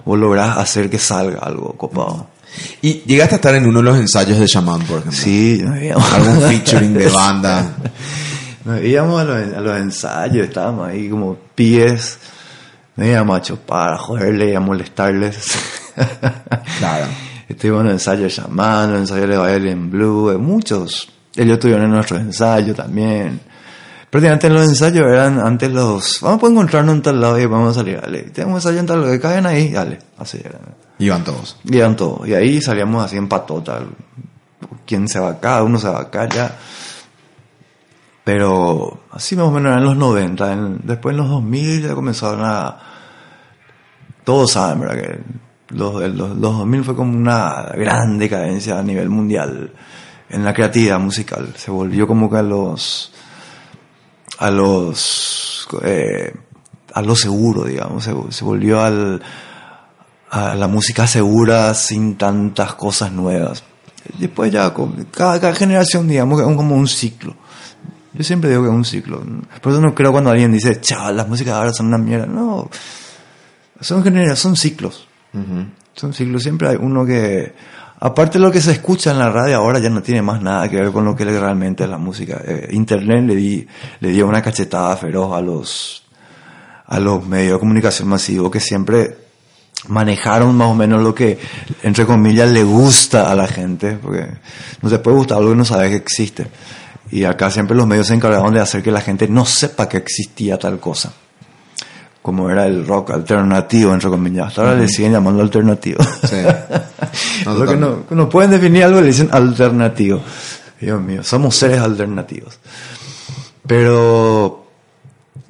vos 0.04 0.18
lográs 0.18 0.58
hacer 0.58 0.88
que 0.90 0.98
salga 0.98 1.38
algo 1.40 1.72
copado. 1.76 2.28
¿Y 2.82 3.02
llegaste 3.06 3.34
a 3.34 3.36
estar 3.36 3.54
en 3.54 3.66
uno 3.66 3.78
de 3.80 3.84
los 3.84 3.98
ensayos 3.98 4.38
de 4.38 4.46
Shaman, 4.46 4.80
por 4.82 4.98
ejemplo? 5.00 5.12
Sí, 5.20 5.60
nos 5.64 5.76
íbamos- 5.82 6.12
Algún 6.12 6.40
featuring 6.48 6.94
de 6.94 7.08
banda. 7.08 7.74
Nos 8.64 8.80
íbamos 8.82 9.20
a 9.20 9.24
los, 9.24 9.54
a 9.56 9.60
los 9.60 9.76
ensayos, 9.78 10.46
estábamos 10.46 10.88
ahí 10.88 11.08
como 11.10 11.36
pies, 11.54 12.18
nos 12.96 13.06
íbamos 13.08 13.38
a 13.38 13.42
chupar, 13.42 13.92
a 13.94 13.98
joderle, 13.98 14.54
a 14.56 14.60
molestarles. 14.60 15.48
Claro. 16.78 17.06
Estuvimos 17.48 17.80
en 17.82 17.84
los 17.86 17.92
ensayos 17.94 18.22
de 18.22 18.42
Shaman, 18.42 18.90
los 18.92 19.00
ensayos 19.02 19.28
de 19.28 19.36
Baile 19.36 19.70
en 19.70 19.90
Blue, 19.90 20.36
muchos. 20.38 21.08
Ellos 21.36 21.54
estuvieron 21.54 21.84
en 21.84 21.90
nuestros 21.92 22.20
ensayos 22.20 22.76
también. 22.76 23.40
Prácticamente 24.14 24.48
los 24.48 24.68
ensayos 24.68 25.08
eran 25.08 25.40
antes 25.40 25.72
los, 25.72 26.20
vamos 26.20 26.40
a 26.44 26.46
encontrarnos 26.46 26.94
en 26.94 27.02
tal 27.02 27.20
lado 27.20 27.36
y 27.40 27.46
vamos 27.46 27.70
a 27.72 27.80
salir, 27.80 28.00
dale, 28.00 28.22
tenemos 28.30 28.58
ensayo 28.64 28.78
en 28.78 28.86
tal 28.86 29.00
lado, 29.00 29.10
que 29.12 29.18
caen 29.18 29.44
ahí, 29.44 29.70
dale, 29.72 29.98
así 30.18 30.38
era. 30.38 30.60
Iban 31.00 31.24
todos. 31.24 31.56
Iban 31.64 31.96
todos. 31.96 32.28
Y 32.28 32.34
ahí 32.34 32.62
salíamos 32.62 33.04
así 33.04 33.16
en 33.16 33.28
patota. 33.28 33.80
¿Quién 34.86 35.08
se 35.08 35.18
va 35.18 35.30
acá? 35.30 35.64
Uno 35.64 35.80
se 35.80 35.88
va 35.88 36.02
acá, 36.02 36.28
ya. 36.28 36.56
Pero 38.22 39.00
así 39.10 39.34
más 39.34 39.46
o 39.46 39.50
menos 39.50 39.72
eran 39.72 39.84
los 39.84 39.96
90. 39.96 40.52
En- 40.52 40.78
después 40.84 41.12
en 41.12 41.16
los 41.18 41.28
2000 41.28 41.82
ya 41.88 41.94
comenzaron 41.94 42.40
a... 42.44 42.78
Todos 44.22 44.52
saben, 44.52 44.80
¿verdad? 44.80 44.94
Que 44.96 45.20
los, 45.74 45.94
los, 45.94 46.30
los 46.30 46.40
2000 46.40 46.84
fue 46.84 46.94
como 46.96 47.16
una 47.16 47.64
gran 47.76 48.16
decadencia 48.18 48.78
a 48.78 48.82
nivel 48.84 49.10
mundial 49.10 49.72
en 50.30 50.44
la 50.44 50.54
creatividad 50.54 51.00
musical. 51.00 51.52
Se 51.56 51.70
volvió 51.72 52.06
como 52.06 52.30
que 52.30 52.36
a 52.38 52.42
los... 52.42 53.12
A 54.38 54.50
los... 54.50 55.68
eh, 55.82 56.34
a 56.92 57.02
lo 57.02 57.16
seguro, 57.16 57.64
digamos. 57.64 58.04
Se, 58.04 58.14
se 58.30 58.44
volvió 58.44 58.80
al 58.80 59.22
a 60.34 60.56
la 60.56 60.66
música 60.66 61.06
segura 61.06 61.72
sin 61.74 62.16
tantas 62.16 62.74
cosas 62.74 63.12
nuevas. 63.12 63.62
Después 64.18 64.50
ya, 64.50 64.74
cada, 65.12 65.40
cada 65.40 65.54
generación, 65.54 66.08
digamos, 66.08 66.40
es 66.40 66.46
como 66.56 66.74
un 66.74 66.88
ciclo. 66.88 67.36
Yo 68.12 68.24
siempre 68.24 68.50
digo 68.50 68.62
que 68.62 68.68
es 68.68 68.74
un 68.74 68.84
ciclo. 68.84 69.22
Por 69.62 69.72
eso 69.72 69.80
no 69.80 69.94
creo 69.94 70.10
cuando 70.10 70.30
alguien 70.30 70.50
dice, 70.50 70.80
chaval, 70.80 71.16
las 71.16 71.28
músicas 71.28 71.54
ahora 71.54 71.72
son 71.72 71.86
una 71.86 71.98
mierda. 71.98 72.26
No, 72.26 72.68
son 73.80 74.02
generaciones, 74.02 74.40
son 74.40 74.56
ciclos. 74.56 75.06
Son 75.94 76.12
ciclos. 76.12 76.42
Siempre 76.42 76.68
hay 76.68 76.76
uno 76.80 77.06
que, 77.06 77.54
aparte 78.04 78.38
lo 78.38 78.52
que 78.52 78.60
se 78.60 78.72
escucha 78.72 79.12
en 79.12 79.18
la 79.18 79.30
radio 79.30 79.56
ahora, 79.56 79.78
ya 79.78 79.88
no 79.88 80.02
tiene 80.02 80.20
más 80.20 80.42
nada 80.42 80.68
que 80.68 80.76
ver 80.76 80.92
con 80.92 81.06
lo 81.06 81.16
que 81.16 81.24
realmente 81.24 81.84
es 81.84 81.90
la 81.90 81.96
música. 81.96 82.38
Eh, 82.44 82.68
Internet 82.72 83.24
le, 83.26 83.34
di, 83.34 83.66
le 84.00 84.08
dio 84.10 84.26
una 84.26 84.42
cachetada 84.42 84.94
feroz 84.98 85.34
a 85.34 85.40
los, 85.40 86.04
a 86.86 87.00
los 87.00 87.26
medios 87.26 87.54
de 87.54 87.60
comunicación 87.60 88.08
masivos 88.08 88.50
que 88.50 88.60
siempre 88.60 89.16
manejaron 89.88 90.54
más 90.54 90.68
o 90.68 90.74
menos 90.74 91.02
lo 91.02 91.14
que, 91.14 91.38
entre 91.82 92.04
comillas, 92.04 92.50
le 92.50 92.62
gusta 92.62 93.32
a 93.32 93.34
la 93.34 93.46
gente, 93.46 93.92
porque 93.92 94.28
no 94.82 94.90
se 94.90 94.98
puede 94.98 95.16
gustar 95.16 95.38
algo 95.38 95.50
que 95.50 95.56
no 95.56 95.64
sabe 95.64 95.88
que 95.88 95.96
existe. 95.96 96.46
Y 97.10 97.24
acá 97.24 97.50
siempre 97.50 97.74
los 97.74 97.86
medios 97.86 98.08
se 98.08 98.14
encargaron 98.14 98.52
de 98.52 98.60
hacer 98.60 98.82
que 98.82 98.90
la 98.90 99.00
gente 99.00 99.28
no 99.28 99.46
sepa 99.46 99.88
que 99.88 99.96
existía 99.96 100.58
tal 100.58 100.78
cosa. 100.78 101.14
Como 102.24 102.48
era 102.48 102.64
el 102.66 102.86
rock 102.86 103.10
alternativo, 103.10 103.92
entre 103.92 104.08
comillas. 104.08 104.46
Hasta 104.48 104.62
ahora 104.62 104.76
le 104.76 104.88
siguen 104.88 105.12
llamando 105.12 105.42
alternativo. 105.42 106.02
Sí. 106.28 106.36
No, 107.44 107.54
Lo 107.54 107.66
que 107.66 107.76
no, 107.76 107.98
no 108.10 108.28
pueden 108.28 108.50
definir 108.50 108.82
algo 108.84 109.00
le 109.00 109.08
dicen 109.08 109.28
alternativo. 109.30 110.20
Dios 110.80 111.00
mío, 111.00 111.22
somos 111.22 111.54
seres 111.54 111.78
alternativos. 111.80 112.58
Pero 113.66 114.66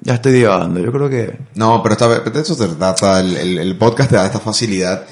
ya 0.01 0.15
estoy 0.15 0.33
divagando. 0.33 0.81
Yo 0.81 0.93
creo 0.93 1.09
que 1.09 1.39
No, 1.55 1.83
pero 1.83 1.95
esta 1.95 2.07
vez, 2.09 2.33
de 2.33 2.41
eso 2.41 2.55
se 2.55 2.69
trata. 2.69 3.21
El, 3.21 3.37
el- 3.37 3.59
el 3.59 3.79
podcast 3.79 4.11
te 4.11 4.17
da 4.17 4.27
esta 4.27 4.41
facilidad. 4.41 5.05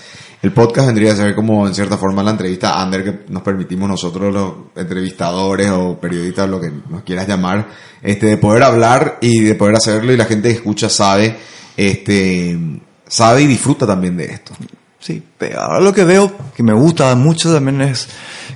El 0.43 0.53
podcast 0.53 0.89
vendría 0.89 1.13
a 1.13 1.17
ser 1.17 1.35
como, 1.37 1.67
en 1.69 1.75
cierta 1.75 1.97
forma, 1.97 2.23
la 2.23 2.33
entrevista 2.33 2.83
under 2.85 3.05
que 3.05 3.33
nos 3.33 3.43
permitimos 3.43 3.89
nosotros, 3.89 4.33
los 4.35 4.53
entrevistadores 4.75 5.71
o 5.71 5.99
periodistas, 6.01 6.49
lo 6.49 6.61
que 6.61 6.73
nos 6.91 7.03
quieras 7.05 7.29
llamar, 7.29 7.69
este, 8.03 8.27
de 8.27 8.37
poder 8.39 8.65
hablar 8.65 9.19
y 9.21 9.41
de 9.41 9.55
poder 9.55 9.77
hacerlo 9.77 10.13
y 10.13 10.17
la 10.17 10.25
gente 10.25 10.49
que 10.49 10.57
escucha 10.57 10.89
sabe, 10.89 11.37
este, 11.77 12.59
sabe 13.07 13.43
y 13.43 13.47
disfruta 13.47 13.87
también 13.87 14.17
de 14.17 14.25
esto. 14.27 14.53
Sí, 14.99 15.23
pero 15.39 15.61
ahora 15.61 15.81
lo 15.81 15.93
que 15.93 16.05
veo 16.05 16.33
que 16.57 16.63
me 16.63 16.73
gusta 16.73 17.15
mucho 17.15 17.53
también 17.53 17.81
es 17.83 18.09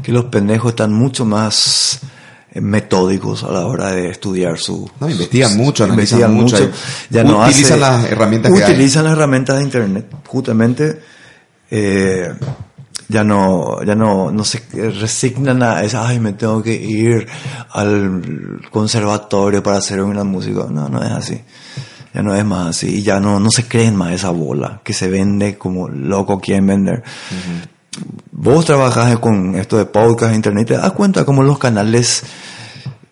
que 0.03 0.11
los 0.13 0.25
pendejos 0.27 0.71
están 0.71 0.93
mucho 0.93 1.25
más 1.25 2.01
eh, 2.53 2.61
metódicos 2.61 3.43
a 3.45 3.51
la 3.53 3.67
hora 3.67 3.91
de 3.91 4.11
estudiar 4.11 4.59
su... 4.59 4.89
No, 5.01 5.09
investigan 5.11 5.51
su- 5.51 5.57
mucho, 5.57 5.85
analizan 5.85 6.19
investigan 6.21 6.35
mucho, 6.35 6.65
mucho. 6.67 6.79
Ya 7.11 7.25
no 7.25 7.41
utilizan 7.43 7.65
hace- 7.73 7.81
las 7.81 8.11
herramientas 8.13 8.53
que 8.53 8.65
hay. 8.65 8.73
Utilizan 8.73 9.05
las 9.05 9.13
herramientas 9.13 9.57
de 9.57 9.63
internet, 9.63 10.07
justamente. 10.27 11.01
Eh, 11.71 12.33
ya 13.09 13.23
no, 13.23 13.83
ya 13.85 13.95
no, 13.95 14.31
no 14.33 14.45
se 14.45 14.63
resignan 14.91 15.63
a 15.63 15.83
esa, 15.83 16.07
ay, 16.07 16.19
me 16.19 16.33
tengo 16.33 16.63
que 16.63 16.75
ir 16.75 17.27
al 17.71 18.61
conservatorio 18.71 19.63
para 19.63 19.79
hacer 19.79 20.03
una 20.03 20.25
música. 20.25 20.67
No, 20.69 20.89
no 20.89 21.03
es 21.03 21.13
así. 21.13 21.41
Ya 22.13 22.23
no 22.23 22.35
es 22.35 22.45
más 22.45 22.69
así. 22.69 22.97
Y 22.97 23.03
ya 23.03 23.21
no, 23.21 23.39
no 23.39 23.51
se 23.51 23.69
creen 23.69 23.95
más 23.95 24.13
esa 24.13 24.31
bola 24.31 24.81
que 24.83 24.93
se 24.93 25.09
vende 25.09 25.57
como 25.57 25.89
loco 25.89 26.41
quieren 26.41 26.67
vender. 26.67 27.05
Vos 28.33 28.65
trabajás 28.65 29.19
con 29.19 29.55
esto 29.55 29.79
de 29.79 29.87
podcast, 29.87 30.35
internet, 30.35 30.69
te 30.69 30.77
das 30.77 30.93
cuenta 30.93 31.25
como 31.25 31.43
los 31.43 31.59
canales. 31.59 32.25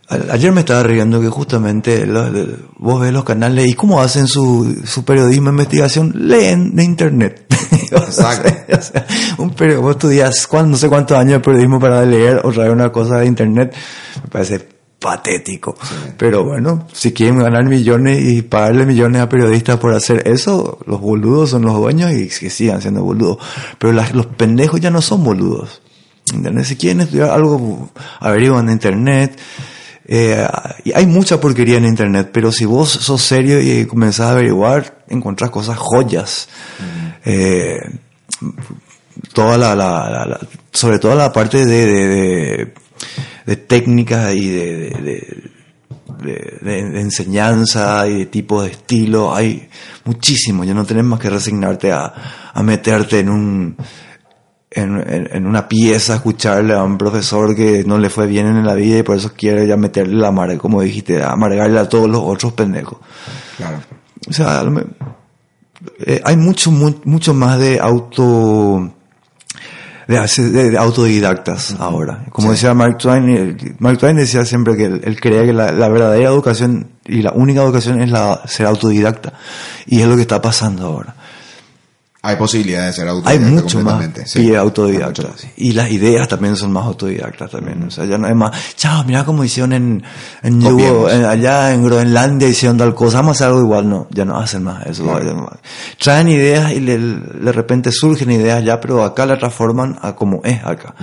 Ayer 0.09 0.53
me 0.53 0.61
estaba 0.61 0.83
riendo 0.83 1.21
que 1.21 1.29
justamente 1.29 2.07
lo- 2.07 2.29
lo- 2.29 2.47
vos 2.79 3.01
ves 3.01 3.13
los 3.13 3.25
canales 3.25 3.67
y 3.67 3.75
cómo 3.75 4.01
hacen 4.03 4.27
su, 4.27 4.83
su 4.85 5.05
periodismo 5.05 5.47
de 5.47 5.51
investigación, 5.53 6.13
leen 6.15 6.77
de 6.77 6.85
internet. 6.85 7.47
Exacto. 7.91 8.53
O 8.77 8.83
sea, 8.83 9.07
un 9.39 9.51
periodismo, 9.51 9.87
vos 9.87 9.97
estudias 9.97 10.49
no 10.67 10.77
sé 10.77 10.89
cuántos 10.89 11.17
años 11.17 11.35
de 11.35 11.41
periodismo 11.41 11.81
para 11.81 12.05
leer 12.05 12.41
o 12.45 12.53
traer 12.53 12.71
una 12.73 12.91
cosa 12.93 13.19
de 13.21 13.27
internet, 13.27 13.75
me 14.23 14.29
parece 14.31 14.69
patético. 14.99 15.75
Pero 16.19 16.45
bueno, 16.45 16.87
si 16.93 17.13
quieren 17.13 17.39
ganar 17.39 17.65
millones 17.65 18.21
y 18.23 18.43
pagarle 18.43 18.85
millones 18.87 19.23
a 19.23 19.29
periodistas 19.29 19.79
por 19.79 19.95
hacer 19.95 20.27
eso, 20.29 20.79
los 20.87 21.01
boludos 21.01 21.51
son 21.51 21.63
los 21.63 21.75
dueños 21.77 22.13
y 22.13 22.29
que 22.29 22.51
sigan 22.51 22.83
siendo 22.83 23.03
boludos. 23.03 23.39
Pero 23.79 23.93
las- 23.95 24.15
los 24.15 24.27
pendejos 24.27 24.81
ya 24.81 24.91
no 24.91 25.01
son 25.01 25.25
boludos. 25.25 25.81
¿Entendés? 26.33 26.69
Si 26.69 26.77
quieren 26.77 27.03
estudiar 27.03 27.31
algo, 27.31 27.91
averiguan 28.21 28.67
en 28.69 28.73
internet. 28.75 29.39
Eh, 30.07 30.47
y 30.85 30.93
hay 30.93 31.07
mucha 31.07 31.41
porquería 31.41 31.79
en 31.79 31.87
internet, 31.87 32.31
pero 32.33 32.53
si 32.53 32.65
vos 32.67 32.91
sos 32.91 33.23
serio 33.23 33.61
y 33.61 33.87
comenzás 33.87 34.27
a 34.27 34.31
averiguar, 34.33 35.05
encontrás 35.09 35.51
cosas 35.51 35.79
joyas. 35.79 36.49
Eh, 37.25 37.79
toda 39.33 39.57
la, 39.57 39.75
la- 39.75 40.11
la- 40.11 40.27
la- 40.27 40.41
sobre 40.73 40.99
todo 40.99 41.15
la 41.15 41.33
parte 41.33 41.65
de, 41.65 41.87
de, 41.87 42.07
de, 42.09 42.75
de 43.47 43.57
técnicas 43.57 44.35
y 44.35 44.49
de 44.51 45.51
enseñanza 47.01 48.07
y 48.09 48.19
de 48.19 48.27
tipo 48.27 48.63
de 48.63 48.71
estilo, 48.71 49.35
hay 49.35 49.69
muchísimo, 50.05 50.65
ya 50.65 50.75
no 50.75 50.85
tenés 50.85 51.05
más 51.05 51.21
que 51.21 51.31
resignarte 51.31 51.93
a, 51.93 52.13
a 52.53 52.63
meterte 52.63 53.21
en 53.21 53.29
un 53.31 53.77
en, 54.75 54.97
en- 55.09 55.29
en 55.33 55.47
una 55.47 55.69
pieza, 55.69 56.17
escucharle 56.17 56.75
a 56.75 56.83
un 56.83 56.99
profesor 56.99 57.55
que 57.55 57.85
no 57.87 57.97
le 57.99 58.11
fue 58.11 58.27
bien 58.27 58.47
en 58.47 58.65
la 58.67 58.75
vida 58.75 58.99
y 58.99 59.03
por 59.03 59.17
eso 59.17 59.33
quiere 59.37 59.67
ya 59.67 59.77
meterle 59.77 60.17
la 60.17 60.29
amarga, 60.29 60.59
como 60.59 60.83
dijiste, 60.83 61.23
amargarle 61.23 61.79
a 61.79 61.89
todos 61.89 62.09
los 62.11 62.21
otros 62.23 62.53
pendejos. 62.55 62.99
Claro. 63.57 63.79
O 64.29 64.33
sea, 64.33 64.65
eh, 66.07 66.21
hay 66.25 66.37
mucho, 66.37 66.71
mu- 66.71 67.01
mucho 67.05 67.35
más 67.35 67.59
de 67.59 67.79
auto, 67.81 68.91
de, 70.09 70.19
de- 70.51 70.71
de 70.71 70.79
autodidactas 70.79 71.77
ahora. 71.79 72.25
Como 72.31 72.51
decía 72.53 72.75
Mark 72.75 72.99
Twain, 72.99 73.29
eh, 73.29 73.57
Mark 73.79 73.99
Twain 73.99 74.17
decía 74.17 74.45
siempre 74.45 74.77
que 74.77 74.87
él, 74.87 75.01
él 75.05 75.21
creía 75.21 75.45
que 75.45 75.53
la, 75.53 75.73
la 75.73 75.89
verdadera 75.89 76.29
educación 76.31 76.89
y 77.07 77.23
la 77.23 77.33
única 77.33 77.63
educación 77.63 78.01
es 78.01 78.11
la 78.11 78.41
ser 78.47 78.67
autodidacta. 78.67 79.35
Y 79.87 80.01
es 80.01 80.07
lo 80.09 80.17
que 80.17 80.23
está 80.23 80.41
pasando 80.41 80.87
ahora. 80.87 81.15
Hay 82.27 82.37
posibilidad 82.37 82.87
de 82.87 82.93
ser 82.95 83.07
Hay 83.07 83.15
autodidacta 83.17 83.51
mucho 83.63 83.81
más 83.83 84.03
sí. 84.25 84.41
Hay 84.41 84.55
mucho 85.05 85.23
más. 85.29 85.47
Y 85.57 85.73
las 85.73 85.91
ideas 85.91 86.27
también 86.27 86.57
son 86.57 86.73
más 86.73 86.87
autodidactas 86.87 87.51
también. 87.51 87.83
O 87.83 87.91
sea, 87.91 88.07
ya 88.07 88.17
no 88.17 88.27
es 88.27 88.35
más, 88.35 88.75
chao, 88.77 89.05
mira 89.05 89.25
cómo 89.27 89.45
hicieron 89.45 89.75
en, 89.75 90.03
en 90.43 90.61
Yugo, 90.61 90.71
Copiemos. 90.73 91.13
en- 91.13 91.25
allá 91.27 91.75
en 91.75 91.85
Groenlandia 91.85 92.49
hicieron 92.49 92.79
tal 92.79 92.95
cosa, 92.95 93.19
vamos 93.19 93.33
a 93.33 93.45
hacer 93.45 93.49
algo 93.49 93.61
igual. 93.61 93.89
No, 93.91 94.07
ya 94.11 94.25
no 94.25 94.39
hacen 94.39 94.63
más 94.63 94.87
eso. 94.87 95.05
Traen 95.99 96.29
ideas 96.29 96.73
y 96.73 96.81
le- 96.81 96.99
de 96.99 97.53
repente 97.53 97.93
surgen 97.93 98.31
ideas 98.31 98.65
ya, 98.65 98.81
pero 98.81 99.05
acá 99.05 99.27
la 99.27 99.39
transforman 99.39 99.99
a 100.01 100.17
como 100.17 100.41
es 100.45 100.65
acá. 100.65 100.95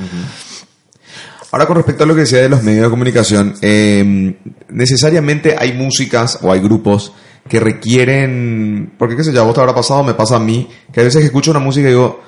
Ahora 1.51 1.65
con 1.67 1.75
respecto 1.75 2.03
a 2.05 2.07
lo 2.07 2.15
que 2.15 2.21
decía 2.21 2.39
de 2.41 2.47
los 2.49 2.63
medios 2.63 2.85
de 2.85 2.89
comunicación, 2.89 3.53
eh, 3.61 4.37
necesariamente 4.69 5.55
hay 5.59 5.73
músicas 5.73 6.39
o 6.41 6.51
hay 6.51 6.61
grupos 6.61 7.11
que 7.47 7.59
requieren, 7.59 8.93
porque 8.97 9.15
qué 9.15 9.23
sé 9.23 9.33
yo, 9.33 9.41
a 9.41 9.45
vos 9.45 9.53
te 9.53 9.59
habrá 9.61 9.75
pasado, 9.75 10.03
me 10.03 10.13
pasa 10.13 10.35
a 10.37 10.39
mí, 10.39 10.67
que 10.91 11.01
a 11.01 11.03
veces 11.03 11.19
que 11.19 11.25
escucho 11.27 11.51
una 11.51 11.59
música 11.59 11.87
y 11.87 11.91
digo, 11.91 12.21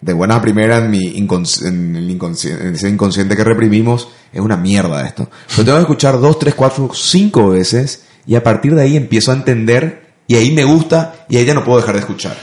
de 0.00 0.12
buena 0.12 0.40
primera 0.40 0.78
en 0.78 0.90
mi 0.90 1.14
incons- 1.20 1.64
en 1.66 1.96
el 1.96 2.08
inconsci- 2.18 2.58
en 2.60 2.74
ese 2.74 2.88
inconsciente 2.88 3.36
que 3.36 3.44
reprimimos, 3.44 4.08
es 4.32 4.40
una 4.40 4.56
mierda 4.56 5.06
esto. 5.06 5.28
Pero 5.50 5.64
tengo 5.64 5.78
que 5.78 5.82
escuchar 5.82 6.20
dos, 6.20 6.38
tres, 6.38 6.54
cuatro, 6.54 6.90
cinco 6.94 7.50
veces 7.50 8.04
y 8.26 8.34
a 8.34 8.42
partir 8.42 8.74
de 8.74 8.82
ahí 8.82 8.96
empiezo 8.96 9.30
a 9.30 9.34
entender 9.34 10.06
y 10.26 10.34
ahí 10.36 10.50
me 10.52 10.64
gusta 10.64 11.26
y 11.28 11.36
ahí 11.36 11.44
ya 11.44 11.54
no 11.54 11.64
puedo 11.64 11.78
dejar 11.78 11.94
de 11.94 12.00
escuchar. 12.00 12.36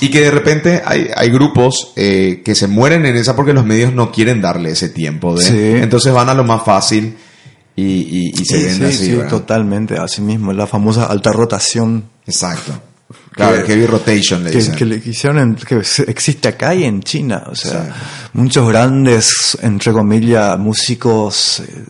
Y 0.00 0.10
que 0.10 0.20
de 0.22 0.30
repente 0.30 0.82
hay, 0.84 1.08
hay 1.14 1.30
grupos 1.30 1.92
eh, 1.96 2.42
que 2.44 2.54
se 2.54 2.66
mueren 2.66 3.06
en 3.06 3.16
esa 3.16 3.36
porque 3.36 3.52
los 3.52 3.64
medios 3.64 3.94
no 3.94 4.10
quieren 4.10 4.40
darle 4.42 4.70
ese 4.70 4.88
tiempo. 4.88 5.34
De, 5.36 5.44
Sí. 5.44 5.56
Entonces 5.82 6.12
van 6.12 6.28
a 6.28 6.34
lo 6.34 6.44
más 6.44 6.62
fácil 6.64 7.16
y, 7.80 8.32
y, 8.36 8.40
y 8.40 8.44
se 8.44 8.58
Sí, 8.58 8.64
ven 8.64 8.74
sí, 8.76 8.84
así. 8.84 8.96
sí, 9.06 9.12
¿verdad? 9.16 9.30
totalmente, 9.30 9.96
así 9.98 10.20
mismo, 10.22 10.52
la 10.52 10.66
famosa 10.66 11.06
alta 11.06 11.32
rotación 11.32 12.04
Exacto. 12.26 12.72
Claro, 13.32 13.56
Que- 13.64 13.72
heavy 13.72 13.86
rotation 13.86 14.44
le 14.44 14.50
que, 14.50 14.58
dicen. 14.58 14.74
que 14.76 14.84
le 14.84 14.96
hicieron 15.04 15.54
que 15.56 15.76
existe 16.08 16.48
acá 16.48 16.74
y 16.74 16.84
en 16.84 17.00
China 17.02 17.44
o 17.50 17.54
sea 17.56 17.84
Sí. 17.84 17.90
muchos 18.34 18.68
grandes 18.68 19.56
entre 19.62 19.92
comillas 19.92 20.58
músicos 20.58 21.60
eh, 21.60 21.84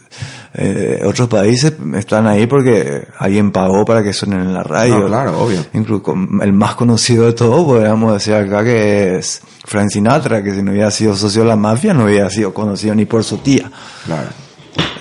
Eh, 0.53 1.03
otros 1.07 1.28
países 1.28 1.74
están 1.95 2.26
ahí 2.26 2.47
porque 2.49 3.07
alguien 3.20 3.53
pagó 3.53 3.84
para 3.84 4.03
que 4.03 4.12
suenen 4.12 4.41
en 4.41 4.53
la 4.53 4.64
radio. 4.64 4.99
No, 4.99 5.07
claro, 5.07 5.38
obvio. 5.45 5.64
Incluso 5.74 6.12
el 6.43 6.53
más 6.53 6.74
conocido 6.74 7.26
de 7.26 7.34
todos, 7.34 7.64
podríamos 7.64 8.14
decir 8.14 8.34
acá 8.34 8.64
que 8.64 9.16
es 9.18 9.41
Frank 9.64 9.91
Sinatra, 9.91 10.43
que 10.43 10.53
si 10.53 10.61
no 10.61 10.72
hubiera 10.72 10.91
sido 10.91 11.14
socio 11.16 11.43
de 11.43 11.49
la 11.49 11.55
mafia 11.57 11.95
no 11.95 12.07
hubiera 12.07 12.28
sido 12.30 12.53
conocido 12.53 12.97
ni 12.97 13.05
por 13.05 13.22
su 13.22 13.38
tía. 13.38 13.70
Claro. 14.05 14.28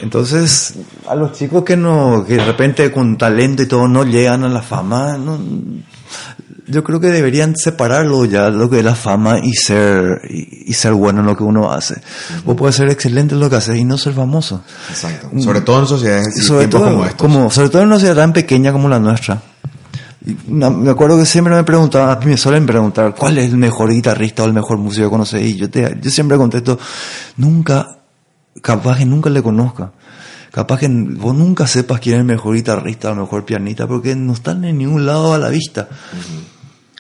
Entonces, 0.02 0.76
a 1.08 1.16
los 1.16 1.34
chicos 1.34 1.64
que 1.64 1.76
no, 1.76 2.24
que 2.28 2.36
de 2.36 2.46
repente 2.46 2.92
con 2.92 3.18
talento 3.18 3.64
y 3.64 3.68
todo 3.68 3.88
no 3.88 4.04
llegan 4.04 4.44
a 4.44 4.50
la 4.50 4.62
fama, 4.62 5.18
no- 5.18 5.40
yo 6.68 6.84
creo 6.84 7.00
que 7.00 7.08
deberían 7.08 7.56
separarlo 7.56 8.26
ya 8.26 8.50
lo 8.52 8.70
que 8.70 8.80
es 8.80 8.86
la 8.86 8.94
fama 8.94 9.40
y 9.42 9.54
ser, 9.54 10.22
y, 10.30 10.70
y 10.70 10.74
ser 10.74 10.94
bueno 10.94 11.22
en 11.22 11.26
lo 11.26 11.36
que 11.36 11.44
uno 11.44 11.72
hace. 11.72 11.96
Vos 12.46 12.56
puedes 12.56 12.76
ser 12.76 12.90
excelente 12.90 13.34
en 13.34 13.42
lo 13.42 13.50
que 13.50 13.56
haces 13.56 13.76
y 13.76 13.84
no 13.84 13.98
ser 13.98 14.14
famoso. 14.14 14.62
Exacto. 14.90 15.30
Sobre 15.40 15.62
todo 15.62 15.80
en 15.80 15.88
sociedades 15.88 16.38
y 16.38 16.42
Mm. 16.42 16.44
sobre 16.44 16.68
todo, 16.68 16.84
como 16.86 17.06
estos. 17.06 17.18
como, 17.20 17.50
sobre 17.52 17.70
todo 17.70 17.82
en 17.82 17.88
una 17.88 18.00
ciudad 18.00 18.16
tan 18.16 18.34
pequeña 18.34 18.72
como 18.72 18.88
la 18.88 19.00
nuestra. 19.00 19.42
Me 20.48 20.92
acuerdo 20.92 21.18
que 21.18 21.26
siempre 21.26 21.56
me 21.56 21.64
preguntaban, 21.64 22.20
me 22.26 22.38
suelen 22.38 22.66
preguntar, 22.68 23.16
¿cuál 23.18 23.38
es 23.40 23.50
el 23.50 23.58
mejor 23.58 23.90
guitarrista 23.92 24.44
o 24.44 24.46
el 24.46 24.54
mejor 24.54 24.78
músico 24.78 25.08
que 25.08 25.12
conoces? 25.12 25.42
Y 25.42 25.56
yo, 25.56 25.70
te, 25.72 25.98
yo 26.00 26.12
siempre 26.12 26.38
contesto, 26.38 26.78
nunca, 27.38 27.99
capaz 28.62 28.98
que 28.98 29.06
nunca 29.06 29.30
le 29.30 29.42
conozca. 29.42 29.92
Capaz 30.52 30.80
que 30.80 30.88
vos 30.88 31.36
nunca 31.36 31.68
sepas 31.68 32.00
quién 32.00 32.16
es 32.16 32.20
el 32.22 32.26
mejor 32.26 32.56
guitarrista 32.56 33.10
o 33.10 33.14
el 33.14 33.20
mejor 33.20 33.46
pianista 33.46 33.88
porque 33.88 34.16
no 34.16 34.34
están 34.34 34.64
en 34.66 34.80
ningún 34.80 35.06
lado 35.06 35.34
a 35.34 35.38
la 35.38 35.50
vista. 35.50 35.88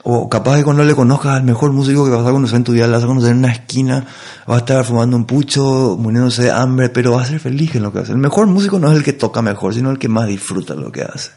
O 0.03 0.29
capaz 0.29 0.57
que 0.57 0.63
cuando 0.63 0.83
le 0.83 0.95
conozcas 0.95 1.37
al 1.37 1.43
mejor 1.43 1.73
músico 1.73 2.05
que 2.05 2.11
vas 2.11 2.25
a 2.25 2.31
conocer 2.31 2.57
en 2.57 2.63
tu 2.63 2.71
vida, 2.71 2.87
le 2.87 2.93
vas 2.93 3.03
a 3.03 3.07
conocer 3.07 3.31
en 3.31 3.39
una 3.39 3.51
esquina, 3.51 4.05
va 4.49 4.55
a 4.55 4.59
estar 4.59 4.85
fumando 4.85 5.17
un 5.17 5.25
pucho, 5.25 5.97
muriéndose 5.99 6.43
de 6.43 6.51
hambre, 6.51 6.89
pero 6.89 7.13
va 7.13 7.23
a 7.23 7.25
ser 7.25 7.39
feliz 7.39 7.75
en 7.75 7.83
lo 7.83 7.91
que 7.91 7.99
hace. 7.99 8.11
El 8.11 8.19
mejor 8.19 8.47
músico 8.47 8.79
no 8.79 8.91
es 8.91 8.97
el 8.97 9.03
que 9.03 9.13
toca 9.13 9.41
mejor, 9.41 9.73
sino 9.73 9.89
el 9.91 9.97
que 9.97 10.07
más 10.07 10.27
disfruta 10.27 10.75
lo 10.75 10.91
que 10.91 11.01
hace. 11.01 11.31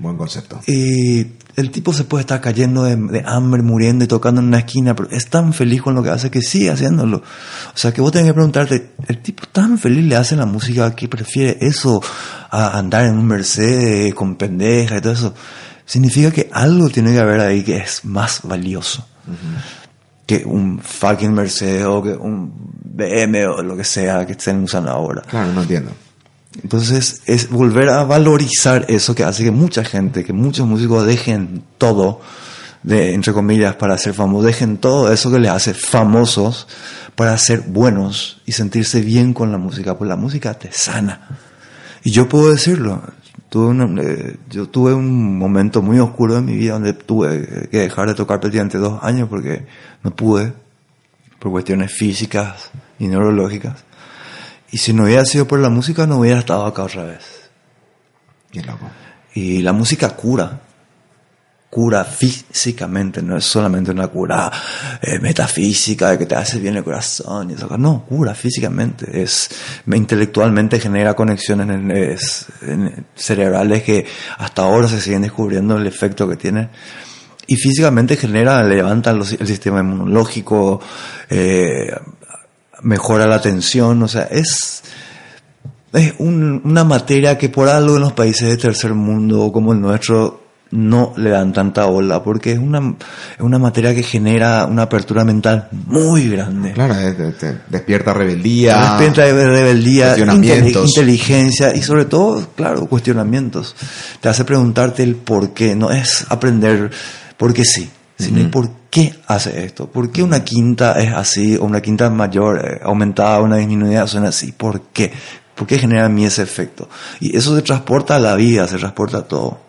Buen 0.00 0.16
concepto. 0.16 0.60
Y 0.66 1.26
el 1.58 1.72
tipo 1.72 1.92
se 1.92 2.04
puede 2.04 2.20
estar 2.20 2.40
cayendo 2.40 2.84
de, 2.84 2.94
de 2.94 3.24
hambre, 3.26 3.62
muriendo 3.62 4.04
y 4.04 4.06
tocando 4.06 4.40
en 4.40 4.46
una 4.46 4.58
esquina, 4.58 4.94
pero 4.94 5.10
es 5.10 5.28
tan 5.28 5.52
feliz 5.52 5.82
con 5.82 5.96
lo 5.96 6.04
que 6.04 6.10
hace 6.10 6.30
que 6.30 6.40
sigue 6.40 6.70
haciéndolo. 6.70 7.16
O 7.18 7.76
sea, 7.76 7.92
que 7.92 8.00
vos 8.00 8.12
tenés 8.12 8.28
que 8.28 8.34
preguntarte, 8.34 8.92
el 9.08 9.18
tipo 9.18 9.42
tan 9.50 9.76
feliz 9.76 10.04
le 10.04 10.14
hace 10.14 10.36
la 10.36 10.46
música 10.46 10.94
que 10.94 11.08
prefiere 11.08 11.58
eso 11.60 12.00
a 12.50 12.78
andar 12.78 13.06
en 13.06 13.18
un 13.18 13.26
Mercedes 13.26 14.14
con 14.14 14.36
pendeja 14.36 14.98
y 14.98 15.00
todo 15.00 15.12
eso. 15.12 15.34
Significa 15.84 16.30
que 16.30 16.48
algo 16.52 16.90
tiene 16.90 17.12
que 17.12 17.18
haber 17.18 17.40
ahí 17.40 17.64
que 17.64 17.78
es 17.78 18.04
más 18.04 18.40
valioso 18.44 19.04
que 20.26 20.44
un 20.44 20.78
fucking 20.78 21.32
Mercedes 21.32 21.86
o 21.86 22.02
que 22.02 22.10
un 22.10 22.52
BM 22.84 23.46
o 23.46 23.62
lo 23.62 23.76
que 23.76 23.84
sea 23.84 24.24
que 24.26 24.32
estén 24.32 24.62
usando 24.62 24.90
ahora. 24.90 25.22
Claro, 25.22 25.52
no 25.52 25.62
entiendo. 25.62 25.90
Entonces 26.62 27.22
es 27.26 27.50
volver 27.50 27.88
a 27.90 28.04
valorizar 28.04 28.86
eso 28.88 29.14
que 29.14 29.24
hace 29.24 29.44
que 29.44 29.50
mucha 29.50 29.84
gente, 29.84 30.24
que 30.24 30.32
muchos 30.32 30.66
músicos 30.66 31.06
dejen 31.06 31.62
todo, 31.78 32.20
de, 32.82 33.12
entre 33.14 33.32
comillas, 33.32 33.74
para 33.76 33.98
ser 33.98 34.14
famosos, 34.14 34.46
dejen 34.46 34.78
todo 34.78 35.12
eso 35.12 35.30
que 35.30 35.38
les 35.38 35.50
hace 35.50 35.74
famosos 35.74 36.66
para 37.14 37.36
ser 37.36 37.60
buenos 37.62 38.40
y 38.46 38.52
sentirse 38.52 39.00
bien 39.02 39.34
con 39.34 39.52
la 39.52 39.58
música, 39.58 39.98
pues 39.98 40.08
la 40.08 40.16
música 40.16 40.54
te 40.54 40.72
sana. 40.72 41.28
Y 42.04 42.12
yo 42.12 42.28
puedo 42.28 42.50
decirlo, 42.50 43.02
tuve 43.48 43.66
una- 43.66 44.02
eh, 44.02 44.36
yo 44.48 44.68
tuve 44.68 44.94
un 44.94 45.36
momento 45.36 45.82
muy 45.82 45.98
oscuro 45.98 46.38
en 46.38 46.44
mi 46.46 46.54
vida 46.56 46.74
donde 46.74 46.92
tuve 46.92 47.68
que 47.70 47.78
dejar 47.78 48.08
de 48.08 48.14
tocar 48.14 48.40
prácticamente 48.40 48.78
dos 48.78 49.02
años 49.02 49.28
porque 49.28 49.66
no 50.02 50.14
pude, 50.14 50.52
por 51.40 51.50
cuestiones 51.52 51.92
físicas 51.92 52.70
y 52.98 53.06
neurológicas. 53.08 53.84
Y 54.70 54.78
si 54.78 54.92
no 54.92 55.04
hubiera 55.04 55.24
sido 55.24 55.46
por 55.48 55.58
la 55.60 55.70
música, 55.70 56.06
no 56.06 56.18
hubiera 56.18 56.40
estado 56.40 56.66
acá 56.66 56.82
otra 56.84 57.04
vez. 57.04 57.24
Qué 58.50 58.62
loco. 58.62 58.88
Y 59.34 59.62
la 59.62 59.72
música 59.72 60.10
cura. 60.10 60.60
Cura 61.70 62.02
físicamente, 62.02 63.20
no 63.22 63.36
es 63.36 63.44
solamente 63.44 63.90
una 63.90 64.08
cura 64.08 64.50
eh, 65.02 65.18
metafísica 65.18 66.10
de 66.12 66.18
que 66.18 66.24
te 66.24 66.34
hace 66.34 66.58
bien 66.58 66.76
el 66.76 66.82
corazón 66.82 67.50
y 67.50 67.54
eso. 67.54 67.68
No, 67.76 68.06
cura 68.08 68.34
físicamente. 68.34 69.22
Es, 69.22 69.50
intelectualmente 69.86 70.80
genera 70.80 71.12
conexiones 71.14 71.68
en- 71.68 71.90
es- 71.90 72.46
en- 72.62 73.06
cerebrales 73.14 73.82
que 73.82 74.06
hasta 74.38 74.62
ahora 74.62 74.88
se 74.88 74.98
siguen 75.00 75.22
descubriendo 75.22 75.76
el 75.76 75.86
efecto 75.86 76.26
que 76.26 76.36
tiene. 76.36 76.70
Y 77.46 77.56
físicamente 77.56 78.16
genera, 78.16 78.62
levanta 78.62 79.10
el 79.10 79.24
sistema 79.24 79.80
inmunológico, 79.80 80.80
eh, 81.28 81.90
mejora 82.82 83.26
la 83.26 83.36
atención, 83.36 84.02
o 84.02 84.08
sea, 84.08 84.22
es, 84.30 84.82
es 85.92 86.14
un- 86.18 86.60
una 86.64 86.84
materia 86.84 87.36
que 87.38 87.48
por 87.48 87.68
algo 87.68 87.96
en 87.96 88.02
los 88.02 88.12
países 88.12 88.48
de 88.48 88.56
tercer 88.56 88.94
mundo 88.94 89.50
como 89.52 89.72
el 89.72 89.80
nuestro 89.80 90.46
no 90.70 91.14
le 91.16 91.30
dan 91.30 91.50
tanta 91.54 91.86
ola, 91.86 92.22
porque 92.22 92.52
es 92.52 92.58
una, 92.58 92.94
es 93.36 93.40
una 93.40 93.58
materia 93.58 93.94
que 93.94 94.02
genera 94.02 94.66
una 94.66 94.82
apertura 94.82 95.24
mental 95.24 95.68
muy 95.86 96.28
grande. 96.28 96.72
Claro, 96.74 96.94
despierta 97.70 98.12
rebeldía. 98.12 98.76
Despierta 98.98 99.22
de 99.34 99.46
rebeldía, 99.48 100.14
inteligencia 100.90 101.74
y 101.74 101.80
sobre 101.80 102.04
todo, 102.04 102.46
claro, 102.54 102.84
cuestionamientos. 102.86 103.74
Te 104.20 104.28
hace 104.28 104.44
preguntarte 104.44 105.02
el 105.02 105.16
por 105.16 105.54
qué, 105.54 105.74
no 105.74 105.90
es 105.90 106.26
aprender 106.28 106.90
porque 107.38 107.64
sí, 107.64 107.88
sino 108.18 108.50
por 108.50 108.68
qué 108.90 109.14
hace 109.26 109.64
esto, 109.64 109.88
por 109.88 110.10
qué 110.10 110.22
una 110.22 110.44
quinta 110.44 110.98
es 111.00 111.12
así, 111.12 111.56
o 111.56 111.64
una 111.64 111.80
quinta 111.80 112.10
mayor, 112.10 112.58
eh, 112.64 112.80
aumentada, 112.82 113.40
una 113.40 113.56
disminuida 113.56 114.06
suena 114.06 114.28
así, 114.28 114.52
por 114.52 114.80
qué, 114.92 115.12
por 115.54 115.66
qué 115.66 115.78
genera 115.78 116.06
a 116.06 116.08
mí 116.08 116.24
ese 116.24 116.42
efecto. 116.42 116.88
Y 117.20 117.36
eso 117.36 117.54
se 117.54 117.62
transporta 117.62 118.16
a 118.16 118.18
la 118.18 118.34
vida, 118.34 118.66
se 118.66 118.78
transporta 118.78 119.18
a 119.18 119.22
todo. 119.22 119.60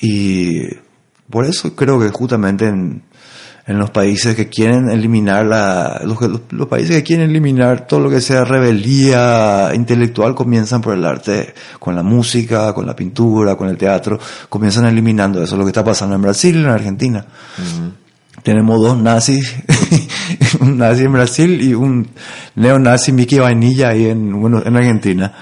Y 0.00 0.62
por 1.30 1.44
eso 1.44 1.74
creo 1.74 2.00
que 2.00 2.08
justamente 2.10 2.66
en, 2.66 3.02
en 3.68 3.78
los 3.78 3.90
países 3.90 4.34
que 4.34 4.48
quieren 4.48 4.88
eliminar 4.90 5.44
la, 5.44 6.00
los, 6.04 6.18
que- 6.18 6.28
los, 6.50 6.66
países 6.68 6.96
que 6.96 7.02
quieren 7.04 7.28
eliminar 7.28 7.86
todo 7.86 8.00
lo 8.00 8.08
que 8.10 8.22
sea 8.22 8.42
rebeldía 8.44 9.70
intelectual 9.74 10.34
comienzan 10.34 10.80
por 10.80 10.94
el 10.94 11.04
arte, 11.04 11.52
con 11.78 11.94
la 11.94 12.02
música, 12.02 12.72
con 12.72 12.86
la 12.86 12.96
pintura, 12.96 13.56
con 13.56 13.68
el 13.68 13.76
teatro, 13.76 14.18
comienzan 14.48 14.86
eliminando 14.86 15.42
eso, 15.42 15.56
lo 15.56 15.64
que 15.64 15.70
está 15.70 15.84
pasando 15.84 16.16
en 16.16 16.22
Brasil 16.22 16.56
y 16.56 16.60
en 16.60 16.66
Argentina. 16.66 17.26
Tenemos 18.42 18.80
dos 18.80 18.96
nazis, 18.96 19.54
un 20.60 20.78
nazi 20.78 21.04
en 21.04 21.12
Brasil 21.12 21.60
y 21.60 21.74
un 21.74 22.08
neonazi 22.54 23.12
Mickey 23.12 23.38
Vainilla 23.38 23.90
ahí 23.90 24.06
en, 24.06 24.40
bueno, 24.40 24.62
en 24.64 24.76
Argentina. 24.76 25.34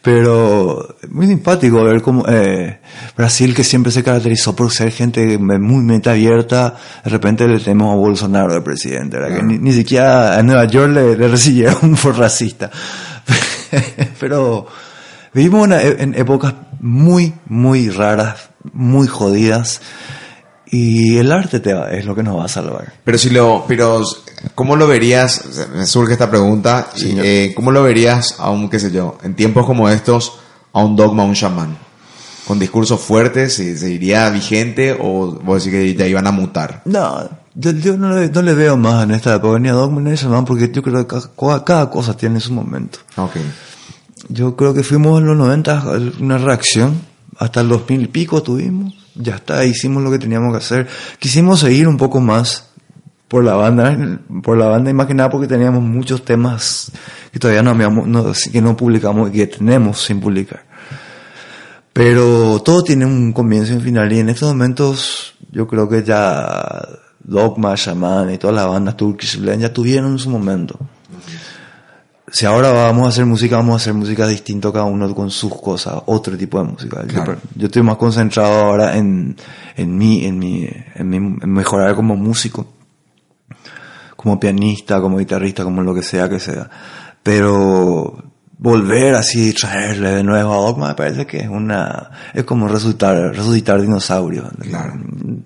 Pero 0.00 0.96
muy 1.08 1.26
simpático 1.26 1.82
ver 1.82 2.00
cómo 2.02 2.24
eh, 2.28 2.80
Brasil, 3.16 3.54
que 3.54 3.64
siempre 3.64 3.90
se 3.90 4.04
caracterizó 4.04 4.54
por 4.54 4.70
ser 4.70 4.92
gente 4.92 5.38
muy 5.38 5.82
mente 5.82 6.08
abierta, 6.08 6.76
de 7.04 7.10
repente 7.10 7.48
le 7.48 7.58
tenemos 7.58 7.92
a 7.92 7.96
Bolsonaro 7.96 8.54
de 8.54 8.60
presidente, 8.60 9.18
¿verdad? 9.18 9.36
que 9.36 9.42
ni, 9.42 9.58
ni 9.58 9.72
siquiera 9.72 10.38
en 10.38 10.46
Nueva 10.46 10.66
York 10.66 10.92
le, 10.92 11.16
le 11.16 11.28
recibieron 11.28 11.96
por 12.02 12.16
racista. 12.16 12.70
Pero 14.20 14.66
vivimos 15.34 15.68
en, 15.68 16.00
en 16.00 16.14
épocas 16.14 16.54
muy, 16.80 17.34
muy 17.46 17.90
raras, 17.90 18.50
muy 18.72 19.08
jodidas, 19.08 19.80
y 20.70 21.16
el 21.18 21.32
arte 21.32 21.60
te 21.60 21.72
va- 21.74 21.90
es 21.90 22.04
lo 22.04 22.14
que 22.14 22.22
nos 22.22 22.36
va 22.38 22.44
a 22.44 22.48
salvar. 22.48 22.92
Pero 23.04 23.18
si 23.18 23.30
lo, 23.30 23.64
pero 23.66 24.02
¿cómo 24.54 24.76
lo 24.76 24.86
verías? 24.86 25.68
Me 25.74 25.86
surge 25.86 26.12
esta 26.12 26.28
pregunta. 26.30 26.88
eh, 27.02 27.52
¿Cómo 27.56 27.70
lo 27.72 27.82
verías 27.82 28.36
a 28.38 28.50
un, 28.50 28.68
qué 28.68 28.78
sé 28.78 28.90
yo, 28.90 29.18
en 29.22 29.34
tiempos 29.34 29.64
como 29.66 29.88
estos, 29.88 30.34
a 30.72 30.80
un 30.84 30.96
dogma, 30.96 31.22
a 31.22 31.26
un 31.26 31.34
chamán? 31.34 31.76
Con 32.46 32.58
discursos 32.58 33.00
fuertes, 33.00 33.54
¿se, 33.54 33.76
se 33.76 33.90
iría 33.90 34.28
vigente 34.30 34.96
o 34.98 35.38
vos 35.42 35.64
decís 35.64 35.78
que 35.78 35.94
ya 35.94 36.06
iban 36.06 36.26
a 36.26 36.30
mutar? 36.32 36.80
No, 36.86 37.28
yo, 37.54 37.72
yo 37.72 37.96
no, 37.98 38.14
le, 38.14 38.28
no 38.30 38.40
le 38.40 38.54
veo 38.54 38.76
más 38.76 39.04
en 39.04 39.10
esta 39.10 39.34
época 39.34 39.58
ni 39.58 39.68
a 39.68 39.72
Dogma 39.72 40.00
ni 40.00 40.12
a 40.12 40.14
Shaman 40.14 40.44
porque 40.46 40.70
yo 40.72 40.82
creo 40.82 41.06
que 41.06 41.16
cada, 41.38 41.64
cada 41.64 41.90
cosa 41.90 42.16
tiene 42.16 42.40
su 42.40 42.52
momento. 42.54 43.00
Ok. 43.16 43.32
Yo 44.30 44.56
creo 44.56 44.72
que 44.74 44.82
fuimos 44.82 45.20
en 45.20 45.26
los 45.26 45.36
90 45.36 45.84
una 46.20 46.38
reacción, 46.38 47.00
hasta 47.38 47.60
el 47.60 47.68
2000 47.68 48.02
y 48.02 48.06
pico 48.08 48.42
tuvimos, 48.42 48.94
ya 49.18 49.36
está, 49.36 49.64
hicimos 49.64 50.02
lo 50.02 50.10
que 50.10 50.18
teníamos 50.18 50.52
que 50.52 50.58
hacer. 50.58 50.88
Quisimos 51.18 51.60
seguir 51.60 51.86
un 51.88 51.96
poco 51.96 52.20
más 52.20 52.70
por 53.28 53.44
la 53.44 53.54
banda, 53.54 53.96
por 54.42 54.56
la 54.56 54.66
banda 54.66 54.90
y 54.90 55.28
porque 55.30 55.46
teníamos 55.46 55.82
muchos 55.82 56.24
temas 56.24 56.90
que 57.30 57.38
todavía 57.38 57.62
no, 57.62 57.74
no- 57.74 58.32
que 58.50 58.62
no 58.62 58.76
publicamos 58.76 59.28
y 59.28 59.32
que 59.32 59.46
tenemos 59.48 60.00
sin 60.02 60.20
publicar. 60.20 60.64
Pero 61.92 62.62
todo 62.64 62.82
tiene 62.84 63.04
un 63.04 63.32
comienzo 63.32 63.72
y 63.72 63.76
un 63.76 63.82
final 63.82 64.12
y 64.12 64.20
en 64.20 64.28
estos 64.28 64.48
momentos 64.48 65.34
yo 65.50 65.66
creo 65.66 65.88
que 65.88 66.02
ya 66.04 66.86
Dogma, 67.18 67.74
Shaman 67.76 68.32
y 68.32 68.38
todas 68.38 68.56
las 68.56 68.66
bandas 68.68 68.96
Turkish 68.96 69.38
Blend 69.38 69.62
ya 69.62 69.72
tuvieron 69.72 70.18
su 70.18 70.30
momento. 70.30 70.78
Si 72.30 72.44
ahora 72.46 72.72
vamos 72.72 73.06
a 73.06 73.08
hacer 73.08 73.24
música, 73.26 73.56
vamos 73.56 73.74
a 73.74 73.76
hacer 73.76 73.94
música 73.94 74.26
distinto 74.26 74.72
cada 74.72 74.84
uno 74.84 75.14
con 75.14 75.30
sus 75.30 75.54
cosas, 75.60 75.94
otro 76.06 76.36
tipo 76.36 76.58
de 76.62 76.64
música. 76.70 77.04
Yo- 77.54 77.66
estoy 77.66 77.82
más 77.82 77.96
concentrado 77.96 78.52
ahora 78.66 78.96
en, 78.96 79.36
en 79.76 79.96
mí, 79.96 80.24
en 80.24 80.38
mi, 80.38 80.68
en 80.94 81.08
mi, 81.08 81.16
en 81.16 81.50
mejorar 81.52 81.94
como 81.94 82.16
músico, 82.16 82.66
como 84.16 84.38
pianista, 84.38 85.00
como 85.00 85.18
guitarrista, 85.18 85.64
como 85.64 85.82
lo 85.82 85.94
que 85.94 86.02
sea 86.02 86.28
que 86.28 86.38
sea. 86.40 86.68
Pero 87.22 88.22
volver 88.58 89.14
así, 89.14 89.52
traerle 89.52 90.10
de 90.16 90.24
nuevo 90.24 90.52
a 90.52 90.56
Dogma, 90.56 90.88
me 90.88 90.94
parece 90.94 91.26
que 91.26 91.38
es 91.38 91.48
una, 91.48 92.10
es 92.34 92.44
como 92.44 92.68
resucitar, 92.68 93.16
resucitar 93.34 93.80
dinosaurios. 93.80 94.46
Claro. 94.60 94.94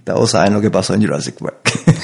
Todos 0.04 0.30
saben 0.30 0.54
lo 0.54 0.60
que 0.60 0.70
pasó 0.70 0.94
en 0.94 1.02
Jurassic 1.02 1.36
Park. 1.38 1.56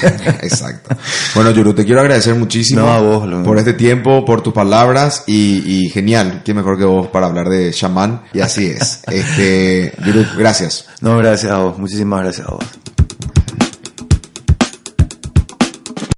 Exacto. 0.42 0.94
Bueno, 1.34 1.50
Yuru, 1.50 1.74
te 1.74 1.84
quiero 1.84 2.00
agradecer 2.00 2.34
muchísimo 2.34 2.82
No, 2.82 2.92
a 2.92 3.00
vos, 3.00 3.26
lo 3.26 3.42
por 3.42 3.58
este 3.58 3.72
tiempo, 3.72 4.24
por 4.24 4.42
tus 4.42 4.52
palabras 4.52 5.24
y, 5.26 5.84
y 5.84 5.88
genial. 5.88 6.42
Qué 6.44 6.54
mejor 6.54 6.78
que 6.78 6.84
vos 6.84 7.08
para 7.08 7.26
hablar 7.26 7.48
de 7.48 7.72
chamán. 7.72 8.22
Y 8.32 8.40
así 8.40 8.66
es. 8.66 9.02
Este, 9.08 9.92
Yuru, 10.04 10.24
gracias. 10.36 10.86
no, 11.00 11.16
gracias 11.16 11.50
a 11.50 11.58
vos, 11.58 11.78
muchísimas 11.78 12.22
gracias 12.22 12.46
a 12.46 12.52
vos. 12.52 12.64